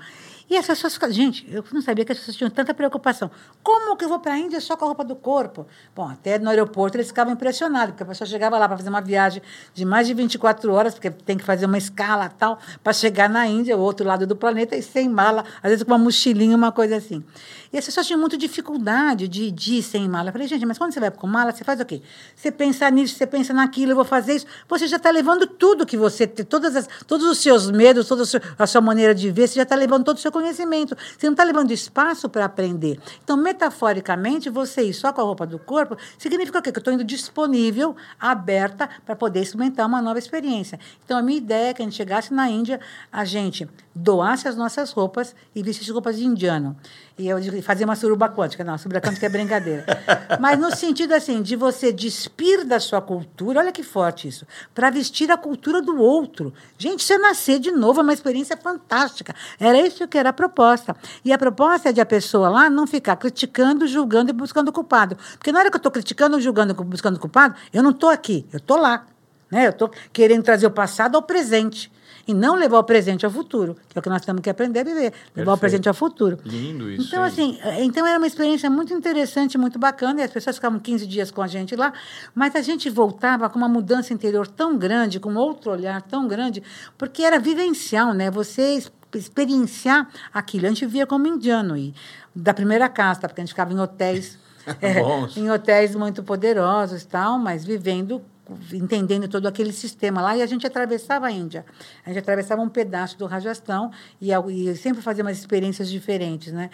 E 0.52 0.56
as 0.58 0.66
pessoas 0.66 0.92
ficavam, 0.92 1.14
gente, 1.14 1.46
eu 1.50 1.64
não 1.72 1.80
sabia 1.80 2.04
que 2.04 2.12
as 2.12 2.18
pessoas 2.18 2.36
tinham 2.36 2.50
tanta 2.50 2.74
preocupação. 2.74 3.30
Como 3.62 3.96
que 3.96 4.04
eu 4.04 4.08
vou 4.10 4.18
para 4.18 4.34
a 4.34 4.38
Índia 4.38 4.60
só 4.60 4.76
com 4.76 4.84
a 4.84 4.88
roupa 4.88 5.02
do 5.02 5.16
corpo? 5.16 5.66
Bom, 5.96 6.06
até 6.06 6.38
no 6.38 6.50
aeroporto 6.50 6.98
eles 6.98 7.06
ficavam 7.06 7.32
impressionados, 7.32 7.92
porque 7.92 8.02
a 8.02 8.06
pessoa 8.06 8.28
chegava 8.28 8.58
lá 8.58 8.68
para 8.68 8.76
fazer 8.76 8.90
uma 8.90 9.00
viagem 9.00 9.40
de 9.72 9.82
mais 9.86 10.06
de 10.06 10.12
24 10.12 10.70
horas, 10.70 10.92
porque 10.92 11.10
tem 11.10 11.38
que 11.38 11.42
fazer 11.42 11.64
uma 11.64 11.78
escala 11.78 12.28
tal, 12.28 12.58
para 12.84 12.92
chegar 12.92 13.30
na 13.30 13.46
Índia, 13.46 13.74
o 13.78 13.80
outro 13.80 14.06
lado 14.06 14.26
do 14.26 14.36
planeta, 14.36 14.76
e 14.76 14.82
sem 14.82 15.08
mala, 15.08 15.42
às 15.62 15.70
vezes 15.70 15.84
com 15.84 15.90
uma 15.90 15.96
mochilinha, 15.96 16.54
uma 16.54 16.70
coisa 16.70 16.96
assim. 16.96 17.24
E 17.72 17.78
as 17.78 17.86
pessoas 17.86 18.06
tinham 18.06 18.20
muita 18.20 18.36
dificuldade 18.36 19.26
de, 19.26 19.50
de 19.50 19.76
ir 19.76 19.82
sem 19.82 20.06
mala. 20.06 20.28
Eu 20.28 20.32
falei, 20.32 20.46
gente, 20.46 20.66
mas 20.66 20.76
quando 20.76 20.92
você 20.92 21.00
vai 21.00 21.10
com 21.10 21.26
mala, 21.26 21.52
você 21.52 21.64
faz 21.64 21.80
o 21.80 21.86
quê? 21.86 22.02
Você 22.36 22.52
pensa 22.52 22.90
nisso, 22.90 23.14
você 23.14 23.26
pensa 23.26 23.54
naquilo, 23.54 23.92
eu 23.92 23.96
vou 23.96 24.04
fazer 24.04 24.34
isso. 24.34 24.46
Você 24.68 24.86
já 24.86 24.98
está 24.98 25.10
levando 25.10 25.46
tudo 25.46 25.86
que 25.86 25.96
você 25.96 26.26
tem, 26.26 26.44
todas 26.44 26.76
as, 26.76 26.86
todos 27.06 27.26
os 27.26 27.38
seus 27.38 27.70
medos, 27.70 28.06
toda 28.06 28.24
a 28.58 28.66
sua 28.66 28.80
maneira 28.82 29.14
de 29.14 29.30
ver, 29.30 29.48
você 29.48 29.54
já 29.54 29.62
está 29.62 29.74
levando 29.74 30.04
todo 30.04 30.18
o 30.18 30.20
seu 30.20 30.30
conhecimento. 30.42 30.96
Você 31.16 31.26
não 31.26 31.32
está 31.32 31.44
levando 31.44 31.70
espaço 31.70 32.28
para 32.28 32.44
aprender. 32.44 33.00
Então, 33.22 33.36
metaforicamente, 33.36 34.50
você 34.50 34.82
ir 34.82 34.94
só 34.94 35.12
com 35.12 35.20
a 35.20 35.24
roupa 35.24 35.46
do 35.46 35.58
corpo 35.58 35.96
significa 36.18 36.58
o 36.58 36.62
quê? 36.62 36.70
Que 36.70 36.78
eu 36.78 36.80
estou 36.80 36.92
indo 36.92 37.04
disponível, 37.04 37.96
aberta, 38.18 38.88
para 39.06 39.16
poder 39.16 39.40
experimentar 39.40 39.86
uma 39.86 40.02
nova 40.02 40.18
experiência. 40.18 40.78
Então, 41.04 41.18
a 41.18 41.22
minha 41.22 41.38
ideia 41.38 41.70
é 41.70 41.74
que 41.74 41.82
a 41.82 41.84
gente 41.84 41.96
chegasse 41.96 42.34
na 42.34 42.48
Índia, 42.48 42.80
a 43.10 43.24
gente 43.24 43.68
doasse 43.94 44.48
as 44.48 44.56
nossas 44.56 44.90
roupas 44.90 45.34
e 45.54 45.62
vestisse 45.62 45.90
roupas 45.90 46.16
de 46.16 46.24
indiano. 46.24 46.76
E 47.18 47.28
eu 47.28 47.38
fazer 47.62 47.84
uma 47.84 47.94
suruba 47.94 48.28
quântica. 48.28 48.64
Não, 48.64 48.78
suruba 48.78 49.00
quântica 49.00 49.26
é 49.26 49.28
brincadeira. 49.28 49.84
Mas 50.40 50.58
no 50.58 50.74
sentido 50.74 51.12
assim, 51.12 51.42
de 51.42 51.56
você 51.56 51.92
despir 51.92 52.64
da 52.64 52.80
sua 52.80 53.02
cultura, 53.02 53.60
olha 53.60 53.72
que 53.72 53.82
forte 53.82 54.28
isso, 54.28 54.46
para 54.74 54.90
vestir 54.90 55.30
a 55.30 55.36
cultura 55.36 55.82
do 55.82 56.00
outro. 56.00 56.52
Gente, 56.78 57.04
você 57.04 57.18
nascer 57.18 57.58
de 57.58 57.70
novo 57.70 58.00
é 58.00 58.02
uma 58.02 58.12
experiência 58.12 58.56
fantástica. 58.56 59.34
Era 59.60 59.78
isso 59.78 60.08
que 60.08 60.16
era 60.16 60.30
a 60.30 60.32
proposta. 60.32 60.96
E 61.24 61.32
a 61.32 61.38
proposta 61.38 61.90
é 61.90 61.92
de 61.92 62.00
a 62.00 62.06
pessoa 62.06 62.48
lá 62.48 62.70
não 62.70 62.86
ficar 62.86 63.16
criticando, 63.16 63.86
julgando 63.86 64.30
e 64.30 64.32
buscando 64.32 64.72
culpado. 64.72 65.16
Porque 65.34 65.52
na 65.52 65.58
hora 65.58 65.70
que 65.70 65.76
eu 65.76 65.78
estou 65.78 65.92
criticando, 65.92 66.40
julgando, 66.40 66.74
buscando 66.84 67.18
culpado, 67.18 67.54
eu 67.72 67.82
não 67.82 67.90
estou 67.90 68.08
aqui, 68.08 68.46
eu 68.52 68.56
estou 68.56 68.78
lá. 68.78 69.06
Né? 69.50 69.66
Eu 69.66 69.70
estou 69.70 69.90
querendo 70.12 70.42
trazer 70.42 70.66
o 70.66 70.70
passado 70.70 71.14
ao 71.14 71.22
presente. 71.22 71.92
E 72.26 72.32
não 72.32 72.54
levar 72.54 72.78
o 72.78 72.84
presente 72.84 73.26
ao 73.26 73.32
futuro, 73.32 73.76
que 73.88 73.98
é 73.98 74.00
o 74.00 74.02
que 74.02 74.08
nós 74.08 74.24
temos 74.24 74.42
que 74.42 74.50
aprender 74.50 74.80
a 74.80 74.84
viver. 74.84 75.12
Levar 75.34 75.54
o 75.54 75.56
Perfeito. 75.56 75.58
presente 75.58 75.88
ao 75.88 75.94
futuro. 75.94 76.38
Lindo 76.44 76.90
isso. 76.90 77.08
Então, 77.08 77.20
hein? 77.20 77.28
assim, 77.28 77.58
eh, 77.62 77.84
então 77.84 78.06
era 78.06 78.18
uma 78.18 78.26
experiência 78.26 78.70
muito 78.70 78.94
interessante, 78.94 79.58
muito 79.58 79.78
bacana, 79.78 80.20
e 80.20 80.24
as 80.24 80.30
pessoas 80.30 80.56
ficavam 80.56 80.78
15 80.78 81.06
dias 81.06 81.30
com 81.30 81.42
a 81.42 81.46
gente 81.46 81.74
lá, 81.74 81.92
mas 82.34 82.54
a 82.54 82.62
gente 82.62 82.88
voltava 82.88 83.48
com 83.50 83.58
uma 83.58 83.68
mudança 83.68 84.14
interior 84.14 84.46
tão 84.46 84.78
grande, 84.78 85.18
com 85.18 85.34
outro 85.34 85.72
olhar 85.72 86.00
tão 86.02 86.28
grande, 86.28 86.62
porque 86.96 87.22
era 87.22 87.38
vivencial, 87.38 88.14
né? 88.14 88.30
Você 88.30 88.82
experienciar 89.14 90.08
aquilo. 90.32 90.66
A 90.66 90.68
gente 90.68 90.86
via 90.86 91.06
como 91.06 91.26
indiano, 91.26 91.76
e 91.76 91.94
da 92.34 92.54
primeira 92.54 92.88
casta, 92.88 93.28
porque 93.28 93.40
a 93.40 93.44
gente 93.44 93.52
ficava 93.52 93.72
em 93.72 93.78
hotéis. 93.78 94.38
é, 94.80 95.00
em 95.38 95.50
hotéis 95.50 95.94
muito 95.94 96.22
poderosos 96.22 97.04
tal, 97.04 97.38
mas 97.38 97.64
vivendo 97.64 98.22
entendendo 98.72 99.28
todo 99.28 99.46
aquele 99.46 99.72
sistema 99.72 100.20
lá, 100.20 100.36
e 100.36 100.42
a 100.42 100.46
gente 100.46 100.66
atravessava 100.66 101.26
a 101.26 101.30
Índia. 101.30 101.64
A 102.04 102.10
gente 102.10 102.18
atravessava 102.18 102.60
um 102.60 102.68
pedaço 102.68 103.18
do 103.18 103.26
Rajastão 103.26 103.90
e, 104.20 104.30
e 104.32 104.76
sempre 104.76 105.02
fazia 105.02 105.24
umas 105.24 105.38
experiências 105.38 105.90
diferentes, 105.90 106.52
né? 106.52 106.70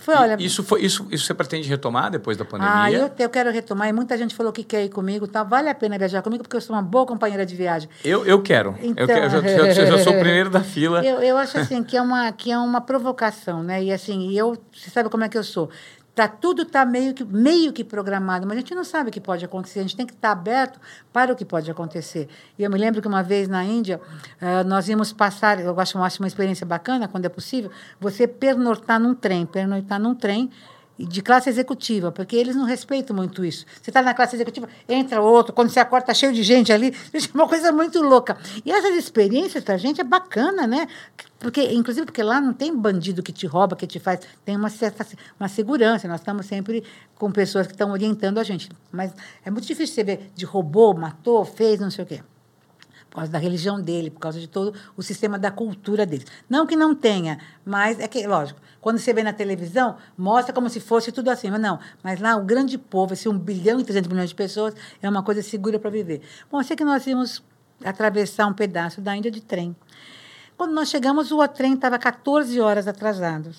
Foi, 0.00 0.14
olha, 0.14 0.36
isso, 0.40 0.62
foi, 0.62 0.80
isso, 0.80 1.06
isso 1.10 1.26
você 1.26 1.34
pretende 1.34 1.68
retomar 1.68 2.10
depois 2.10 2.34
da 2.34 2.44
pandemia? 2.44 2.74
Ah, 2.74 2.90
eu, 2.90 3.10
eu 3.18 3.28
quero 3.28 3.50
retomar. 3.50 3.86
E 3.86 3.92
muita 3.92 4.16
gente 4.16 4.34
falou 4.34 4.50
que 4.50 4.64
quer 4.64 4.82
ir 4.82 4.88
comigo. 4.88 5.26
Tá? 5.28 5.42
Vale 5.42 5.68
a 5.68 5.74
pena 5.74 5.98
viajar 5.98 6.22
comigo, 6.22 6.42
porque 6.42 6.56
eu 6.56 6.60
sou 6.60 6.74
uma 6.74 6.80
boa 6.80 7.04
companheira 7.04 7.44
de 7.44 7.54
viagem. 7.54 7.86
Eu, 8.02 8.24
eu 8.24 8.40
quero. 8.40 8.74
Então, 8.80 9.02
eu, 9.02 9.06
quero, 9.06 9.24
eu 9.24 9.30
já, 9.30 9.72
já, 9.74 9.84
já, 9.84 9.98
sou 9.98 10.14
o 10.14 10.18
primeiro 10.18 10.48
da 10.48 10.62
fila. 10.62 11.04
Eu, 11.10 11.20
eu 11.20 11.36
acho 11.36 11.58
assim 11.58 11.82
que 11.82 11.96
é, 11.96 12.02
uma, 12.02 12.32
que 12.32 12.50
é 12.50 12.58
uma 12.58 12.80
provocação, 12.80 13.62
né? 13.62 13.82
E 13.82 13.92
assim, 13.92 14.32
eu, 14.32 14.56
você 14.72 14.88
sabe 14.90 15.08
como 15.08 15.24
é 15.24 15.28
que 15.28 15.36
eu 15.36 15.42
sou. 15.42 15.68
Tá, 16.14 16.26
tudo 16.26 16.62
está 16.62 16.84
meio 16.84 17.14
que, 17.14 17.24
meio 17.24 17.72
que 17.72 17.84
programado, 17.84 18.46
mas 18.46 18.56
a 18.56 18.60
gente 18.60 18.74
não 18.74 18.82
sabe 18.82 19.10
o 19.10 19.12
que 19.12 19.20
pode 19.20 19.44
acontecer. 19.44 19.78
A 19.78 19.82
gente 19.82 19.96
tem 19.96 20.06
que 20.06 20.12
estar 20.12 20.28
tá 20.28 20.32
aberto 20.32 20.80
para 21.12 21.32
o 21.32 21.36
que 21.36 21.44
pode 21.44 21.70
acontecer. 21.70 22.28
E 22.58 22.64
eu 22.64 22.70
me 22.70 22.76
lembro 22.76 23.00
que 23.00 23.08
uma 23.08 23.22
vez 23.22 23.48
na 23.48 23.64
Índia, 23.64 24.00
uh, 24.42 24.66
nós 24.66 24.88
íamos 24.88 25.12
passar, 25.12 25.60
eu 25.60 25.78
acho, 25.78 25.96
eu 25.96 26.02
acho 26.02 26.20
uma 26.20 26.26
experiência 26.26 26.66
bacana, 26.66 27.06
quando 27.06 27.26
é 27.26 27.28
possível, 27.28 27.70
você 28.00 28.26
pernoitar 28.26 28.98
num 28.98 29.14
trem, 29.14 29.46
pernoitar 29.46 30.00
num 30.00 30.14
trem 30.14 30.50
de 30.98 31.22
classe 31.22 31.48
executiva, 31.48 32.12
porque 32.12 32.36
eles 32.36 32.54
não 32.54 32.64
respeitam 32.64 33.16
muito 33.16 33.44
isso. 33.44 33.64
Você 33.80 33.90
está 33.90 34.02
na 34.02 34.12
classe 34.12 34.36
executiva, 34.36 34.68
entra 34.88 35.20
outro, 35.20 35.52
quando 35.52 35.70
você 35.70 35.80
acorda, 35.80 36.04
está 36.04 36.14
cheio 36.14 36.32
de 36.32 36.42
gente 36.42 36.72
ali. 36.72 36.94
É 37.12 37.18
uma 37.34 37.48
coisa 37.48 37.72
muito 37.72 38.02
louca. 38.02 38.36
E 38.64 38.70
essas 38.70 38.94
experiências 38.96 39.62
para 39.62 39.74
a 39.74 39.78
gente 39.78 40.00
é 40.00 40.04
bacana, 40.04 40.66
né? 40.66 40.86
Porque, 41.40 41.72
inclusive, 41.72 42.04
porque 42.04 42.22
lá 42.22 42.40
não 42.40 42.52
tem 42.52 42.76
bandido 42.76 43.22
que 43.22 43.32
te 43.32 43.46
rouba, 43.46 43.74
que 43.74 43.86
te 43.86 43.98
faz. 43.98 44.20
Tem 44.44 44.54
uma 44.54 44.68
certa 44.68 45.06
uma 45.40 45.48
segurança. 45.48 46.06
Nós 46.06 46.20
estamos 46.20 46.46
sempre 46.46 46.84
com 47.16 47.32
pessoas 47.32 47.66
que 47.66 47.72
estão 47.72 47.90
orientando 47.90 48.38
a 48.38 48.44
gente. 48.44 48.68
Mas 48.92 49.12
é 49.44 49.50
muito 49.50 49.66
difícil 49.66 49.94
você 49.94 50.04
ver 50.04 50.30
de 50.34 50.44
roubou, 50.44 50.94
matou, 50.94 51.44
fez, 51.44 51.80
não 51.80 51.90
sei 51.90 52.04
o 52.04 52.06
quê 52.06 52.22
por 53.10 53.16
causa 53.16 53.32
da 53.32 53.38
religião 53.38 53.80
dele, 53.80 54.08
por 54.08 54.20
causa 54.20 54.38
de 54.38 54.46
todo 54.46 54.72
o 54.96 55.02
sistema 55.02 55.36
da 55.36 55.50
cultura 55.50 56.06
dele. 56.06 56.24
Não 56.48 56.64
que 56.64 56.76
não 56.76 56.94
tenha, 56.94 57.38
mas 57.64 57.98
é 57.98 58.06
que, 58.06 58.24
lógico, 58.24 58.60
quando 58.80 58.98
você 58.98 59.12
vê 59.12 59.22
na 59.22 59.32
televisão, 59.32 59.96
mostra 60.16 60.54
como 60.54 60.70
se 60.70 60.78
fosse 60.78 61.10
tudo 61.10 61.28
assim, 61.28 61.50
mas 61.50 61.60
não. 61.60 61.78
Mas 62.04 62.20
lá 62.20 62.36
o 62.36 62.44
grande 62.44 62.78
povo, 62.78 63.12
esse 63.12 63.28
1 63.28 63.36
bilhão 63.36 63.80
e 63.80 63.84
300 63.84 64.08
milhões 64.08 64.30
de 64.30 64.36
pessoas, 64.36 64.74
é 65.02 65.10
uma 65.10 65.24
coisa 65.24 65.42
segura 65.42 65.78
para 65.78 65.90
viver. 65.90 66.22
Bom, 66.50 66.60
eu 66.60 66.64
sei 66.64 66.76
que 66.76 66.84
nós 66.84 67.04
íamos 67.06 67.42
atravessar 67.84 68.46
um 68.46 68.54
pedaço 68.54 69.00
da 69.00 69.16
Índia 69.16 69.30
de 69.30 69.40
trem. 69.40 69.74
Quando 70.60 70.74
nós 70.74 70.90
chegamos, 70.90 71.32
o 71.32 71.48
trem 71.48 71.72
estava 71.72 71.98
14 71.98 72.60
horas 72.60 72.86
atrasado. 72.86 73.50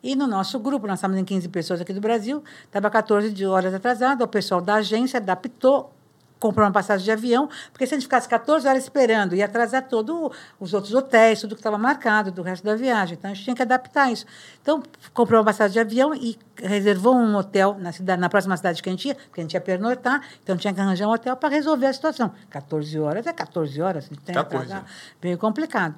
E 0.00 0.14
no 0.14 0.28
nosso 0.28 0.60
grupo, 0.60 0.86
nós 0.86 1.00
estávamos 1.00 1.20
em 1.20 1.24
15 1.24 1.48
pessoas 1.48 1.80
aqui 1.80 1.92
do 1.92 2.00
Brasil, 2.00 2.40
estava 2.62 2.88
14 2.88 3.44
horas 3.44 3.74
atrasado, 3.74 4.22
o 4.22 4.28
pessoal 4.28 4.60
da 4.60 4.74
agência 4.74 5.18
adaptou 5.18 5.92
comprou 6.38 6.66
uma 6.66 6.72
passagem 6.72 7.04
de 7.04 7.10
avião, 7.10 7.48
porque 7.72 7.86
se 7.86 7.94
a 7.94 7.96
gente 7.96 8.04
ficasse 8.04 8.28
14 8.28 8.68
horas 8.68 8.84
esperando, 8.84 9.34
ia 9.34 9.46
atrasar 9.46 9.88
todos 9.88 10.30
os 10.60 10.72
outros 10.74 10.94
hotéis, 10.94 11.40
tudo 11.40 11.56
que 11.56 11.60
estava 11.60 11.78
marcado 11.78 12.30
do 12.30 12.42
resto 12.42 12.62
da 12.62 12.76
viagem. 12.76 13.16
Então, 13.18 13.30
a 13.30 13.34
gente 13.34 13.42
tinha 13.42 13.56
que 13.56 13.62
adaptar 13.62 14.12
isso. 14.12 14.26
Então, 14.60 14.82
comprou 15.14 15.40
uma 15.40 15.46
passagem 15.46 15.72
de 15.72 15.80
avião 15.80 16.14
e 16.14 16.38
reservou 16.62 17.16
um 17.16 17.34
hotel 17.34 17.76
na, 17.80 17.90
cidade, 17.90 18.20
na 18.20 18.28
próxima 18.28 18.56
cidade 18.56 18.82
que 18.82 18.88
a 18.88 18.92
gente 18.92 19.08
ia, 19.08 19.14
porque 19.14 19.40
a 19.40 19.42
gente 19.42 19.54
ia 19.54 19.60
pernoitar, 19.60 20.22
então 20.42 20.56
tinha 20.56 20.72
que 20.72 20.80
arranjar 20.80 21.08
um 21.08 21.12
hotel 21.12 21.34
para 21.36 21.48
resolver 21.48 21.86
a 21.86 21.92
situação. 21.92 22.30
14 22.50 23.00
horas 23.00 23.26
é 23.26 23.32
14 23.32 23.82
horas, 23.82 24.04
a 24.04 24.08
gente 24.08 24.20
tem 24.20 24.34
que 24.34 24.38
atrasar, 24.38 24.84
meio 25.20 25.38
complicado. 25.38 25.96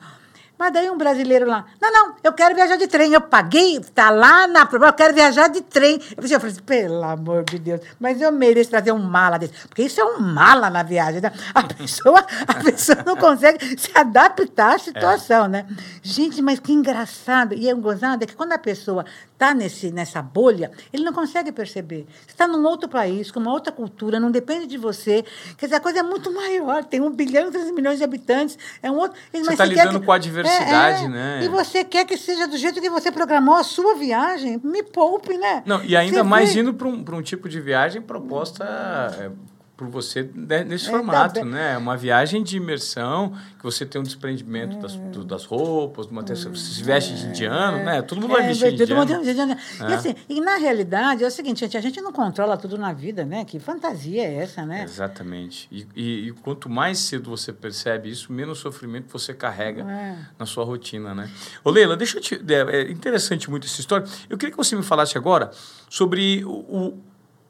Mas 0.59 0.73
daí 0.73 0.91
um 0.91 0.99
brasileiro 0.99 1.47
lá, 1.47 1.65
não, 1.81 1.93
não, 1.93 2.15
eu 2.23 2.33
quero 2.33 2.55
viajar 2.55 2.77
de 2.77 2.87
trem. 2.89 3.13
Eu 3.13 3.21
paguei, 3.21 3.77
está 3.77 4.11
lá 4.11 4.47
na 4.49 4.67
prova, 4.67 4.87
eu 4.87 4.93
quero 4.93 5.15
viajar 5.15 5.49
de 5.49 5.61
trem. 5.61 6.01
Eu 6.17 6.23
falei, 6.23 6.37
assim, 6.37 6.63
pelo 6.63 7.05
amor 7.05 7.45
de 7.45 7.59
Deus, 7.59 7.81
mas 8.01 8.21
eu 8.21 8.33
mereço 8.33 8.71
trazer 8.71 8.93
um 8.93 8.99
mala 8.99 9.39
desse. 9.39 9.53
Porque 9.69 9.83
isso 9.83 10.01
é 10.01 10.05
um 10.05 10.19
mala 10.19 10.69
na 10.69 10.83
viagem. 10.83 11.21
Né? 11.21 11.33
A, 11.55 11.63
pessoa, 11.75 12.27
a 12.47 12.55
pessoa 12.55 12.99
não 13.07 13.17
consegue 13.17 13.79
se 13.79 13.91
adaptar 13.95 14.75
à 14.75 14.79
situação, 14.79 15.45
é. 15.45 15.49
né? 15.49 15.67
Gente, 16.03 16.43
mas 16.43 16.59
que 16.59 16.73
engraçado. 16.73 17.55
E 17.55 17.69
é 17.69 17.75
gozado 17.75 18.25
é 18.25 18.27
que 18.27 18.35
quando 18.35 18.53
a 18.53 18.59
pessoa 18.59 19.05
está 19.33 19.55
nessa 19.55 20.21
bolha, 20.21 20.73
ele 20.93 21.05
não 21.05 21.13
consegue 21.13 21.53
perceber. 21.53 22.07
Você 22.27 22.33
está 22.33 22.49
num 22.49 22.65
outro 22.67 22.89
país, 22.89 23.31
com 23.31 23.39
uma 23.39 23.53
outra 23.53 23.73
cultura, 23.73 24.19
não 24.19 24.31
depende 24.31 24.67
de 24.67 24.77
você. 24.77 25.25
Quer 25.57 25.67
dizer, 25.67 25.77
a 25.77 25.81
coisa 25.81 26.01
é 26.01 26.03
muito 26.03 26.33
maior. 26.33 26.85
Tem 26.85 27.01
um 27.01 27.11
bilhão 27.11 27.49
e 27.49 27.51
três 27.53 27.71
milhões 27.71 27.99
de 27.99 28.05
habitantes. 28.05 28.59
É 28.83 28.91
um 28.91 28.97
outro. 28.97 29.17
Você 29.33 29.53
está 29.53 29.65
lidando 29.65 30.01
que, 30.01 30.07
com 30.07 30.13
a 30.13 30.19
diversidade, 30.49 31.03
é, 31.03 31.05
é, 31.05 31.09
né? 31.09 31.41
E 31.45 31.49
você 31.49 31.85
quer 31.85 32.05
que 32.05 32.17
seja 32.17 32.47
do 32.47 32.57
jeito 32.57 32.81
que 32.81 32.91
você 32.91 33.13
programou 33.13 33.55
a 33.55 33.63
sua 33.63 33.95
viagem. 33.95 34.61
Me 34.63 34.83
poupe, 34.83 35.37
né? 35.37 35.63
Não, 35.67 35.85
e 35.85 35.97
ainda 35.97 36.19
você 36.19 36.23
mais 36.23 36.55
vê. 36.55 36.61
indo 36.61 36.75
para 36.75 36.89
um, 36.89 37.05
um 37.13 37.23
tipo 37.23 37.49
de 37.49 37.61
viagem 37.61 38.03
proposta. 38.03 39.33
É, 39.79 39.89
por 39.89 39.89
você 39.89 40.29
nesse 40.67 40.89
é, 40.89 40.91
formato, 40.91 41.41
tá 41.41 41.45
né? 41.45 41.79
Uma 41.79 41.97
viagem 41.97 42.43
de 42.43 42.57
imersão, 42.57 43.33
que 43.57 43.63
você 43.65 43.87
tem 43.87 44.01
um 44.01 44.05
desprendimento 44.05 44.77
é. 44.77 44.81
das, 44.81 44.97
do, 44.97 45.25
das 45.25 45.45
roupas, 45.45 46.07
uma, 46.07 46.23
é. 46.23 46.35
você 46.35 46.55
se 46.55 46.83
veste 46.83 47.15
de 47.15 47.27
indiano, 47.27 47.79
né? 47.85 48.03
Todo 48.03 48.21
mundo 48.21 48.33
vai 48.33 48.45
é, 48.45 48.49
vestir 48.49 48.73
de 48.75 48.83
indiano. 48.83 49.23
De 49.23 49.31
indiano. 49.31 49.57
E, 49.89 49.95
assim, 49.95 50.15
e 50.29 50.41
na 50.41 50.57
realidade 50.57 51.23
é 51.23 51.27
o 51.27 51.31
seguinte, 51.31 51.61
gente, 51.61 51.77
a 51.77 51.81
gente 51.81 52.01
não 52.01 52.13
controla 52.13 52.57
tudo 52.57 52.77
na 52.77 52.93
vida, 52.93 53.25
né? 53.25 53.45
Que 53.45 53.59
fantasia 53.59 54.23
é 54.23 54.35
essa, 54.35 54.67
né? 54.67 54.83
Exatamente. 54.83 55.69
E, 55.71 55.87
e, 55.95 56.29
e 56.29 56.33
quanto 56.33 56.69
mais 56.69 56.99
cedo 56.99 57.31
você 57.31 57.53
percebe 57.53 58.11
isso, 58.11 58.33
menos 58.33 58.59
sofrimento 58.59 59.11
você 59.11 59.33
carrega 59.33 59.83
é. 59.83 60.17
na 60.39 60.47
sua 60.47 60.65
rotina, 60.65 61.15
né? 61.15 61.31
Ô 61.63 61.71
Leila, 61.71 61.97
deixa 61.97 62.19
eu 62.19 62.21
te... 62.21 62.35
É 62.35 62.91
interessante 62.91 63.49
muito 63.49 63.67
essa 63.67 63.81
história. 63.81 64.07
Eu 64.29 64.37
queria 64.37 64.51
que 64.51 64.57
você 64.57 64.75
me 64.75 64.83
falasse 64.83 65.17
agora 65.17 65.51
sobre 65.89 66.45
o 66.45 66.99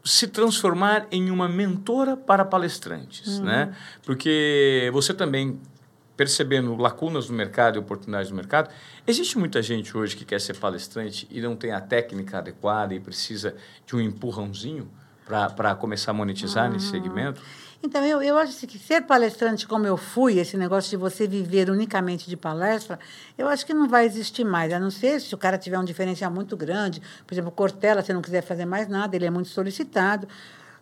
se 0.09 0.26
transformar 0.26 1.06
em 1.11 1.30
uma 1.30 1.48
mentora 1.48 2.16
para 2.16 2.44
palestrantes, 2.44 3.38
uhum. 3.38 3.44
né? 3.44 3.74
Porque 4.04 4.90
você 4.92 5.12
também 5.12 5.61
percebendo 6.16 6.74
lacunas 6.76 7.28
no 7.28 7.36
mercado 7.36 7.76
e 7.76 7.78
oportunidades 7.78 8.30
no 8.30 8.36
mercado, 8.36 8.70
existe 9.06 9.38
muita 9.38 9.62
gente 9.62 9.96
hoje 9.96 10.16
que 10.16 10.24
quer 10.24 10.40
ser 10.40 10.56
palestrante 10.56 11.28
e 11.30 11.40
não 11.40 11.54
tem 11.54 11.70
a 11.70 11.80
técnica 11.80 12.38
adequada 12.38 12.92
e 12.92 12.98
precisa 12.98 13.54
de 13.86 13.94
um 13.94 14.00
empurrãozinho 14.00 14.90
para 15.54 15.74
começar 15.74 16.11
a 16.11 16.14
monetizar 16.14 16.66
uhum. 16.66 16.72
nesse 16.72 16.90
segmento? 16.90 17.40
Então, 17.81 18.05
eu, 18.05 18.20
eu 18.20 18.37
acho 18.37 18.66
que 18.66 18.76
ser 18.76 19.03
palestrante 19.03 19.66
como 19.66 19.87
eu 19.87 19.97
fui, 19.97 20.39
esse 20.39 20.57
negócio 20.57 20.91
de 20.91 20.97
você 20.97 21.29
viver 21.29 21.70
unicamente 21.70 22.29
de 22.29 22.37
palestra, 22.37 22.99
eu 23.37 23.47
acho 23.49 23.64
que 23.64 23.72
não 23.72 23.89
vai 23.89 24.05
existir 24.05 24.45
mais, 24.45 24.72
a 24.72 24.81
não 24.81 24.91
ser 24.91 25.20
se 25.20 25.33
o 25.33 25.39
cara 25.39 25.57
tiver 25.57 25.79
um 25.79 25.85
diferencial 25.85 26.31
muito 26.31 26.57
grande. 26.57 27.01
Por 27.24 27.35
exemplo, 27.35 27.53
Cortella, 27.53 28.03
se 28.03 28.12
não 28.12 28.20
quiser 28.20 28.43
fazer 28.43 28.64
mais 28.64 28.89
nada, 28.89 29.14
ele 29.14 29.26
é 29.26 29.31
muito 29.31 29.49
solicitado. 29.49 30.26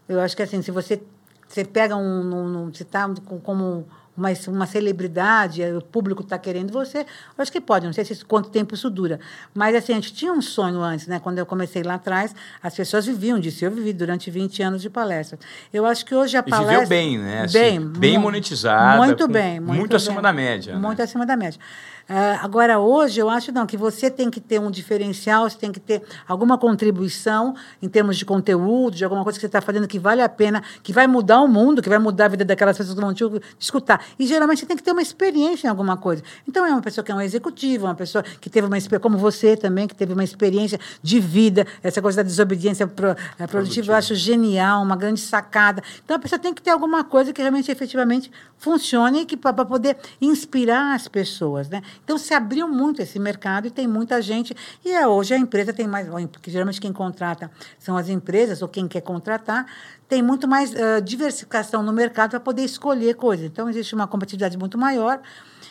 Eu 0.09 0.21
acho 0.21 0.35
que, 0.35 0.43
assim, 0.43 0.63
se 0.63 0.71
você, 0.71 1.03
você 1.47 1.65
pega 1.65 1.97
um... 1.97 2.03
um, 2.03 2.63
um 2.63 2.73
você 2.73 2.83
está 2.83 3.07
como 3.43 3.87
uma, 4.17 4.29
uma 4.49 4.67
celebridade, 4.67 5.63
o 5.63 5.83
público 5.83 6.23
está 6.23 6.39
querendo 6.39 6.73
você, 6.73 7.01
eu 7.01 7.05
acho 7.39 7.53
que 7.53 7.61
pode, 7.61 7.87
não 7.87 7.93
sei 7.93 8.05
se, 8.05 8.25
quanto 8.25 8.49
tempo 8.51 8.75
isso 8.75 8.89
dura. 8.89 9.21
Mas, 9.55 9.75
assim, 9.75 9.93
a 9.93 9.97
gente 9.97 10.15
tinha 10.15 10.33
um 10.33 10.43
sonho 10.43 10.81
antes, 10.81 11.07
né? 11.07 11.21
Quando 11.21 11.39
eu 11.39 11.47
comecei 11.47 11.83
lá 11.83 11.95
atrás, 11.95 12.35
as 12.63 12.75
pessoas 12.75 13.07
viviam 13.07 13.39
disso. 13.39 13.65
Eu 13.65 13.71
vivi 13.71 13.93
durante 13.93 14.31
20 14.31 14.63
anos 14.63 14.83
de 14.83 14.91
palestra. 14.91 15.39
Eu 15.73 15.85
acho 15.85 16.05
que 16.05 16.15
hoje 16.15 16.37
a 16.37 16.43
palestra... 16.43 16.73
E 16.73 16.77
viveu 16.77 16.89
bem, 16.89 17.19
né? 17.19 17.43
Assim, 17.43 17.59
bem, 17.59 17.81
bem 17.81 18.19
monetizada. 18.19 18.99
Muito 18.99 19.29
bem. 19.29 19.61
Muito, 19.61 19.79
muito 19.79 19.97
acima 19.97 20.23
da 20.23 20.33
média. 20.33 20.75
Né? 20.75 20.81
Muito 20.81 20.99
né? 20.99 21.05
acima 21.05 21.27
da 21.27 21.37
média. 21.37 21.61
Uh, 22.09 22.39
agora, 22.41 22.79
hoje, 22.79 23.19
eu 23.19 23.29
acho 23.29 23.51
não, 23.51 23.67
que 23.67 23.77
você 23.77 24.09
tem 24.09 24.31
que 24.31 24.41
ter 24.41 24.61
um 24.61 24.71
diferencial, 24.71 25.51
você 25.51 25.59
tem 25.59 25.73
que 25.73 25.81
ter 25.81 26.03
alguma 26.29 26.57
contribuição 26.57 27.57
em 27.83 27.89
termos 27.89 28.17
de 28.17 28.25
conteúdo, 28.25 28.95
de 28.95 29.03
alguma 29.03 29.25
coisa 29.25 29.37
que 29.37 29.41
você 29.41 29.47
está 29.47 29.61
fazendo 29.61 29.89
que 29.89 29.99
vale 29.99 30.23
a 30.23 30.29
pena, 30.29 30.63
que 30.85 30.93
vai 30.93 31.09
mudar 31.09 31.41
o 31.41 31.49
mundo, 31.49 31.83
que 31.83 31.89
vai 31.89 31.99
mudar 31.99 32.27
a 32.27 32.29
vida 32.29 32.45
daquelas 32.45 32.79
pessoas 32.79 32.95
que 32.95 33.01
vão 33.01 33.13
te 33.13 33.25
escutar. 33.59 34.05
E, 34.19 34.27
geralmente, 34.27 34.65
tem 34.67 34.77
que 34.77 34.83
ter 34.83 34.93
uma 34.93 35.03
experiência 35.03 35.67
em 35.67 35.71
alguma 35.71 35.97
coisa. 35.97 36.23
Então, 36.49 36.65
é 36.65 36.71
uma 36.71 36.83
pessoa 36.83 37.05
que 37.05 37.13
é 37.13 37.15
um 37.15 37.21
executivo, 37.21 37.87
uma 37.87 37.95
pessoa 37.95 38.23
que 38.23 38.49
teve 38.49 38.67
uma 38.67 38.79
experiência, 38.79 39.01
como 39.03 39.19
você 39.19 39.57
também, 39.57 39.87
que 39.87 39.95
teve 39.95 40.13
uma 40.13 40.25
experiência 40.25 40.79
de 41.03 41.21
vida, 41.21 41.67
essa 41.83 42.01
coisa 42.03 42.17
da 42.17 42.23
desobediência 42.23 42.87
pro, 42.87 43.17
é, 43.39 43.47
produtiva, 43.47 43.93
eu 43.93 43.97
acho 43.97 44.15
genial, 44.15 44.83
uma 44.83 44.97
grande 44.97 45.21
sacada. 45.21 45.83
Então, 46.05 46.17
a 46.17 46.19
pessoa 46.19 46.39
tem 46.39 46.53
que 46.53 46.63
ter 46.63 46.71
alguma 46.71 47.05
coisa 47.05 47.33
que 47.33 47.41
realmente, 47.41 47.71
efetivamente, 47.71 48.31
funcione 48.59 49.27
para 49.37 49.65
poder 49.65 49.97
inspirar 50.21 50.95
as 50.95 51.09
pessoas, 51.09 51.69
né? 51.69 51.83
Então, 52.05 52.17
se 52.19 52.33
abriu 52.35 52.69
muito 52.69 53.03
esse 53.03 53.19
mercado 53.19 53.67
e 53.67 53.71
tem 53.71 53.87
muita 53.87 54.21
gente. 54.23 54.57
E 54.85 54.91
é, 54.91 55.07
hoje 55.07 55.35
a 55.35 55.39
empresa 55.39 55.73
tem 55.73 55.87
mais, 55.87 56.09
porque 56.31 56.51
geralmente 56.51 56.81
quem 56.81 56.93
contrata 56.93 57.51
são 57.79 57.97
as 57.97 58.09
empresas 58.09 58.63
ou 58.63 58.69
quem 58.69 58.89
quer 58.89 59.01
contratar, 59.01 59.67
tem 60.09 60.23
muito 60.23 60.47
mais 60.47 60.73
uh, 60.73 61.01
diversificação 61.03 61.83
no 61.83 61.93
mercado 61.93 62.31
para 62.31 62.41
poder 62.41 62.63
escolher 62.63 63.15
coisas. 63.15 63.47
Então, 63.47 63.69
existe 63.69 63.95
uma 63.95 64.07
competitividade 64.07 64.57
muito 64.57 64.79
maior 64.79 65.21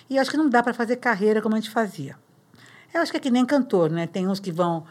e 0.09 0.19
acho 0.19 0.29
que 0.29 0.37
não 0.37 0.49
dá 0.49 0.61
para 0.61 0.73
fazer 0.73 0.97
carreira 0.97 1.41
como 1.41 1.55
a 1.55 1.59
gente 1.59 1.69
fazia. 1.69 2.15
Eu 2.93 3.01
acho 3.01 3.11
que 3.11 3.17
é 3.17 3.19
que 3.19 3.31
nem 3.31 3.45
cantor, 3.45 3.89
né? 3.89 4.07
Tem 4.07 4.27
uns 4.27 4.39
que 4.39 4.51
vão 4.51 4.85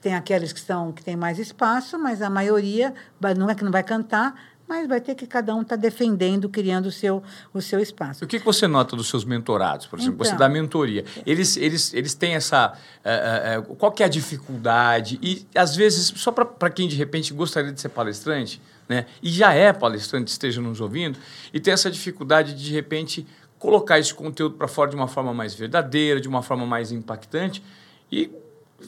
tem 0.00 0.14
aqueles 0.14 0.52
que 0.52 0.60
são 0.60 0.90
que 0.92 1.02
têm 1.02 1.16
mais 1.16 1.38
espaço, 1.38 1.98
mas 1.98 2.22
a 2.22 2.28
maioria 2.28 2.92
não 3.36 3.48
é 3.48 3.54
que 3.54 3.62
não 3.62 3.70
vai 3.70 3.84
cantar, 3.84 4.34
mas 4.68 4.88
vai 4.88 5.00
ter 5.00 5.14
que 5.14 5.26
cada 5.26 5.54
um 5.54 5.62
estar 5.62 5.76
tá 5.76 5.80
defendendo, 5.80 6.48
criando 6.48 6.86
o 6.86 6.90
seu, 6.90 7.22
o 7.52 7.60
seu 7.60 7.78
espaço. 7.78 8.24
O 8.24 8.26
que, 8.26 8.38
que 8.38 8.44
você 8.44 8.66
nota 8.66 8.96
dos 8.96 9.08
seus 9.08 9.24
mentorados, 9.24 9.86
por 9.86 9.98
exemplo? 9.98 10.16
Então, 10.16 10.32
você 10.32 10.36
dá 10.36 10.48
mentoria. 10.48 11.04
Eles, 11.26 11.56
eles, 11.56 11.92
eles 11.92 12.14
têm 12.14 12.34
essa... 12.34 12.72
Uh, 13.04 13.70
uh, 13.70 13.76
qual 13.76 13.92
que 13.92 14.02
é 14.02 14.06
a 14.06 14.08
dificuldade? 14.08 15.18
E, 15.22 15.46
às 15.54 15.76
vezes, 15.76 16.12
só 16.16 16.32
para 16.32 16.70
quem, 16.70 16.88
de 16.88 16.96
repente, 16.96 17.34
gostaria 17.34 17.70
de 17.70 17.80
ser 17.80 17.90
palestrante, 17.90 18.62
né, 18.92 19.06
e 19.22 19.30
já 19.30 19.54
é 19.54 19.72
palestrante, 19.72 20.30
esteja 20.30 20.60
nos 20.60 20.80
ouvindo, 20.80 21.18
e 21.52 21.58
tem 21.58 21.72
essa 21.72 21.90
dificuldade 21.90 22.54
de, 22.54 22.64
de 22.64 22.72
repente, 22.72 23.26
colocar 23.58 23.98
esse 23.98 24.12
conteúdo 24.12 24.56
para 24.56 24.68
fora 24.68 24.90
de 24.90 24.96
uma 24.96 25.08
forma 25.08 25.32
mais 25.32 25.54
verdadeira, 25.54 26.20
de 26.20 26.28
uma 26.28 26.42
forma 26.42 26.66
mais 26.66 26.92
impactante, 26.92 27.62
e 28.10 28.30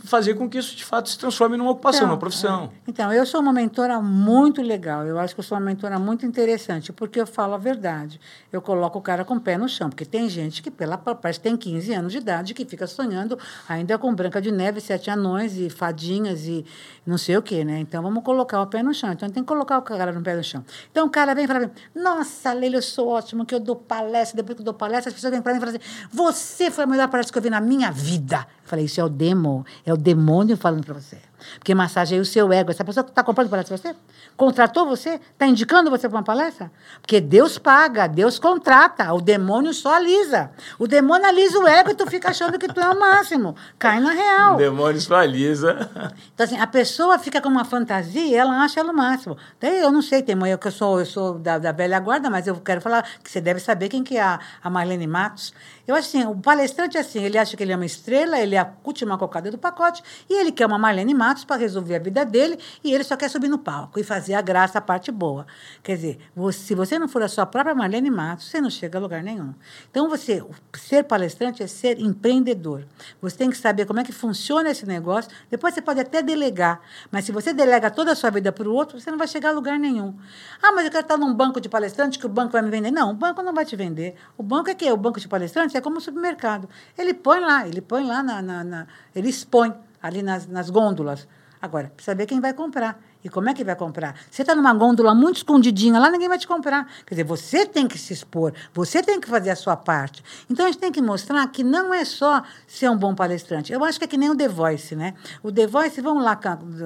fazer 0.05 0.34
com 0.34 0.49
que 0.49 0.59
isso 0.59 0.74
de 0.76 0.84
fato 0.84 1.09
se 1.09 1.18
transforme 1.18 1.57
numa 1.57 1.70
ocupação, 1.70 2.01
Então, 2.01 2.09
numa 2.09 2.18
profissão. 2.18 2.64
é. 2.72 2.90
Então, 2.90 3.12
eu 3.12 3.24
sou 3.24 3.40
uma 3.40 3.53
mentora 3.53 4.01
muito 4.01 4.61
legal. 4.62 5.05
Eu 5.07 5.18
acho 5.18 5.34
que 5.34 5.40
eu 5.40 5.45
sou 5.45 5.57
uma 5.57 5.64
mentora 5.64 5.99
muito 5.99 6.26
interessante, 6.26 6.92
porque 6.92 7.20
eu 7.20 7.26
falo 7.26 7.55
a 7.55 7.59
verdade. 7.59 8.20
Eu 8.53 8.61
coloco 8.61 8.99
o 8.99 9.03
cara 9.03 9.24
com 9.24 9.36
o 9.36 9.40
pé 9.40 9.57
no 9.57 9.68
chão, 9.68 9.88
porque 9.88 10.05
tem 10.05 10.28
gente 10.28 10.62
que, 10.62 10.70
pela 10.70 10.97
parece 10.99 11.40
tem 11.40 11.57
15 11.57 11.92
anos 11.95 12.12
de 12.12 12.18
idade, 12.18 12.55
que 12.55 12.64
fica 12.64 12.86
sonhando 12.86 13.38
ainda 13.68 13.97
com 13.99 14.14
Branca 14.14 14.40
de 14.40 14.51
Neve, 14.51 14.80
Sete 14.80 15.11
Anões 15.11 15.57
e 15.57 15.70
Fadinhas 15.70 16.47
e 16.47 16.64
não 17.07 17.18
sei 17.18 17.36
o 17.36 17.42
quê, 17.42 17.64
né? 17.64 17.78
Então, 17.78 18.03
vamos 18.03 18.22
colocar 18.24 18.61
o 18.61 18.66
pé 18.66 18.82
no 18.82 18.92
chão. 18.95 19.12
Então, 19.12 19.28
tem 19.28 19.42
que 19.42 19.49
colocar 19.49 19.78
o 19.78 19.82
cara 19.82 20.12
no 20.12 20.22
pé 20.22 20.34
no 20.36 20.45
chão. 20.45 20.64
Então, 20.90 21.07
o 21.07 21.11
cara 21.11 21.34
vem 21.34 21.45
e 21.45 21.49
fala 21.49 21.61
mim, 21.61 21.70
nossa, 21.95 22.53
Leila, 22.53 22.76
eu 22.76 22.82
sou 22.82 23.09
ótimo, 23.09 23.45
que 23.45 23.55
eu 23.55 23.61
dou 23.61 23.76
palestra. 23.76 24.36
Depois 24.36 24.57
que 24.57 24.62
eu 24.62 24.64
dou 24.64 24.74
palestra, 24.74 25.09
as 25.11 25.14
pessoas 25.14 25.32
vêm 25.32 25.42
para 25.42 25.53
mim 25.53 25.59
e 25.59 25.61
falam 25.61 25.76
assim, 25.76 26.09
você 26.12 26.70
foi 26.70 26.84
a 26.84 26.86
melhor 26.86 27.09
palestra 27.09 27.32
que 27.32 27.38
eu 27.38 27.42
vi 27.42 27.51
na 27.51 27.61
minha 27.61 27.90
vida. 27.90 28.47
Eu 28.64 28.68
falei, 28.68 28.86
isso 28.86 28.98
é 28.98 29.04
o 29.04 29.08
demo, 29.10 29.64
é 29.84 29.92
o 29.92 29.96
demônio 29.96 30.56
falando 30.56 30.84
para 30.84 30.94
você. 30.94 31.18
Porque 31.58 31.74
massageia 31.74 32.20
o 32.20 32.24
seu 32.24 32.52
ego. 32.52 32.70
Essa 32.70 32.84
pessoa 32.84 33.06
está 33.06 33.22
comprando 33.22 33.50
palestra 33.50 33.76
para 33.76 33.92
você? 33.92 33.98
Contratou 34.36 34.86
você? 34.86 35.20
Está 35.32 35.46
indicando 35.46 35.90
você 35.90 36.08
para 36.08 36.18
uma 36.18 36.24
palestra? 36.24 36.70
Porque 37.00 37.20
Deus 37.20 37.58
paga, 37.58 38.06
Deus 38.06 38.38
contrata. 38.38 39.12
O 39.12 39.20
demônio 39.20 39.72
só 39.72 39.94
alisa. 39.94 40.50
O 40.78 40.86
demônio 40.86 41.26
alisa 41.26 41.58
o 41.58 41.68
ego 41.68 41.90
e 41.90 41.94
tu 41.94 42.06
fica 42.10 42.30
achando 42.30 42.58
que 42.58 42.66
tu 42.66 42.80
é 42.80 42.90
o 42.90 42.98
máximo. 42.98 43.54
Cai 43.78 44.00
na 44.00 44.12
real. 44.12 44.54
O 44.54 44.58
demônio 44.58 45.00
sualiza. 45.00 45.90
Então, 46.34 46.44
assim, 46.44 46.58
a 46.58 46.66
pessoa 46.66 47.18
fica 47.18 47.40
com 47.40 47.48
uma 47.48 47.64
fantasia 47.64 48.24
e 48.24 48.34
ela 48.34 48.62
acha 48.62 48.80
ela 48.80 48.92
o 48.92 48.96
máximo. 48.96 49.36
Daí 49.60 49.80
eu 49.80 49.92
não 49.92 50.02
sei, 50.02 50.22
tem 50.22 50.36
eu 50.48 50.58
que 50.58 50.66
eu 50.66 50.72
sou, 50.72 50.98
eu 50.98 51.06
sou 51.06 51.38
da, 51.38 51.58
da 51.58 51.72
velha 51.72 51.98
guarda, 52.00 52.28
mas 52.28 52.46
eu 52.46 52.56
quero 52.56 52.80
falar 52.80 53.06
que 53.22 53.30
você 53.30 53.40
deve 53.40 53.60
saber 53.60 53.88
quem 53.88 54.02
que 54.02 54.16
é 54.16 54.22
a, 54.22 54.40
a 54.62 54.70
Marlene 54.70 55.06
Matos. 55.06 55.52
Eu 55.87 55.95
acho 55.95 56.09
assim, 56.09 56.24
o 56.26 56.35
palestrante 56.35 56.97
é 56.97 57.01
assim, 57.01 57.22
ele 57.22 57.37
acha 57.37 57.57
que 57.57 57.62
ele 57.62 57.72
é 57.72 57.76
uma 57.76 57.85
estrela, 57.85 58.39
ele 58.39 58.55
é 58.55 58.59
a 58.59 58.72
última 58.82 59.18
cocada 59.18 59.51
do 59.51 59.59
pacote, 59.59 60.03
e 60.30 60.41
ele 60.41 60.51
quer 60.51 60.66
uma 60.66 60.78
Marlene 60.78 61.12
Matos 61.12 61.45
para 61.45 61.57
resolver 61.57 61.97
a 61.97 61.99
vida 61.99 62.24
dele, 62.24 62.59
e 62.82 62.93
ele 62.93 63.05
só 63.05 63.16
quer 63.16 63.28
subir 63.28 63.49
no 63.49 63.59
palco 63.59 64.01
e 64.01 64.05
fazer 64.05 64.32
a 64.35 64.41
graça, 64.41 64.78
a 64.78 64.80
parte 64.80 65.12
boa. 65.12 65.47
Quer 65.82 65.97
dizer, 65.97 66.18
você, 66.35 66.59
se 66.59 66.74
você 66.74 66.99
não 66.99 67.07
for 67.07 67.22
a 67.22 67.28
sua 67.28 67.45
própria 67.45 67.74
Marlene 67.74 68.11
Matos, 68.11 68.47
você 68.47 68.62
não 68.62 68.70
chega 68.70 68.99
a 68.99 69.01
lugar 69.01 69.22
nenhum. 69.22 69.53
Então, 69.91 70.09
você, 70.09 70.43
ser 70.74 71.05
palestrante 71.05 71.62
é 71.62 71.66
ser 71.66 72.01
empreendedor. 72.01 72.87
Você 73.20 73.37
tem 73.37 73.51
que 73.51 73.57
saber 73.57 73.85
como 73.85 74.01
é 74.01 74.05
que 74.05 74.12
funciona 74.12 74.70
esse 74.70 74.87
negócio, 74.87 75.30
depois 75.51 75.74
você 75.74 75.82
pode 75.82 76.01
até 76.01 76.22
delegar, 76.22 76.80
mas 77.11 77.26
se 77.26 77.32
você 77.32 77.53
delega 77.53 77.91
toda 77.91 78.12
a 78.12 78.14
sua 78.14 78.30
vida 78.30 78.51
para 78.51 78.66
o 78.66 78.72
outro, 78.72 78.99
você 78.99 79.11
não 79.11 79.18
vai 79.18 79.28
chegar 79.28 79.51
a 79.51 79.53
lugar 79.53 79.78
nenhum. 79.78 80.14
Ah, 80.62 80.72
mas 80.72 80.87
eu 80.87 80.91
quero 80.91 81.03
estar 81.03 81.18
num 81.18 81.35
banco 81.35 81.61
de 81.61 81.68
palestrante 81.68 82.18
que 82.18 82.24
o 82.24 82.28
banco 82.28 82.53
vai 82.53 82.62
me 82.62 82.70
vender. 82.70 82.91
Não, 82.91 83.11
o 83.11 83.14
banco 83.14 83.43
não 83.43 83.53
vai 83.53 83.66
te 83.66 83.76
vender. 83.76 84.14
O 84.39 84.43
banco 84.43 84.70
é 84.70 84.74
que 84.74 84.91
o 84.91 84.97
banco 84.97 85.20
de 85.20 85.28
palestrante 85.74 85.76
é 85.76 85.80
como 85.80 85.96
um 85.96 86.00
supermercado. 86.00 86.68
Ele 86.96 87.12
põe 87.14 87.40
lá, 87.40 87.66
ele 87.66 87.80
põe 87.80 88.06
lá 88.06 88.22
na, 88.22 88.40
na, 88.40 88.64
na 88.64 88.86
ele 89.14 89.28
expõe 89.28 89.74
ali 90.02 90.22
nas, 90.22 90.46
nas 90.46 90.70
gôndolas. 90.70 91.26
Agora, 91.60 91.90
precisa 91.94 92.14
ver 92.14 92.26
quem 92.26 92.40
vai 92.40 92.52
comprar. 92.52 93.00
E 93.24 93.28
como 93.30 93.48
é 93.48 93.54
que 93.54 93.64
vai 93.64 93.74
comprar? 93.74 94.14
Você 94.30 94.42
está 94.42 94.54
numa 94.54 94.74
gôndola 94.74 95.14
muito 95.14 95.36
escondidinha 95.36 95.98
lá, 95.98 96.10
ninguém 96.10 96.28
vai 96.28 96.38
te 96.38 96.46
comprar. 96.46 96.86
Quer 97.06 97.14
dizer, 97.14 97.24
você 97.24 97.64
tem 97.64 97.88
que 97.88 97.96
se 97.96 98.12
expor, 98.12 98.52
você 98.74 99.02
tem 99.02 99.18
que 99.18 99.26
fazer 99.26 99.48
a 99.48 99.56
sua 99.56 99.78
parte. 99.78 100.22
Então, 100.50 100.66
a 100.66 100.70
gente 100.70 100.78
tem 100.78 100.92
que 100.92 101.00
mostrar 101.00 101.46
que 101.48 101.64
não 101.64 101.94
é 101.94 102.04
só 102.04 102.42
ser 102.66 102.90
um 102.90 102.96
bom 102.96 103.14
palestrante. 103.14 103.72
Eu 103.72 103.82
acho 103.82 103.98
que 103.98 104.04
é 104.04 104.08
que 104.08 104.18
nem 104.18 104.28
o 104.28 104.36
The 104.36 104.46
Voice, 104.46 104.94
né? 104.94 105.14
O 105.42 105.50
The 105.50 105.66
Voice, 105.66 105.98
vamos 106.02 106.22
lá, 106.22 106.38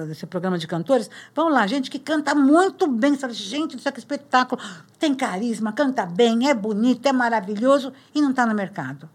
esse 0.09 0.25
programa 0.25 0.57
de 0.57 0.65
cantores, 0.65 1.09
vamos 1.35 1.51
lá, 1.51 1.67
gente 1.67 1.91
que 1.91 1.99
canta 1.99 2.33
muito 2.33 2.87
bem, 2.87 3.15
sabe? 3.15 3.33
Gente, 3.33 3.75
isso 3.75 3.91
que 3.91 3.99
espetáculo, 3.99 4.61
tem 4.97 5.13
carisma, 5.13 5.73
canta 5.73 6.05
bem, 6.05 6.49
é 6.49 6.53
bonito, 6.53 7.05
é 7.05 7.11
maravilhoso 7.11 7.91
e 8.15 8.21
não 8.21 8.29
está 8.29 8.45
no 8.45 8.55
mercado. 8.55 9.09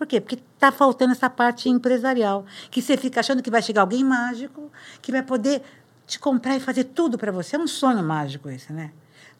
Por 0.00 0.06
quê? 0.06 0.18
Porque 0.18 0.36
está 0.54 0.72
faltando 0.72 1.12
essa 1.12 1.28
parte 1.28 1.68
empresarial. 1.68 2.46
Que 2.70 2.80
você 2.80 2.96
fica 2.96 3.20
achando 3.20 3.42
que 3.42 3.50
vai 3.50 3.60
chegar 3.60 3.82
alguém 3.82 4.02
mágico, 4.02 4.72
que 5.02 5.12
vai 5.12 5.22
poder 5.22 5.62
te 6.10 6.18
comprar 6.18 6.56
e 6.56 6.60
fazer 6.60 6.84
tudo 6.84 7.16
para 7.16 7.30
você. 7.30 7.56
É 7.56 7.58
um 7.58 7.66
sonho 7.66 8.02
mágico 8.02 8.48
esse, 8.48 8.72
né? 8.72 8.90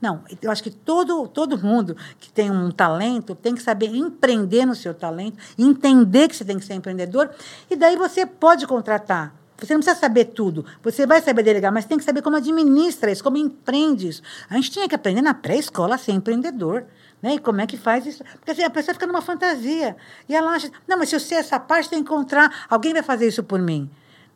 Não, 0.00 0.24
eu 0.40 0.50
acho 0.50 0.62
que 0.62 0.70
todo, 0.70 1.28
todo 1.28 1.58
mundo 1.58 1.94
que 2.18 2.32
tem 2.32 2.50
um 2.50 2.70
talento 2.70 3.34
tem 3.34 3.54
que 3.54 3.62
saber 3.62 3.94
empreender 3.94 4.64
no 4.64 4.74
seu 4.74 4.94
talento, 4.94 5.36
entender 5.58 6.28
que 6.28 6.36
você 6.36 6.44
tem 6.44 6.58
que 6.58 6.64
ser 6.64 6.72
empreendedor, 6.74 7.28
e 7.68 7.76
daí 7.76 7.96
você 7.96 8.24
pode 8.24 8.66
contratar. 8.66 9.34
Você 9.58 9.74
não 9.74 9.80
precisa 9.80 10.00
saber 10.00 10.26
tudo. 10.26 10.64
Você 10.82 11.06
vai 11.06 11.20
saber 11.20 11.42
delegar, 11.42 11.70
mas 11.70 11.84
tem 11.84 11.98
que 11.98 12.04
saber 12.04 12.22
como 12.22 12.36
administra 12.36 13.12
isso, 13.12 13.22
como 13.22 13.36
empreende 13.36 14.08
isso. 14.08 14.22
A 14.48 14.54
gente 14.54 14.70
tinha 14.70 14.88
que 14.88 14.94
aprender 14.94 15.20
na 15.20 15.34
pré-escola 15.34 15.96
a 15.96 15.98
ser 15.98 16.12
empreendedor. 16.12 16.86
Né? 17.20 17.34
E 17.34 17.38
como 17.38 17.60
é 17.60 17.66
que 17.66 17.76
faz 17.76 18.06
isso? 18.06 18.24
Porque 18.24 18.52
assim, 18.52 18.64
a 18.64 18.70
pessoa 18.70 18.94
fica 18.94 19.06
numa 19.06 19.20
fantasia. 19.20 19.94
E 20.26 20.34
ela 20.34 20.52
acha, 20.52 20.70
não, 20.88 20.98
mas 20.98 21.10
se 21.10 21.16
eu 21.16 21.20
sei 21.20 21.36
essa 21.36 21.60
parte, 21.60 21.90
tem 21.90 22.02
que 22.02 22.10
encontrar, 22.10 22.64
alguém 22.70 22.94
vai 22.94 23.02
fazer 23.02 23.28
isso 23.28 23.42
por 23.44 23.58
mim. 23.60 23.90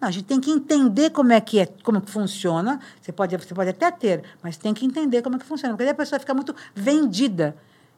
Não, 0.05 0.09
a 0.09 0.11
gente 0.11 0.27
tem 0.27 0.39
que 0.39 0.51
entender 0.51 1.09
como 1.09 1.33
é 1.33 1.41
que 1.41 1.59
é, 1.59 1.67
como 1.83 1.99
que 1.99 2.11
funciona. 2.11 2.79
Você 3.01 3.11
pode, 3.11 3.35
você 3.39 3.55
pode 3.55 3.71
até 3.71 3.91
ter, 3.91 4.23
mas 4.43 4.59
tem 4.59 4.75
que 4.75 4.85
entender 4.85 5.23
como 5.23 5.37
é 5.37 5.39
que 5.39 5.47
funciona. 5.47 5.73
Porque 5.73 5.85
daí 5.85 5.93
a 5.93 5.97
pessoa 5.97 6.21
fica 6.21 6.35
muito 6.35 6.55
vendida. 6.75 7.57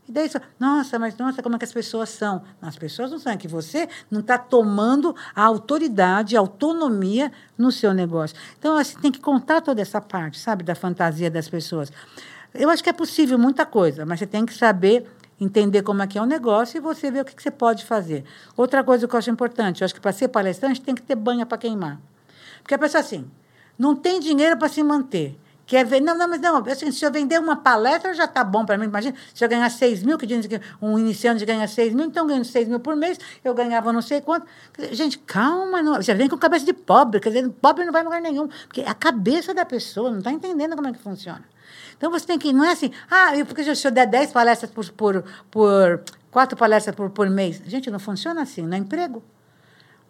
E 0.09 0.13
daí, 0.13 0.29
você, 0.29 0.41
nossa, 0.57 1.01
mas 1.01 1.17
nossa, 1.17 1.43
como 1.43 1.57
é 1.57 1.59
que 1.59 1.65
as 1.65 1.73
pessoas 1.73 2.11
são? 2.11 2.43
Não, 2.63 2.69
as 2.69 2.77
pessoas 2.77 3.11
não 3.11 3.19
são, 3.19 3.33
é 3.33 3.37
que 3.37 3.49
você 3.49 3.89
não 4.09 4.21
está 4.21 4.39
tomando 4.39 5.17
a 5.35 5.43
autoridade, 5.43 6.37
a 6.37 6.39
autonomia 6.39 7.33
no 7.59 7.73
seu 7.73 7.93
negócio. 7.93 8.37
Então, 8.57 8.77
você 8.77 8.97
tem 9.01 9.11
que 9.11 9.19
contar 9.19 9.61
toda 9.61 9.83
essa 9.83 10.01
parte, 10.01 10.39
sabe, 10.39 10.63
da 10.63 10.77
fantasia 10.77 11.29
das 11.29 11.49
pessoas. 11.49 11.91
Eu 12.55 12.71
acho 12.71 12.85
que 12.85 12.89
é 12.89 12.93
possível 12.93 13.37
muita 13.37 13.67
coisa, 13.67 14.07
mas 14.07 14.21
você 14.21 14.29
tem 14.29 14.47
que 14.47 14.55
saber 14.55 15.11
entender 15.41 15.83
como 15.83 16.03
é 16.03 16.07
que 16.07 16.19
é 16.19 16.23
o 16.23 16.27
negócio 16.27 16.79
e 16.79 16.81
você 16.81 17.11
ver 17.11 17.21
o 17.21 17.25
que, 17.25 17.35
que 17.35 17.43
você 17.43 17.51
pode 17.51 17.85
fazer. 17.85 18.25
Outra 18.57 18.83
coisa 18.83 19.07
que 19.07 19.15
eu 19.15 19.19
acho 19.19 19.31
importante, 19.31 19.83
eu 19.83 19.85
acho 19.85 19.95
que 19.95 20.01
para 20.01 20.13
ser 20.13 20.29
palestrante 20.29 20.81
tem 20.81 20.95
que 20.95 21.03
ter 21.03 21.15
banha 21.15 21.45
para 21.45 21.59
queimar. 21.59 22.01
Porque 22.63 22.75
a 22.75 22.79
pessoa 22.79 23.01
assim, 23.01 23.31
não 23.79 23.95
tem 23.95 24.19
dinheiro 24.19 24.57
para 24.57 24.69
se 24.69 24.83
manter. 24.83 25.39
Quer 25.67 25.85
ver? 25.85 26.01
Não, 26.01 26.17
não, 26.17 26.29
mas 26.29 26.41
não, 26.41 26.65
assim, 26.65 26.93
se 26.93 27.05
eu 27.05 27.11
vender 27.11 27.41
uma 27.41 27.57
palestra 27.57 28.15
já 28.15 28.25
está 28.25 28.45
bom 28.45 28.65
para 28.65 28.79
mim. 28.79 28.85
Imagina, 28.85 29.17
se 29.35 29.45
eu 29.45 29.49
ganhar 29.49 29.69
6 29.69 30.05
mil, 30.05 30.17
que 30.17 30.25
dizem 30.25 30.49
que 30.49 30.61
um 30.81 30.97
iniciante 30.97 31.45
ganha 31.45 31.67
6 31.67 31.93
mil, 31.93 32.05
então 32.05 32.25
ganhando 32.25 32.45
6 32.45 32.69
mil 32.69 32.79
por 32.79 32.95
mês, 32.95 33.19
eu 33.43 33.53
ganhava 33.53 33.93
não 33.93 34.01
sei 34.01 34.21
quanto. 34.21 34.47
Gente, 34.93 35.19
calma, 35.19 35.83
não, 35.83 36.01
vem 36.01 36.29
com 36.29 36.39
cabeça 36.39 36.65
de 36.65 36.73
pobre, 36.73 37.19
quer 37.19 37.31
dizer, 37.31 37.51
pobre 37.61 37.85
não 37.85 37.93
vai 37.93 38.03
em 38.03 38.05
lugar 38.05 38.23
nenhum, 38.23 38.47
porque 38.47 38.83
é 38.83 38.89
a 38.89 38.95
cabeça 38.95 39.53
da 39.53 39.65
pessoa, 39.65 40.09
não 40.09 40.19
está 40.19 40.31
entendendo 40.31 40.77
como 40.77 40.87
é 40.87 40.93
que 40.93 41.01
funciona. 41.01 41.43
Então 41.97 42.11
você 42.11 42.27
tem 42.27 42.39
que, 42.39 42.53
não 42.53 42.65
é 42.65 42.73
assim, 42.73 42.91
ah, 43.11 43.33
porque 43.47 43.63
se 43.75 43.87
eu 43.87 43.91
der 43.91 44.07
10 44.07 44.33
palestras 44.33 44.71
por, 44.71 44.85
por, 44.93 45.25
por 45.51 46.03
quatro 46.31 46.57
palestras 46.57 46.95
por, 46.95 47.09
por 47.11 47.29
mês. 47.31 47.63
Gente, 47.67 47.91
não 47.91 47.99
funciona 47.99 48.43
assim, 48.43 48.63
não 48.63 48.77
é 48.77 48.81
emprego. 48.81 49.23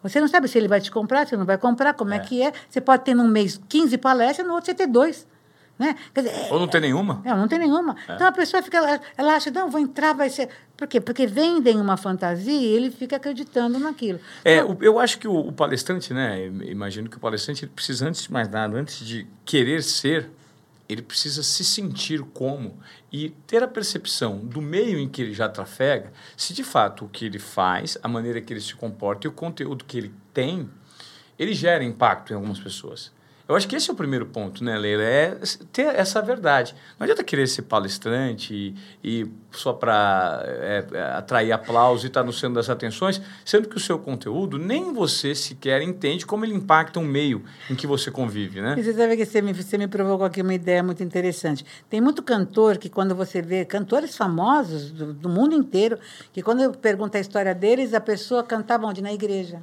Você 0.03 0.19
não 0.19 0.27
sabe 0.27 0.47
se 0.47 0.57
ele 0.57 0.67
vai 0.67 0.79
te 0.79 0.91
comprar, 0.91 1.25
se 1.27 1.35
não 1.35 1.45
vai 1.45 1.57
comprar, 1.57 1.93
como 1.93 2.13
é, 2.13 2.17
É. 2.17 2.19
que 2.19 2.41
é. 2.41 2.51
Você 2.69 2.79
pode 2.79 3.03
ter 3.03 3.13
num 3.15 3.27
mês 3.27 3.59
15 3.67 3.97
palestras, 3.97 4.45
no 4.47 4.53
outro 4.53 4.67
você 4.67 4.73
ter 4.75 4.87
dois. 4.87 5.25
Né? 5.79 5.95
Dizer, 6.15 6.31
Ou 6.51 6.59
não 6.59 6.67
tem 6.67 6.81
nenhuma? 6.81 7.21
não, 7.23 7.37
não 7.37 7.47
tem 7.47 7.59
nenhuma. 7.59 7.95
Então 8.09 8.25
a 8.25 8.31
pessoa 8.31 8.63
fica, 8.63 8.77
ela, 8.77 8.99
ela 9.15 9.35
acha, 9.35 9.51
não, 9.51 9.69
vou 9.69 9.79
entrar, 9.79 10.11
vai 10.13 10.27
ser. 10.29 10.49
Por 10.75 10.87
quê? 10.87 10.99
Porque 10.99 11.27
vendem 11.27 11.79
uma 11.79 11.95
fantasia 11.97 12.51
e 12.51 12.65
ele 12.65 12.89
fica 12.89 13.15
acreditando 13.17 13.77
naquilo. 13.77 14.19
É, 14.43 14.63
o- 14.63 14.77
eu 14.81 14.97
acho 14.99 15.19
que 15.19 15.27
o, 15.27 15.35
o 15.35 15.51
palestrante, 15.51 16.13
né? 16.15 16.47
Imagino 16.65 17.07
que 17.09 17.17
o 17.17 17.19
palestrante 17.19 17.67
precisa, 17.67 18.07
antes 18.07 18.23
de 18.23 18.31
mais 18.33 18.49
nada, 18.49 18.75
antes 18.75 19.05
de 19.05 19.27
querer 19.45 19.83
ser, 19.83 20.29
ele 20.89 21.01
precisa 21.01 21.43
se 21.43 21.63
sentir 21.63 22.21
como 22.21 22.77
e 23.11 23.29
ter 23.45 23.61
a 23.61 23.67
percepção 23.67 24.37
do 24.37 24.61
meio 24.61 24.97
em 24.99 25.09
que 25.09 25.21
ele 25.21 25.33
já 25.33 25.49
trafega, 25.49 26.11
se 26.35 26.53
de 26.53 26.63
fato 26.63 27.05
o 27.05 27.09
que 27.09 27.25
ele 27.25 27.39
faz, 27.39 27.97
a 28.01 28.07
maneira 28.07 28.41
que 28.41 28.53
ele 28.53 28.61
se 28.61 28.75
comporta 28.75 29.27
e 29.27 29.29
o 29.29 29.33
conteúdo 29.33 29.85
que 29.85 29.97
ele 29.97 30.13
tem, 30.33 30.69
ele 31.37 31.53
gera 31.53 31.83
impacto 31.83 32.31
em 32.31 32.35
algumas 32.35 32.59
pessoas. 32.59 33.11
Eu 33.47 33.55
acho 33.55 33.67
que 33.67 33.75
esse 33.77 33.89
é 33.89 33.93
o 33.93 33.95
primeiro 33.95 34.25
ponto, 34.25 34.61
né, 34.61 34.77
Leila? 34.77 35.03
É 35.03 35.39
ter 35.71 35.95
essa 35.95 36.21
verdade. 36.21 36.75
Não 36.99 37.05
adianta 37.05 37.23
querer 37.23 37.47
ser 37.47 37.61
palestrante 37.61 38.53
e, 38.53 38.75
e 39.01 39.31
só 39.51 39.71
para 39.71 40.43
atrair 41.15 41.53
aplauso 41.53 42.05
e 42.05 42.07
estar 42.07 42.23
no 42.23 42.33
centro 42.33 42.55
das 42.55 42.69
atenções, 42.69 43.21
sendo 43.45 43.69
que 43.69 43.77
o 43.77 43.79
seu 43.79 43.97
conteúdo 43.97 44.57
nem 44.57 44.93
você 44.93 45.33
sequer 45.33 45.81
entende 45.81 46.25
como 46.25 46.43
ele 46.43 46.53
impacta 46.53 46.99
um 46.99 47.05
meio 47.05 47.43
em 47.69 47.75
que 47.75 47.87
você 47.87 48.11
convive, 48.11 48.59
né? 48.59 48.75
E 48.77 48.83
você 48.83 48.93
sabe 48.93 49.15
que 49.15 49.25
você 49.25 49.41
me, 49.41 49.53
você 49.53 49.77
me 49.77 49.87
provocou 49.87 50.25
aqui 50.25 50.41
uma 50.41 50.53
ideia 50.53 50.83
muito 50.83 51.01
interessante. 51.01 51.65
Tem 51.89 52.01
muito 52.01 52.21
cantor 52.21 52.77
que, 52.77 52.89
quando 52.89 53.15
você 53.15 53.41
vê, 53.41 53.63
cantores 53.63 54.17
famosos 54.17 54.91
do, 54.91 55.13
do 55.13 55.29
mundo 55.29 55.55
inteiro, 55.55 55.97
que 56.33 56.41
quando 56.41 56.63
eu 56.63 56.71
pergunto 56.71 57.15
a 57.15 57.19
história 57.19 57.55
deles, 57.55 57.93
a 57.93 58.01
pessoa 58.01 58.43
cantava 58.43 58.85
onde? 58.85 59.01
Na 59.01 59.13
igreja. 59.13 59.61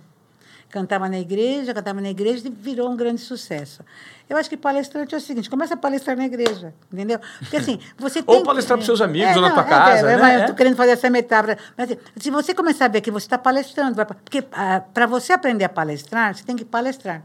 Cantava 0.74 1.08
na 1.08 1.20
igreja, 1.20 1.72
cantava 1.72 2.00
na 2.00 2.10
igreja 2.10 2.48
e 2.48 2.50
virou 2.50 2.90
um 2.90 2.96
grande 2.96 3.20
sucesso. 3.20 3.80
Eu 4.28 4.36
acho 4.36 4.50
que 4.50 4.56
palestrante 4.56 5.14
é 5.14 5.18
o 5.18 5.20
seguinte, 5.20 5.48
começa 5.48 5.74
a 5.74 5.76
palestrar 5.76 6.16
na 6.16 6.24
igreja, 6.24 6.74
entendeu? 6.92 7.20
Porque 7.38 7.58
assim, 7.58 7.78
você 7.96 8.20
tem... 8.20 8.34
Ou 8.34 8.42
palestrar 8.42 8.76
pros 8.76 8.86
seus 8.86 9.00
amigos 9.00 9.36
ou 9.36 9.42
na 9.42 9.52
tua 9.52 9.62
é, 9.62 9.68
casa, 9.68 10.10
é, 10.10 10.16
né? 10.16 10.34
Eu 10.34 10.38
É. 10.38 10.40
estou 10.40 10.56
querendo 10.56 10.74
fazer 10.74 10.90
essa 10.90 11.08
metáfora. 11.08 11.56
Mas, 11.76 11.92
assim, 11.92 12.00
se 12.16 12.28
você 12.28 12.52
começar 12.52 12.86
a 12.86 12.88
ver 12.88 13.02
que 13.02 13.10
você 13.12 13.24
está 13.24 13.38
palestrando, 13.38 14.04
porque 14.04 14.42
para 14.42 15.06
você 15.06 15.32
aprender 15.32 15.64
a 15.64 15.68
palestrar, 15.68 16.34
você 16.34 16.42
tem 16.42 16.56
que 16.56 16.64
palestrar. 16.64 17.22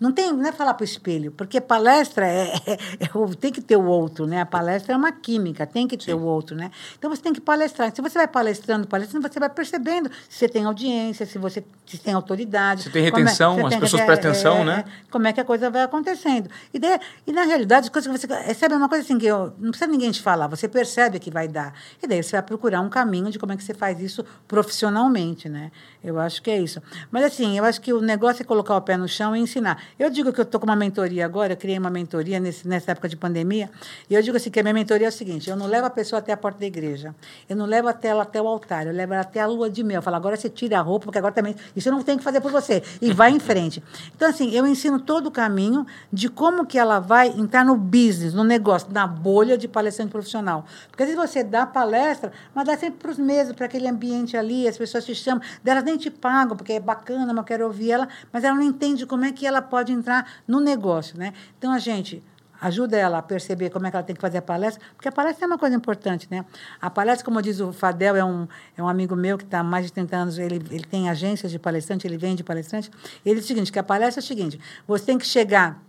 Não, 0.00 0.10
tem, 0.10 0.32
não 0.32 0.48
é 0.48 0.52
falar 0.52 0.72
para 0.72 0.82
o 0.82 0.84
espelho, 0.84 1.30
porque 1.30 1.60
palestra 1.60 2.26
é, 2.26 2.54
é, 2.66 2.72
é, 3.00 3.08
tem 3.38 3.52
que 3.52 3.60
ter 3.60 3.76
o 3.76 3.84
outro, 3.84 4.26
né? 4.26 4.40
A 4.40 4.46
palestra 4.46 4.94
é 4.94 4.96
uma 4.96 5.12
química, 5.12 5.66
tem 5.66 5.86
que 5.86 5.96
ter 5.96 6.12
Sim. 6.12 6.14
o 6.14 6.22
outro, 6.22 6.56
né? 6.56 6.70
Então 6.98 7.10
você 7.10 7.20
tem 7.20 7.34
que 7.34 7.40
palestrar. 7.40 7.94
Se 7.94 8.00
você 8.00 8.16
vai 8.16 8.26
palestrando, 8.26 8.88
palestrando, 8.88 9.28
você 9.28 9.38
vai 9.38 9.50
percebendo 9.50 10.10
se 10.28 10.38
você 10.38 10.48
tem 10.48 10.64
audiência, 10.64 11.26
se 11.26 11.36
você 11.36 11.62
se 11.84 11.98
tem 11.98 12.14
autoridade. 12.14 12.84
Se 12.84 12.90
tem 12.90 13.02
retenção, 13.02 13.58
é, 13.58 13.64
as 13.64 13.68
tem, 13.70 13.80
pessoas 13.80 14.02
prestam 14.02 14.30
atenção, 14.30 14.56
é, 14.58 14.64
né? 14.64 14.84
Como 15.10 15.26
é 15.26 15.32
que 15.32 15.40
a 15.40 15.44
coisa 15.44 15.68
vai 15.68 15.82
acontecendo. 15.82 16.48
E, 16.72 16.78
de, 16.78 16.86
e 17.26 17.32
na 17.32 17.42
realidade, 17.42 17.86
as 17.86 17.88
coisas 17.90 18.10
que 18.10 18.26
você 18.26 18.42
recebe 18.42 18.74
é 18.74 18.76
uma 18.78 18.88
coisa 18.88 19.04
assim 19.04 19.18
que 19.18 19.26
eu, 19.26 19.52
não 19.58 19.70
precisa 19.70 19.90
ninguém 19.90 20.10
te 20.10 20.22
falar, 20.22 20.46
você 20.46 20.66
percebe 20.66 21.18
que 21.18 21.30
vai 21.30 21.46
dar. 21.46 21.74
E 22.02 22.06
daí 22.06 22.22
você 22.22 22.32
vai 22.32 22.42
procurar 22.42 22.80
um 22.80 22.88
caminho 22.88 23.30
de 23.30 23.38
como 23.38 23.52
é 23.52 23.56
que 23.56 23.62
você 23.62 23.74
faz 23.74 24.00
isso 24.00 24.24
profissionalmente, 24.48 25.48
né? 25.48 25.70
Eu 26.02 26.18
acho 26.18 26.40
que 26.42 26.50
é 26.50 26.58
isso. 26.58 26.80
Mas 27.10 27.24
assim, 27.24 27.58
eu 27.58 27.64
acho 27.64 27.80
que 27.80 27.92
o 27.92 28.00
negócio 28.00 28.42
é 28.42 28.44
colocar 28.44 28.76
o 28.76 28.80
pé 28.80 28.96
no 28.96 29.08
chão 29.08 29.36
e 29.36 29.40
ensinar. 29.40 29.82
Eu 29.98 30.10
digo 30.10 30.32
que 30.32 30.40
eu 30.40 30.44
estou 30.44 30.60
com 30.60 30.66
uma 30.66 30.76
mentoria 30.76 31.24
agora, 31.24 31.52
eu 31.52 31.56
criei 31.56 31.78
uma 31.78 31.90
mentoria 31.90 32.40
nesse, 32.40 32.66
nessa 32.66 32.92
época 32.92 33.08
de 33.08 33.16
pandemia, 33.16 33.70
e 34.08 34.14
eu 34.14 34.22
digo 34.22 34.36
assim, 34.36 34.50
que 34.50 34.60
a 34.60 34.62
minha 34.62 34.74
mentoria 34.74 35.06
é 35.06 35.10
o 35.10 35.12
seguinte, 35.12 35.50
eu 35.50 35.56
não 35.56 35.66
levo 35.66 35.86
a 35.86 35.90
pessoa 35.90 36.18
até 36.18 36.32
a 36.32 36.36
porta 36.36 36.60
da 36.60 36.66
igreja, 36.66 37.14
eu 37.48 37.56
não 37.56 37.66
levo 37.66 37.88
até 37.88 38.08
ela 38.08 38.22
até 38.22 38.40
o 38.40 38.46
altar, 38.46 38.86
eu 38.86 38.92
levo 38.92 39.12
ela 39.12 39.22
até 39.22 39.40
a 39.40 39.46
lua 39.46 39.70
de 39.70 39.82
mel. 39.82 39.96
Eu 39.96 40.02
falo, 40.02 40.16
agora 40.16 40.36
você 40.36 40.48
tira 40.48 40.78
a 40.78 40.82
roupa, 40.82 41.04
porque 41.06 41.18
agora 41.18 41.32
também, 41.32 41.54
isso 41.74 41.88
eu 41.88 41.92
não 41.92 42.02
tenho 42.02 42.18
que 42.18 42.24
fazer 42.24 42.40
por 42.40 42.50
você. 42.50 42.82
E 43.00 43.12
vai 43.12 43.30
em 43.30 43.40
frente. 43.40 43.82
Então, 44.14 44.28
assim, 44.28 44.50
eu 44.50 44.66
ensino 44.66 45.00
todo 45.00 45.26
o 45.26 45.30
caminho 45.30 45.86
de 46.12 46.28
como 46.28 46.66
que 46.66 46.78
ela 46.78 46.98
vai 46.98 47.28
entrar 47.28 47.64
no 47.64 47.76
business, 47.76 48.34
no 48.34 48.44
negócio, 48.44 48.88
na 48.92 49.06
bolha 49.06 49.56
de 49.56 49.68
palestrante 49.68 50.10
profissional. 50.10 50.64
Porque 50.90 51.02
às 51.02 51.08
vezes 51.08 51.20
você 51.20 51.42
dá 51.42 51.66
palestra, 51.66 52.32
mas 52.54 52.66
dá 52.66 52.76
sempre 52.76 52.98
para 52.98 53.10
os 53.10 53.18
mesmos, 53.18 53.56
para 53.56 53.66
aquele 53.66 53.88
ambiente 53.88 54.36
ali, 54.36 54.68
as 54.68 54.76
pessoas 54.76 55.04
te 55.04 55.14
chamam, 55.14 55.42
delas 55.62 55.84
nem 55.84 55.96
te 55.96 56.10
pagam, 56.10 56.56
porque 56.56 56.74
é 56.74 56.80
bacana, 56.80 57.26
mas 57.26 57.36
eu 57.36 57.44
quero 57.44 57.64
ouvir 57.64 57.92
ela, 57.92 58.08
mas 58.32 58.44
ela 58.44 58.54
não 58.54 58.62
entende 58.62 59.06
como 59.06 59.24
é 59.24 59.32
que 59.32 59.46
ela 59.46 59.62
pode 59.62 59.79
entrar 59.88 60.26
no 60.46 60.60
negócio, 60.60 61.18
né? 61.18 61.32
Então, 61.58 61.72
a 61.72 61.78
gente 61.78 62.22
ajuda 62.60 62.96
ela 62.96 63.18
a 63.18 63.22
perceber 63.22 63.70
como 63.70 63.86
é 63.86 63.90
que 63.90 63.96
ela 63.96 64.04
tem 64.04 64.14
que 64.14 64.20
fazer 64.20 64.38
a 64.38 64.42
palestra, 64.42 64.82
porque 64.94 65.08
a 65.08 65.12
palestra 65.12 65.44
é 65.44 65.46
uma 65.46 65.58
coisa 65.58 65.74
importante, 65.74 66.28
né? 66.30 66.44
A 66.80 66.90
palestra, 66.90 67.24
como 67.24 67.40
diz 67.40 67.58
o 67.60 67.72
Fadel, 67.72 68.16
é 68.16 68.24
um, 68.24 68.46
é 68.76 68.82
um 68.82 68.88
amigo 68.88 69.16
meu 69.16 69.38
que 69.38 69.44
está 69.44 69.62
mais 69.62 69.86
de 69.86 69.92
30 69.92 70.16
anos, 70.16 70.38
ele, 70.38 70.56
ele 70.70 70.84
tem 70.84 71.08
agências 71.08 71.50
de 71.50 71.58
palestrante, 71.58 72.06
ele 72.06 72.18
vende 72.18 72.44
palestrante, 72.44 72.90
ele 73.24 73.36
diz 73.36 73.44
o 73.44 73.48
seguinte, 73.48 73.72
que 73.72 73.78
a 73.78 73.82
palestra 73.82 74.20
é 74.20 74.22
o 74.22 74.26
seguinte, 74.26 74.60
você 74.86 75.06
tem 75.06 75.16
que 75.16 75.26
chegar 75.26 75.82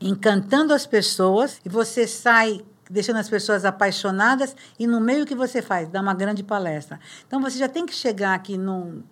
encantando 0.00 0.72
as 0.72 0.86
pessoas 0.86 1.60
e 1.64 1.68
você 1.68 2.06
sai 2.06 2.64
deixando 2.88 3.16
as 3.16 3.28
pessoas 3.28 3.64
apaixonadas 3.64 4.56
e 4.78 4.86
no 4.86 5.00
meio 5.00 5.26
que 5.26 5.34
você 5.34 5.60
faz, 5.60 5.88
dá 5.88 6.00
uma 6.00 6.14
grande 6.14 6.42
palestra. 6.42 7.00
Então 7.26 7.40
você 7.40 7.58
já 7.58 7.68
tem 7.68 7.84
que 7.84 7.94
chegar 7.94 8.34
aqui 8.34 8.56
num 8.56 9.02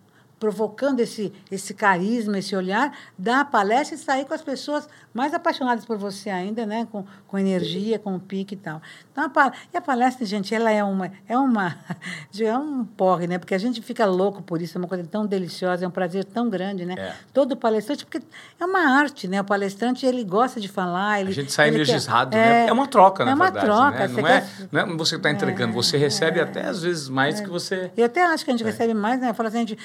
provocando 0.45 1.01
esse, 1.01 1.33
esse 1.51 1.73
carisma, 1.73 2.39
esse 2.39 2.55
olhar, 2.55 2.95
dar 3.17 3.41
a 3.41 3.45
palestra 3.47 3.95
e 3.95 3.99
sair 3.99 4.27
com 4.27 4.35
as 4.35 4.43
pessoas 4.43 4.87
mais 5.15 5.33
apaixonadas 5.33 5.87
por 5.87 5.97
você 5.97 6.29
ainda, 6.29 6.67
né? 6.67 6.87
com, 6.93 7.07
com 7.27 7.39
energia, 7.39 7.99
com 7.99 8.19
pique 8.19 8.55
e 8.55 8.59
tal. 8.59 8.83
Então, 9.11 9.25
a, 9.25 9.53
e 9.73 9.77
a 9.77 9.81
palestra, 9.81 10.27
gente, 10.27 10.55
ela 10.55 10.71
é 10.71 10.85
uma, 10.85 11.11
é 11.27 11.39
uma 11.39 11.79
é 12.39 12.59
um 12.59 12.85
porre, 12.85 13.27
né? 13.27 13.39
Porque 13.39 13.55
a 13.55 13.59
gente 13.59 13.81
fica 13.81 14.05
louco 14.05 14.43
por 14.43 14.61
isso, 14.61 14.77
é 14.77 14.79
uma 14.79 14.89
coisa 14.89 15.05
tão 15.05 15.25
deliciosa, 15.25 15.87
é 15.87 15.89
um 15.89 15.91
prazer 15.91 16.25
tão 16.25 16.51
grande, 16.51 16.85
né? 16.85 16.95
É. 16.99 17.15
Todo 17.33 17.57
palestrante, 17.57 18.05
porque 18.05 18.21
é 18.61 18.65
uma 18.67 18.99
arte, 18.99 19.27
né? 19.27 19.41
O 19.41 19.45
palestrante, 19.45 20.05
ele 20.05 20.25
gosta 20.25 20.61
de 20.61 20.69
falar. 20.69 21.21
Ele, 21.21 21.31
a 21.31 21.35
gente 21.35 21.53
sai 21.53 21.69
energizado, 21.69 22.33
quer, 22.33 22.37
né? 22.37 22.65
É, 22.67 22.69
é 22.69 22.73
uma 22.73 22.87
troca, 22.87 23.25
na 23.25 23.31
é 23.31 23.35
uma 23.35 23.45
verdade. 23.45 23.67
Troca, 23.67 24.09
né? 24.09 24.23
não, 24.71 24.81
é, 24.81 24.87
não 24.87 24.95
é 24.95 24.97
você 24.99 25.17
está 25.17 25.31
entregando, 25.31 25.73
você 25.73 25.97
recebe 25.97 26.39
até 26.39 26.67
às 26.67 26.83
vezes 26.83 27.09
mais 27.09 27.41
do 27.41 27.45
que 27.45 27.51
você... 27.51 27.91
Eu 27.97 28.05
até 28.05 28.23
acho 28.25 28.45
que 28.45 28.51
a 28.51 28.55
gente 28.55 28.65
recebe 28.65 28.93
mais, 28.93 29.21
né? 29.21 29.31
Eu 29.31 29.35
falo 29.35 29.49
assim, 29.49 29.59
a 29.59 29.61
gente, 29.61 29.79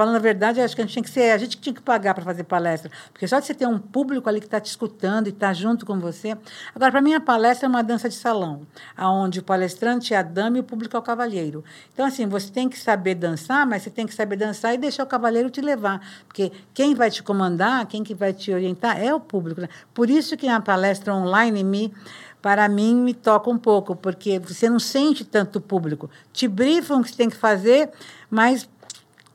falando 0.00 0.16
a 0.16 0.18
verdade, 0.18 0.62
acho 0.62 0.74
que 0.74 0.80
a 0.80 0.84
gente 0.86 0.94
tinha 0.94 1.02
que 1.02 1.10
ser, 1.10 1.30
a 1.30 1.36
gente 1.36 1.58
tinha 1.58 1.74
que 1.74 1.82
pagar 1.82 2.14
para 2.14 2.24
fazer 2.24 2.44
palestra, 2.44 2.90
porque 3.12 3.28
só 3.28 3.38
de 3.38 3.44
você 3.44 3.52
ter 3.52 3.66
um 3.66 3.78
público 3.78 4.30
ali 4.30 4.40
que 4.40 4.46
está 4.46 4.58
te 4.58 4.64
escutando 4.64 5.26
e 5.26 5.28
está 5.28 5.52
junto 5.52 5.84
com 5.84 6.00
você. 6.00 6.38
Agora, 6.74 6.90
para 6.90 7.02
mim, 7.02 7.12
a 7.12 7.20
palestra 7.20 7.66
é 7.66 7.68
uma 7.68 7.82
dança 7.82 8.08
de 8.08 8.14
salão, 8.14 8.62
aonde 8.96 9.40
o 9.40 9.42
palestrante 9.42 10.14
é 10.14 10.16
a 10.16 10.22
dama 10.22 10.56
e 10.56 10.60
o 10.60 10.64
público 10.64 10.96
é 10.96 10.98
o 10.98 11.02
cavalheiro. 11.02 11.62
Então, 11.92 12.06
assim, 12.06 12.26
você 12.26 12.50
tem 12.50 12.66
que 12.66 12.78
saber 12.78 13.14
dançar, 13.14 13.66
mas 13.66 13.82
você 13.82 13.90
tem 13.90 14.06
que 14.06 14.14
saber 14.14 14.36
dançar 14.36 14.72
e 14.72 14.78
deixar 14.78 15.02
o 15.02 15.06
cavalheiro 15.06 15.50
te 15.50 15.60
levar, 15.60 16.00
porque 16.26 16.50
quem 16.72 16.94
vai 16.94 17.10
te 17.10 17.22
comandar, 17.22 17.84
quem 17.84 18.02
que 18.02 18.14
vai 18.14 18.32
te 18.32 18.50
orientar 18.54 18.98
é 18.98 19.12
o 19.12 19.20
público. 19.20 19.60
Né? 19.60 19.68
Por 19.92 20.08
isso 20.08 20.34
que 20.34 20.46
na 20.46 20.62
palestra 20.62 21.14
online 21.14 21.62
me 21.62 21.92
para 22.40 22.66
mim 22.70 22.96
me 22.96 23.12
toca 23.12 23.50
um 23.50 23.58
pouco, 23.58 23.94
porque 23.94 24.38
você 24.38 24.70
não 24.70 24.78
sente 24.78 25.26
tanto 25.26 25.56
o 25.56 25.60
público. 25.60 26.08
Te 26.32 26.48
brifam 26.48 27.00
o 27.00 27.02
que 27.02 27.10
você 27.10 27.16
tem 27.16 27.28
que 27.28 27.36
fazer, 27.36 27.90
mas 28.30 28.66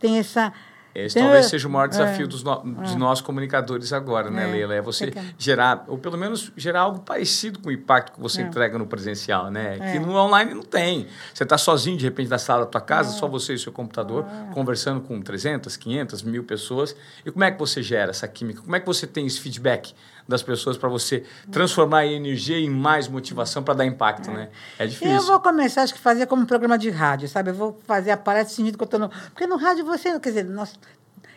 tem 0.05 0.17
essa 0.17 0.53
esse 0.95 1.19
então, 1.19 1.27
talvez 1.27 1.47
seja 1.47 1.67
o 1.67 1.71
maior 1.71 1.89
desafio 1.89 2.23
é, 2.23 2.27
dos 2.27 2.41
no, 2.41 2.63
de 2.81 2.93
é. 2.93 2.95
nós 2.95 3.19
comunicadores 3.19 3.91
agora, 3.91 4.31
né, 4.31 4.47
é, 4.47 4.51
Leila? 4.51 4.75
É 4.75 4.81
você 4.81 5.11
gerar, 5.37 5.83
ou 5.89 5.97
pelo 5.97 6.17
menos 6.17 6.53
gerar 6.55 6.81
algo 6.81 6.99
parecido 6.99 7.59
com 7.59 7.67
o 7.67 7.71
impacto 7.71 8.13
que 8.13 8.19
você 8.21 8.41
é. 8.41 8.45
entrega 8.45 8.77
no 8.77 8.87
presencial, 8.87 9.51
né? 9.51 9.77
Que 9.77 9.97
é. 9.97 9.99
no 9.99 10.15
online 10.15 10.53
não 10.53 10.63
tem. 10.63 11.05
Você 11.33 11.43
está 11.43 11.57
sozinho, 11.57 11.97
de 11.97 12.05
repente, 12.05 12.29
na 12.29 12.37
sala 12.37 12.61
da 12.61 12.71
tua 12.71 12.79
casa, 12.79 13.11
só 13.11 13.27
você 13.27 13.51
e 13.51 13.55
o 13.57 13.59
seu 13.59 13.73
computador, 13.73 14.25
conversando 14.53 15.01
com 15.01 15.21
300, 15.21 15.75
500, 15.75 16.23
mil 16.23 16.45
pessoas. 16.45 16.95
E 17.25 17.31
como 17.31 17.43
é 17.43 17.51
que 17.51 17.59
você 17.59 17.83
gera 17.83 18.11
essa 18.11 18.25
química? 18.25 18.61
Como 18.61 18.73
é 18.73 18.79
que 18.79 18.85
você 18.85 19.05
tem 19.05 19.27
esse 19.27 19.41
feedback 19.41 19.93
das 20.27 20.41
pessoas 20.41 20.77
para 20.77 20.89
você 20.89 21.23
transformar 21.51 21.99
a 21.99 22.05
energia 22.07 22.57
em 22.57 22.69
mais 22.69 23.07
motivação 23.07 23.63
para 23.63 23.75
dar 23.75 23.85
impacto, 23.85 24.31
né? 24.31 24.49
É 24.79 24.87
difícil. 24.87 25.13
Eu 25.13 25.21
vou 25.21 25.39
começar, 25.39 25.83
acho 25.83 25.93
que 25.93 25.99
fazer 25.99 26.25
como 26.25 26.41
um 26.41 26.45
programa 26.45 26.77
de 26.77 26.89
rádio, 26.89 27.27
sabe? 27.27 27.51
Eu 27.51 27.55
vou 27.55 27.79
fazer 27.85 28.11
a 28.11 28.17
palestra 28.17 28.55
sentindo 28.55 28.77
que 28.77 28.83
eu 28.83 28.85
estou 28.85 28.99
no... 28.99 29.09
Porque 29.09 29.45
no 29.45 29.55
rádio 29.55 29.85
você, 29.85 30.19
quer 30.19 30.29
dizer, 30.29 30.45
nós 30.45 30.73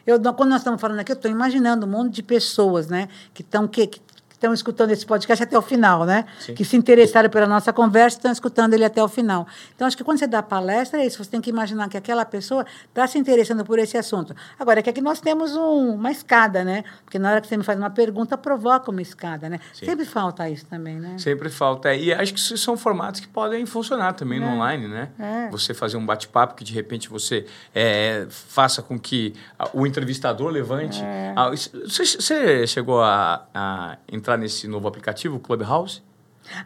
eu, 0.09 0.19
quando 0.33 0.49
nós 0.49 0.61
estamos 0.61 0.81
falando 0.81 1.01
aqui, 1.01 1.13
eu 1.13 1.17
estou 1.17 1.31
imaginando 1.31 1.85
um 1.85 1.89
monte 1.91 2.15
de 2.15 2.23
pessoas 2.23 2.89
né, 2.89 3.11
que 3.35 3.43
estão 3.43 3.69
que, 3.69 3.87
que 3.87 4.01
estão 4.39 4.55
escutando 4.55 4.93
esse 4.93 5.05
podcast 5.05 5.43
até 5.43 5.59
o 5.59 5.63
final, 5.63 6.05
né? 6.05 6.25
Sim. 6.39 6.55
Que 6.55 6.65
se 6.65 6.77
interessaram 6.77 7.29
pela 7.29 7.47
nossa 7.47 7.73
conversa 7.73 8.17
estão 8.17 8.31
escutando 8.31 8.73
ele 8.73 8.85
até 8.85 9.03
o 9.03 9.09
final. 9.09 9.47
Então, 9.75 9.87
acho 9.87 9.97
que 9.97 10.05
quando 10.05 10.19
você 10.19 10.27
dá 10.27 10.43
palestra, 10.43 11.03
é 11.03 11.07
isso. 11.07 11.23
Você 11.23 11.31
tem 11.31 11.41
que 11.41 11.51
imaginar 11.51 11.89
que 11.89 11.97
aquela 11.97 12.25
pessoa 12.25 12.65
está 12.89 13.07
se 13.07 13.19
interessando 13.19 13.65
por 13.65 13.79
esse 13.79 13.99
assunto. 13.99 14.35
Agora, 14.59 14.79
é 14.79 14.83
que 14.83 14.89
aqui 14.89 15.01
nós 15.01 15.21
temos 15.21 15.57
um, 15.57 15.95
uma 15.95 16.11
escada, 16.11 16.65
né? 16.65 16.85
Porque 17.05 17.19
na 17.19 17.33
hora 17.33 17.41
que 17.41 17.49
você 17.49 17.57
me 17.57 17.65
faz 17.65 17.77
uma 17.79 17.91
pergunta, 17.91 18.39
provoca 18.39 18.91
uma 18.91 19.03
escada, 19.03 19.49
né? 19.49 19.59
Sim. 19.75 19.87
Sempre 19.87 20.05
falta 20.05 20.49
isso 20.49 20.67
também, 20.67 20.99
né? 21.01 21.19
Sempre 21.19 21.51
falta. 21.51 21.93
E 21.95 22.13
acho 22.13 22.33
que 22.33 22.41
são 22.41 22.77
formatos 22.77 23.21
que 23.21 23.27
podem 23.27 23.67
funcionar 23.67 24.13
também 24.13 24.41
é. 24.41 24.45
no 24.45 24.53
online, 24.53 24.87
né? 24.87 25.09
É. 25.19 25.51
Você 25.51 25.75
fazer 25.75 25.97
um 25.97 26.07
bate-papo 26.07 26.55
que, 26.55 26.63
de 26.63 26.73
repente, 26.73 27.09
você 27.09 27.45
é, 27.75 28.27
faça 28.31 28.83
com 28.83 28.99
que 28.99 29.35
o 29.73 29.85
entrevistador 29.85 30.51
levante. 30.51 31.03
É. 31.03 31.33
Ah, 31.35 31.51
você, 31.51 31.71
você 32.05 32.67
chegou 32.69 33.03
a, 33.03 33.47
a 33.53 33.97
entrar 34.11 34.28
entrar 34.29 34.37
nesse 34.37 34.69
novo 34.69 34.87
aplicativo, 34.87 35.39
Clubhouse? 35.39 36.03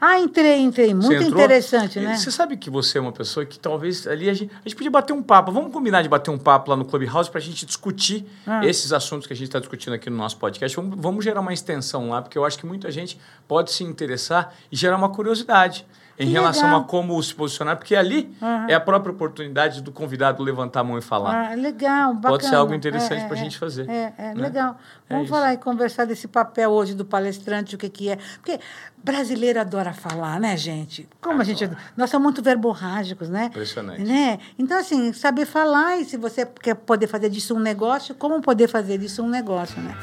Ah, 0.01 0.19
entrei, 0.19 0.61
entrei. 0.61 0.95
Muito 0.95 1.23
interessante, 1.23 1.99
né? 1.99 2.17
Você 2.17 2.31
sabe 2.31 2.57
que 2.57 2.71
você 2.71 2.99
é 2.99 3.01
uma 3.01 3.11
pessoa 3.11 3.45
que 3.45 3.59
talvez 3.59 4.07
ali 4.07 4.29
a 4.29 4.35
gente, 4.35 4.53
a 4.55 4.69
gente 4.69 4.77
podia 4.77 4.91
bater 4.91 5.13
um 5.13 5.23
papo. 5.23 5.51
Vamos 5.51 5.73
combinar 5.73 6.03
de 6.03 6.09
bater 6.09 6.31
um 6.31 6.39
papo 6.39 6.71
lá 6.71 6.77
no 6.77 6.85
Clubhouse 6.85 7.29
para 7.29 7.41
a 7.41 7.43
gente 7.43 7.67
discutir 7.67 8.25
ah. 8.47 8.65
esses 8.65 8.93
assuntos 8.93 9.27
que 9.27 9.33
a 9.33 9.37
gente 9.37 9.49
está 9.49 9.59
discutindo 9.59 9.95
aqui 9.95 10.09
no 10.09 10.17
nosso 10.17 10.37
podcast. 10.37 10.77
Vamos, 10.77 10.97
vamos 11.01 11.25
gerar 11.25 11.41
uma 11.41 11.53
extensão 11.53 12.11
lá, 12.11 12.23
porque 12.23 12.39
eu 12.39 12.45
acho 12.45 12.59
que 12.59 12.67
muita 12.67 12.93
gente 12.93 13.19
pode 13.49 13.73
se 13.73 13.83
interessar 13.83 14.55
e 14.71 14.77
gerar 14.77 14.97
uma 14.97 15.09
curiosidade 15.09 15.85
em 16.19 16.27
que 16.27 16.33
relação 16.33 16.65
legal. 16.65 16.81
a 16.81 16.85
como 16.85 17.23
se 17.23 17.35
posicionar, 17.35 17.77
porque 17.77 17.97
ali 17.97 18.35
uhum. 18.41 18.69
é 18.69 18.75
a 18.75 18.81
própria 18.81 19.13
oportunidade 19.13 19.81
do 19.81 19.91
convidado 19.91 20.43
levantar 20.43 20.81
a 20.81 20.85
mão 20.85 20.99
e 20.99 21.03
falar. 21.03 21.53
Ah, 21.53 21.55
legal, 21.55 22.15
bacana. 22.15 22.35
Pode 22.35 22.47
ser 22.47 22.55
algo 22.55 22.75
interessante 22.75 23.23
é, 23.23 23.27
para 23.27 23.37
a 23.37 23.41
é, 23.41 23.43
gente 23.43 23.59
fazer. 23.59 23.89
É, 23.89 24.13
é 24.19 24.35
né? 24.35 24.43
legal. 24.43 24.77
É 25.09 25.15
Vamos 25.15 25.31
falar 25.31 25.55
e 25.55 25.57
conversar 25.57 26.05
desse 26.05 26.29
papel 26.29 26.71
hoje 26.71 26.95
do 26.95 27.05
palestrante, 27.05 27.75
o 27.75 27.79
que, 27.79 27.89
que 27.89 28.09
é. 28.11 28.17
Porque 28.17 28.61
brasileiro 29.03 29.61
adora 29.61 29.93
falar, 29.93 30.39
né, 30.39 30.57
gente? 30.57 31.09
Como 31.21 31.41
adora. 31.41 31.51
a 31.51 31.55
gente. 31.55 31.77
Nós 31.97 32.11
somos 32.11 32.25
muito 32.25 32.43
verborrágicos, 32.43 33.29
né? 33.29 33.47
Impressionante. 33.47 34.03
Né? 34.03 34.39
Então, 34.59 34.79
assim, 34.79 35.13
saber 35.13 35.47
falar 35.47 35.99
e 35.99 36.05
se 36.05 36.17
você 36.17 36.47
quer 36.47 36.75
poder 36.75 37.07
fazer 37.07 37.31
disso 37.31 37.55
um 37.55 37.61
negócio, 37.61 38.15
como 38.15 38.41
poder 38.41 38.69
fazer 38.69 38.99
disso 38.99 39.23
um 39.23 39.29
negócio, 39.29 39.81
né? 39.81 39.95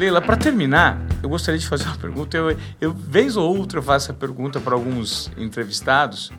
Leila, 0.00 0.22
para 0.22 0.34
terminar, 0.34 0.98
eu 1.22 1.28
gostaria 1.28 1.60
de 1.60 1.68
fazer 1.68 1.84
uma 1.84 1.98
pergunta. 1.98 2.34
Eu, 2.34 2.56
eu 2.80 2.90
vez 2.90 3.36
ou 3.36 3.54
outra, 3.54 3.80
eu 3.80 3.82
faço 3.82 4.06
essa 4.06 4.14
pergunta 4.14 4.58
para 4.58 4.74
alguns 4.74 5.30
entrevistados. 5.36 6.32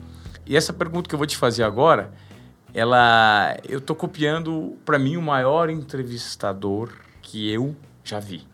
E 0.44 0.56
essa 0.56 0.72
pergunta 0.72 1.08
que 1.08 1.14
eu 1.14 1.18
vou 1.18 1.28
te 1.28 1.36
fazer 1.36 1.62
agora, 1.62 2.12
ela, 2.74 3.56
eu 3.68 3.78
estou 3.78 3.94
copiando, 3.94 4.76
para 4.84 4.98
mim, 4.98 5.16
o 5.16 5.22
maior 5.22 5.70
entrevistador 5.70 6.90
que 7.22 7.48
eu 7.52 7.76
já 8.02 8.18
vi. 8.18 8.44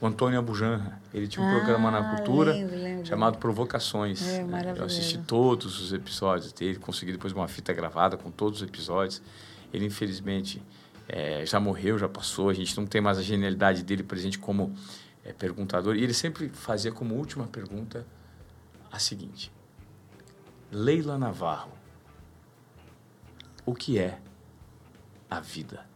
O 0.00 0.06
Antônio 0.06 0.38
Abujanra. 0.38 0.98
Ele 1.12 1.28
tinha 1.28 1.44
um 1.44 1.50
ah, 1.50 1.54
programa 1.56 1.90
na 1.90 2.16
cultura 2.16 2.52
lembro, 2.54 2.74
lembro. 2.74 3.06
chamado 3.06 3.36
Provocações. 3.36 4.26
É, 4.26 4.42
né? 4.44 4.74
Eu 4.74 4.86
assisti 4.86 5.18
todos 5.18 5.78
os 5.78 5.92
episódios 5.92 6.54
dele, 6.54 6.78
consegui 6.78 7.12
depois 7.12 7.34
uma 7.34 7.48
fita 7.48 7.70
gravada 7.74 8.16
com 8.16 8.30
todos 8.30 8.62
os 8.62 8.66
episódios. 8.66 9.20
Ele, 9.74 9.84
infelizmente, 9.84 10.62
é, 11.08 11.44
já 11.44 11.60
morreu, 11.60 11.98
já 11.98 12.08
passou, 12.08 12.48
a 12.48 12.54
gente 12.54 12.76
não 12.76 12.86
tem 12.86 13.00
mais 13.00 13.18
a 13.18 13.22
genialidade 13.22 13.82
dele 13.82 14.02
presente 14.02 14.38
como 14.38 14.74
é, 15.24 15.32
perguntador. 15.32 15.96
E 15.96 16.02
ele 16.02 16.14
sempre 16.14 16.48
fazia 16.48 16.92
como 16.92 17.14
última 17.14 17.46
pergunta 17.46 18.06
a 18.90 18.98
seguinte: 18.98 19.52
Leila 20.70 21.18
Navarro, 21.18 21.72
o 23.64 23.74
que 23.74 23.98
é 23.98 24.18
a 25.30 25.40
vida? 25.40 25.92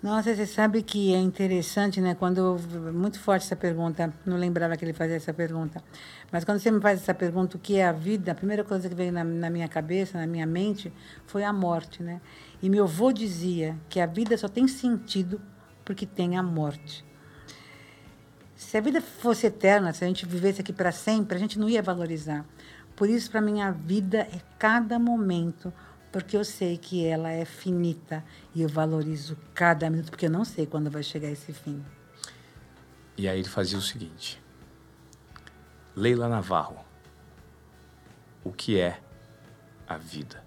Nossa, 0.00 0.32
você 0.32 0.46
sabe 0.46 0.80
que 0.80 1.12
é 1.12 1.18
interessante, 1.18 2.00
né? 2.00 2.14
Quando 2.14 2.56
muito 2.94 3.18
forte 3.18 3.42
essa 3.44 3.56
pergunta, 3.56 4.14
não 4.24 4.36
lembrava 4.36 4.76
que 4.76 4.84
ele 4.84 4.92
fazia 4.92 5.16
essa 5.16 5.34
pergunta, 5.34 5.82
mas 6.30 6.44
quando 6.44 6.58
você 6.58 6.70
me 6.70 6.80
faz 6.80 7.00
essa 7.00 7.14
pergunta, 7.14 7.56
o 7.56 7.60
que 7.60 7.76
é 7.76 7.86
a 7.86 7.92
vida? 7.92 8.32
A 8.32 8.34
primeira 8.34 8.62
coisa 8.62 8.88
que 8.88 8.94
veio 8.94 9.10
na, 9.10 9.24
na 9.24 9.48
minha 9.48 9.68
cabeça, 9.68 10.18
na 10.18 10.26
minha 10.26 10.46
mente, 10.46 10.92
foi 11.26 11.42
a 11.42 11.52
morte, 11.52 12.02
né? 12.02 12.20
E 12.62 12.68
meu 12.68 12.84
avô 12.84 13.12
dizia 13.12 13.76
que 13.88 13.98
a 13.98 14.06
vida 14.06 14.36
só 14.36 14.48
tem 14.48 14.68
sentido 14.68 15.40
porque 15.84 16.04
tem 16.04 16.36
a 16.36 16.42
morte. 16.42 17.04
Se 18.54 18.76
a 18.76 18.80
vida 18.80 19.00
fosse 19.00 19.46
eterna, 19.46 19.92
se 19.92 20.04
a 20.04 20.06
gente 20.06 20.26
vivesse 20.26 20.60
aqui 20.60 20.72
para 20.72 20.92
sempre, 20.92 21.36
a 21.36 21.40
gente 21.40 21.58
não 21.58 21.68
ia 21.68 21.80
valorizar. 21.80 22.44
Por 22.94 23.08
isso, 23.08 23.30
para 23.30 23.40
mim, 23.40 23.62
a 23.62 23.70
vida 23.70 24.18
é 24.18 24.40
cada 24.58 24.98
momento, 24.98 25.72
porque 26.12 26.36
eu 26.36 26.44
sei 26.44 26.76
que 26.76 27.06
ela 27.06 27.30
é 27.30 27.44
finita 27.44 28.22
e 28.54 28.60
eu 28.60 28.68
valorizo 28.68 29.38
cada 29.54 29.88
minuto, 29.88 30.10
porque 30.10 30.26
eu 30.26 30.30
não 30.30 30.44
sei 30.44 30.66
quando 30.66 30.90
vai 30.90 31.02
chegar 31.02 31.30
esse 31.30 31.52
fim. 31.52 31.82
E 33.16 33.28
aí 33.28 33.38
ele 33.38 33.48
fazia 33.48 33.78
o 33.78 33.82
seguinte: 33.82 34.42
Leila 35.98 36.28
Navarro, 36.28 36.76
o 38.44 38.52
que 38.52 38.78
é 38.78 39.00
a 39.84 39.96
vida? 39.96 40.40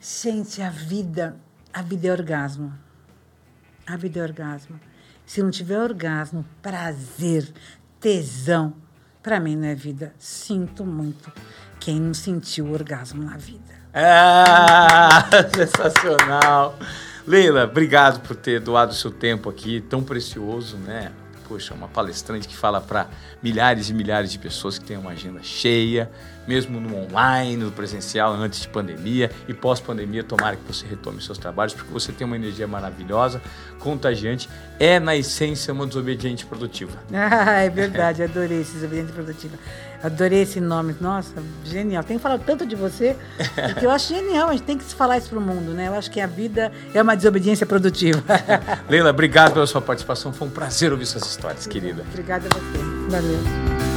Gente, 0.00 0.62
a 0.62 0.70
vida, 0.70 1.36
a 1.74 1.82
vida 1.82 2.08
é 2.08 2.10
orgasmo. 2.10 2.72
A 3.86 3.98
vida 3.98 4.18
é 4.18 4.22
orgasmo. 4.22 4.80
Se 5.26 5.42
não 5.42 5.50
tiver 5.50 5.78
orgasmo, 5.78 6.42
prazer, 6.62 7.52
tesão, 8.00 8.72
para 9.22 9.38
mim 9.38 9.56
não 9.56 9.68
é 9.68 9.74
vida. 9.74 10.14
Sinto 10.18 10.86
muito 10.86 11.30
quem 11.78 12.00
não 12.00 12.14
sentiu 12.14 12.72
orgasmo 12.72 13.22
na 13.22 13.36
vida. 13.36 13.74
Ah, 13.92 15.28
sensacional. 15.54 16.78
Leila, 17.28 17.64
obrigado 17.64 18.20
por 18.20 18.34
ter 18.34 18.58
doado 18.58 18.92
o 18.92 18.94
seu 18.94 19.10
tempo 19.10 19.50
aqui, 19.50 19.82
tão 19.82 20.02
precioso, 20.02 20.78
né? 20.78 21.12
Poxa, 21.46 21.74
uma 21.74 21.86
palestrante 21.86 22.48
que 22.48 22.56
fala 22.56 22.80
para 22.80 23.06
milhares 23.42 23.90
e 23.90 23.92
milhares 23.92 24.32
de 24.32 24.38
pessoas 24.38 24.78
que 24.78 24.86
têm 24.86 24.96
uma 24.96 25.10
agenda 25.10 25.42
cheia, 25.42 26.10
mesmo 26.46 26.80
no 26.80 26.96
online, 26.96 27.58
no 27.58 27.70
presencial, 27.70 28.32
antes 28.32 28.62
de 28.62 28.68
pandemia 28.68 29.30
e 29.46 29.52
pós-pandemia, 29.52 30.24
tomara 30.24 30.56
que 30.56 30.62
você 30.66 30.86
retome 30.86 31.20
seus 31.20 31.36
trabalhos, 31.36 31.74
porque 31.74 31.92
você 31.92 32.12
tem 32.12 32.26
uma 32.26 32.34
energia 32.34 32.66
maravilhosa, 32.66 33.42
contagiante, 33.78 34.48
é 34.80 34.98
na 34.98 35.14
essência 35.14 35.74
uma 35.74 35.86
desobediente 35.86 36.46
produtiva. 36.46 36.98
Ah, 37.12 37.60
é 37.60 37.68
verdade, 37.68 38.22
adorei 38.22 38.62
esse 38.62 38.72
desobediente 38.72 39.12
produtiva. 39.12 39.58
Adorei 40.02 40.42
esse 40.42 40.60
nome. 40.60 40.94
Nossa, 41.00 41.42
genial. 41.64 42.04
Tenho 42.04 42.20
falado 42.20 42.42
tanto 42.44 42.66
de 42.66 42.76
você, 42.76 43.16
porque 43.72 43.84
eu 43.84 43.90
acho 43.90 44.14
genial. 44.14 44.48
A 44.48 44.52
gente 44.52 44.64
tem 44.64 44.78
que 44.78 44.84
falar 44.84 45.18
isso 45.18 45.28
para 45.28 45.38
o 45.38 45.42
mundo, 45.42 45.72
né? 45.72 45.88
Eu 45.88 45.94
acho 45.94 46.10
que 46.10 46.20
a 46.20 46.26
vida 46.26 46.72
é 46.94 47.02
uma 47.02 47.16
desobediência 47.16 47.66
produtiva. 47.66 48.22
Leila, 48.88 49.10
obrigado 49.10 49.54
pela 49.54 49.66
sua 49.66 49.80
participação. 49.80 50.32
Foi 50.32 50.48
um 50.48 50.50
prazer 50.50 50.92
ouvir 50.92 51.06
suas 51.06 51.24
histórias, 51.24 51.66
querida. 51.66 52.04
Obrigada 52.12 52.48
a 52.48 52.54
você. 52.54 52.78
Valeu. 53.10 53.87